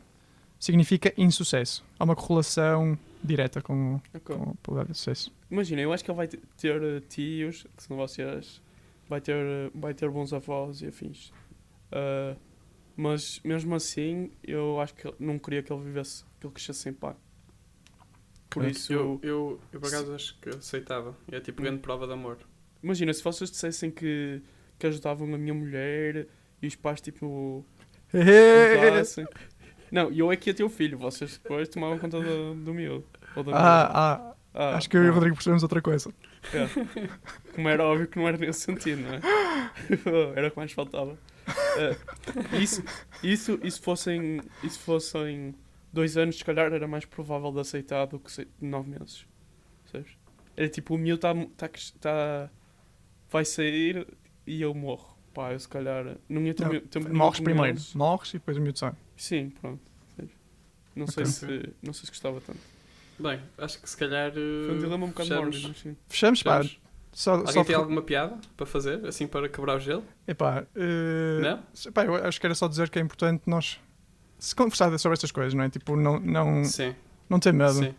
significa 0.60 1.13
insucesso. 1.17 1.84
Há 1.98 2.04
uma 2.04 2.15
correlação 2.15 2.98
direta 3.24 3.62
com, 3.62 3.95
Ok. 4.13 4.36
com 4.36 4.52
a 4.52 4.54
probabilidade 4.63 4.91
de 4.93 4.98
sucesso. 4.98 5.32
Imagina, 5.52 5.82
eu 5.82 5.91
acho 5.93 6.04
que 6.04 6.12
ele 6.12 6.17
vai 6.17 6.28
te- 6.28 6.38
ter 6.58 6.82
eh, 6.82 7.00
tios, 7.08 7.65
que 7.76 7.84
são 7.84 7.98
vocês, 7.98 8.62
vai 9.08 9.19
ter, 9.22 9.36
eh, 9.36 9.72
vai 9.76 9.93
ter 9.93 10.10
bons 10.10 10.32
avós 10.34 10.82
e 10.82 10.88
afins. 10.88 11.32
Ah, 11.91 12.36
mas 12.95 13.39
mesmo 13.43 13.74
assim, 13.76 14.32
eu 14.43 14.80
acho 14.80 14.93
que 14.93 15.13
não 15.19 15.39
queria 15.39 15.63
que 15.63 15.72
ele 15.72 15.84
vivesse, 15.84 16.24
que 16.39 16.45
ele 16.48 16.54
crescesse 16.54 16.80
sem 16.80 16.93
pai. 16.93 17.15
Por 18.50 18.62
Ok. 18.63 18.72
isso, 18.72 18.91
Eu, 18.93 19.19
eu, 19.24 19.60
eu 19.72 19.80
por 19.80 19.88
acaso 19.88 20.13
acho 20.13 20.38
que 20.39 20.50
aceitava. 20.50 21.15
É 21.32 21.39
tipo 21.39 21.62
grande 21.62 21.80
prova 21.80 22.06
de 22.08 22.13
amor. 22.13 22.38
imagina, 22.84 23.13
se 23.13 23.24
vocês 23.24 23.50
dissessem 23.52 23.91
que, 23.91 24.41
que 24.78 24.88
ajudavam 24.88 25.34
a 25.34 25.38
minha 25.38 25.54
mulher 25.54 26.28
e 26.62 26.67
os 26.67 26.76
pais, 26.76 27.02
tipo. 27.02 27.65
Não, 29.91 30.12
e 30.12 30.19
eu 30.19 30.32
é 30.32 30.36
que 30.36 30.50
ia 30.50 30.54
ter 30.54 30.63
o 30.63 30.69
filho, 30.69 30.98
vocês 30.98 31.38
depois 31.38 31.67
tomavam 31.67 31.98
conta 31.98 32.19
do, 32.22 32.54
do 32.54 32.74
miúdo. 32.74 33.06
ou 33.36 33.43
da 33.43 33.52
ah, 33.56 33.88
ah, 33.93 34.36
Ah, 34.54 34.76
acho 34.76 34.88
que 34.88 34.95
eu 34.95 35.02
e 35.02 35.06
o 35.06 35.08
não. 35.08 35.15
Rodrigo 35.15 35.36
percebemos 35.36 35.63
outra 35.63 35.82
coisa. 35.82 36.13
É. 36.54 36.67
Como 37.54 37.67
era 37.67 37.84
óbvio 37.84 38.08
que 38.08 38.19
não 38.19 38.28
era 38.28 38.38
nesse 38.38 38.62
sentido, 38.62 39.02
não 39.02 39.15
é? 39.15 39.19
era 40.38 40.48
o 40.48 40.52
que 40.52 40.58
mais 40.58 40.72
faltava. 40.72 41.17
Eh, 41.78 41.98
isso, 42.62 42.84
isso, 43.24 43.60
isso 43.63 43.82
fossem, 43.82 44.41
isso 44.63 44.80
fossem 44.80 45.56
dois 45.91 46.17
anos, 46.17 46.38
se 46.38 46.45
calhar 46.45 46.72
era 46.72 46.88
mais 46.88 47.06
provável 47.06 47.52
de 47.52 47.60
aceitar 47.60 48.06
do 48.06 48.19
que 48.19 48.48
nove 48.62 48.91
meses. 48.91 49.26
Sabes? 49.91 50.12
Era 50.56 50.69
tipo, 50.69 50.95
o 50.95 50.98
miúdo 50.98 51.26
está. 51.26 51.67
Tá, 51.67 51.69
tá, 52.00 52.50
vai 53.30 53.45
sair 53.45 54.08
e 54.45 54.62
eu 54.62 54.74
morro. 54.74 55.09
Pá, 55.34 55.54
eu 55.54 55.60
se 55.60 55.68
calhar. 55.68 56.15
Não 56.28 56.42
ia 56.42 56.54
ter, 56.54 56.63
Não, 56.72 56.80
ter 56.82 57.00
Morres 57.10 57.39
primeiro, 57.39 57.80
morres 57.96 58.30
e 58.30 58.34
depois 58.34 58.58
o 58.58 58.62
miúdo 58.62 58.80
sai. 58.80 58.94
Sim, 59.15 59.52
pronto. 59.62 59.80
Não, 60.96 61.08
sei 61.08 61.24
Ok. 61.24 61.34
se, 61.34 61.46
não 61.82 61.94
sei 61.94 62.06
se 62.06 62.12
gostava 62.12 62.42
tanto. 62.42 62.60
Bem, 63.18 63.39
acho 63.58 63.80
que 63.82 63.89
se 63.89 63.96
calhar. 63.96 64.32
Foi 64.34 64.76
um 64.76 64.78
dilema 64.80 65.06
um 65.06 65.10
bocado 65.10 65.30
fechamos- 65.30 65.62
mórbido, 65.62 65.80
sim. 65.80 65.96
Fechamos, 66.08 66.44
pá. 66.44 66.58
fechamos. 66.58 66.80
Só, 67.12 67.34
Alguém 67.36 67.54
só 67.54 67.63
tem 67.63 67.76
alguma 67.76 68.02
piada 68.02 68.38
para 68.56 68.65
fazer, 68.65 69.06
assim 69.08 69.28
para 69.28 69.50
quebrar 69.50 69.78
o 69.78 69.80
gelo? 69.80 70.04
Epá, 70.28 70.65
eh, 70.76 71.39
Não? 71.42 71.92
pá, 71.92 72.06
eu 72.06 72.15
acho 72.15 72.39
que 72.39 72.46
era 72.46 72.54
só 72.56 72.68
dizer 72.68 72.89
que 72.89 73.00
é 73.00 73.02
importante 73.02 73.44
nós 73.48 73.80
se 74.38 74.56
conversar 74.56 74.96
sobre 75.00 75.13
estas 75.15 75.32
coisas, 75.32 75.54
não 75.54 75.63
é? 75.63 75.70
Tipo, 75.70 75.96
não, 75.96 76.20
não, 76.20 76.63
Sim. 76.63 76.94
não 77.30 77.39
ter 77.39 77.52
medo. 77.52 77.74
Sim. 77.74 77.96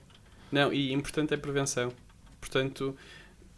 Não, 0.52 0.72
e 0.72 0.92
importante 0.92 1.34
é 1.34 1.36
prevenção. 1.36 1.92
Portanto, 2.40 2.96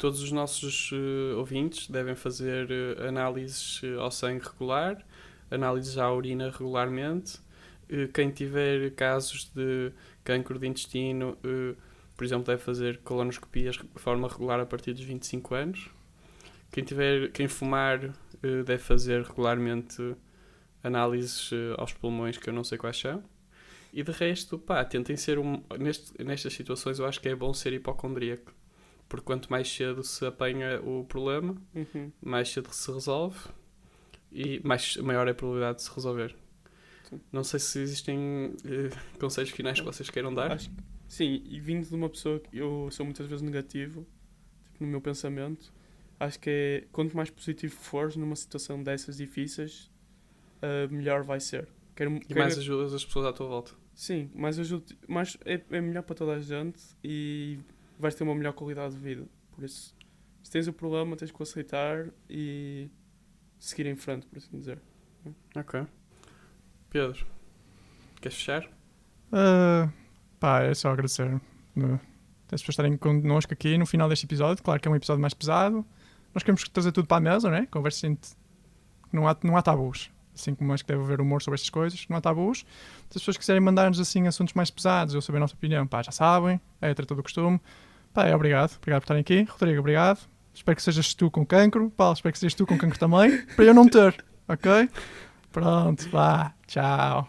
todos 0.02 0.20
os 0.20 0.32
nossos 0.32 0.90
eh, 0.92 1.36
ouvintes 1.36 1.88
devem 1.88 2.16
fazer 2.16 2.68
eh, 2.72 3.06
análises 3.06 3.80
eh, 3.84 3.94
ao 3.94 4.10
sangue 4.10 4.44
regular, 4.44 5.06
análises 5.48 5.96
à 5.96 6.12
urina 6.12 6.50
regularmente. 6.50 7.38
Quem 8.12 8.30
tiver 8.30 8.90
casos 8.92 9.48
de 9.54 9.92
cancro 10.24 10.58
de 10.58 10.66
intestino, 10.66 11.36
por 12.16 12.24
exemplo, 12.24 12.46
deve 12.46 12.62
fazer 12.62 12.98
colonoscopias 13.00 13.76
de 13.76 13.86
forma 13.96 14.26
regular 14.28 14.58
a 14.60 14.64
partir 14.64 14.94
dos 14.94 15.04
25 15.04 15.54
anos. 15.54 15.90
Quem, 16.70 16.82
tiver, 16.82 17.30
quem 17.32 17.48
fumar 17.48 18.00
deve 18.40 18.78
fazer 18.78 19.22
regularmente 19.22 20.16
análises 20.82 21.50
aos 21.76 21.92
pulmões, 21.92 22.38
que 22.38 22.48
eu 22.48 22.54
não 22.54 22.64
sei 22.64 22.78
quais 22.78 22.98
são. 22.98 23.22
E 23.92 24.02
de 24.02 24.10
resto, 24.10 24.58
pá, 24.58 24.82
tentem 24.86 25.14
ser 25.14 25.38
um. 25.38 25.62
Neste, 25.78 26.24
nestas 26.24 26.54
situações 26.54 26.98
eu 26.98 27.04
acho 27.04 27.20
que 27.20 27.28
é 27.28 27.34
bom 27.34 27.52
ser 27.52 27.74
hipocondríaco. 27.74 28.54
Porque 29.12 29.26
quanto 29.26 29.50
mais 29.50 29.70
cedo 29.70 30.02
se 30.02 30.24
apanha 30.24 30.80
o 30.80 31.04
problema, 31.04 31.54
Uhum. 31.74 32.10
mais 32.22 32.48
cedo 32.48 32.72
se 32.72 32.90
resolve 32.90 33.38
e 34.32 34.58
mais, 34.64 34.96
maior 34.96 35.28
é 35.28 35.32
a 35.32 35.34
probabilidade 35.34 35.76
de 35.76 35.82
se 35.82 35.94
resolver. 35.94 36.34
Sim. 37.10 37.20
Não 37.30 37.44
sei 37.44 37.60
se 37.60 37.78
existem 37.80 38.54
eh, 38.64 38.88
conselhos 39.20 39.50
finais 39.50 39.78
que 39.78 39.84
vocês 39.84 40.08
queiram 40.08 40.32
dar. 40.32 40.52
Acho 40.52 40.70
sim, 41.06 41.42
e 41.44 41.60
vindo 41.60 41.86
de 41.86 41.94
uma 41.94 42.08
pessoa 42.08 42.40
que 42.40 42.56
eu 42.56 42.88
sou 42.90 43.04
muitas 43.04 43.26
vezes 43.26 43.42
negativo, 43.42 44.06
tipo, 44.72 44.82
no 44.82 44.86
meu 44.90 45.00
pensamento, 45.02 45.70
acho 46.18 46.40
que 46.40 46.48
é 46.48 46.84
quanto 46.90 47.14
mais 47.14 47.28
positivo 47.28 47.74
fores 47.76 48.16
numa 48.16 48.34
situação 48.34 48.82
dessas 48.82 49.18
difíceis, 49.18 49.90
ah, 50.62 50.88
melhor 50.90 51.22
vai 51.22 51.38
ser. 51.38 51.68
Quero, 51.94 52.16
E 52.16 52.20
quero- 52.20 52.40
mais 52.40 52.56
ajudas 52.56 52.94
as 52.94 53.04
pessoas 53.04 53.26
à 53.26 53.32
tua 53.34 53.46
volta. 53.46 53.72
Sim, 53.94 54.30
mais, 54.34 54.58
ajuda, 54.58 54.86
mais 55.06 55.36
é, 55.44 55.60
é 55.70 55.80
melhor 55.82 56.02
para 56.02 56.14
toda 56.14 56.32
a 56.32 56.40
gente 56.40 56.80
e 57.04 57.58
vais 58.02 58.14
ter 58.14 58.24
uma 58.24 58.34
melhor 58.34 58.52
qualidade 58.52 58.94
de 58.94 59.00
vida. 59.00 59.24
Por 59.52 59.64
isso, 59.64 59.94
se 60.42 60.50
tens 60.50 60.66
o 60.68 60.72
problema, 60.72 61.16
tens 61.16 61.30
que 61.30 61.40
o 61.40 61.42
aceitar 61.42 62.08
e 62.28 62.90
seguir 63.58 63.86
em 63.86 63.96
frente, 63.96 64.26
por 64.26 64.38
assim 64.38 64.58
dizer. 64.58 64.78
Ok. 65.56 65.86
Pedro, 66.90 67.24
queres 68.20 68.36
fechar? 68.36 68.68
Ah, 69.30 69.88
pá, 70.38 70.62
é 70.62 70.74
só 70.74 70.90
agradecer 70.90 71.40
no, 71.74 71.94
as 72.50 72.60
pessoas 72.60 72.70
estarem 72.74 72.96
connosco 72.96 73.52
aqui 73.54 73.78
no 73.78 73.86
final 73.86 74.08
deste 74.08 74.26
episódio. 74.26 74.62
Claro 74.62 74.80
que 74.80 74.88
é 74.88 74.90
um 74.90 74.96
episódio 74.96 75.20
mais 75.22 75.32
pesado. 75.32 75.84
Nós 76.34 76.42
queremos 76.42 76.68
trazer 76.68 76.92
tudo 76.92 77.06
para 77.06 77.16
a 77.18 77.20
mesa, 77.20 77.50
né? 77.50 77.66
Conversa 77.70 78.06
entre- 78.06 78.32
não 79.12 79.26
há, 79.28 79.36
não 79.42 79.56
há 79.56 79.62
tabus. 79.62 80.10
Assim 80.34 80.54
como 80.54 80.72
acho 80.72 80.82
que 80.84 80.90
deve 80.92 81.02
haver 81.04 81.20
humor 81.20 81.42
sobre 81.42 81.56
estas 81.56 81.68
coisas, 81.70 82.06
não 82.08 82.16
há 82.16 82.20
tabus. 82.20 82.58
Se 82.58 82.64
as 83.10 83.22
pessoas 83.22 83.36
quiserem 83.36 83.60
mandar-nos 83.60 84.00
assim 84.00 84.26
assuntos 84.26 84.54
mais 84.54 84.70
pesados 84.70 85.14
ou 85.14 85.20
saber 85.20 85.36
a 85.38 85.40
nossa 85.40 85.54
opinião, 85.54 85.86
pá, 85.86 86.02
já 86.02 86.10
sabem, 86.10 86.60
é 86.80 86.90
a 86.90 86.94
treta 86.94 87.14
do 87.14 87.22
costume. 87.22 87.60
Pá, 88.12 88.26
é 88.26 88.34
obrigado, 88.34 88.76
obrigado 88.76 89.00
por 89.00 89.04
estarem 89.04 89.20
aqui. 89.22 89.46
Rodrigo, 89.50 89.80
obrigado. 89.80 90.20
Espero 90.54 90.76
que 90.76 90.82
sejas 90.82 91.14
tu 91.14 91.30
com 91.30 91.46
cancro. 91.46 91.90
Paulo, 91.90 92.14
espero 92.14 92.32
que 92.32 92.38
sejas 92.38 92.54
tu 92.54 92.66
com 92.66 92.76
cancro 92.76 92.98
também, 92.98 93.44
para 93.56 93.64
eu 93.64 93.74
não 93.74 93.88
ter, 93.88 94.22
ok? 94.46 94.88
Pronto, 95.50 96.08
vá, 96.10 96.52
tchau. 96.66 97.28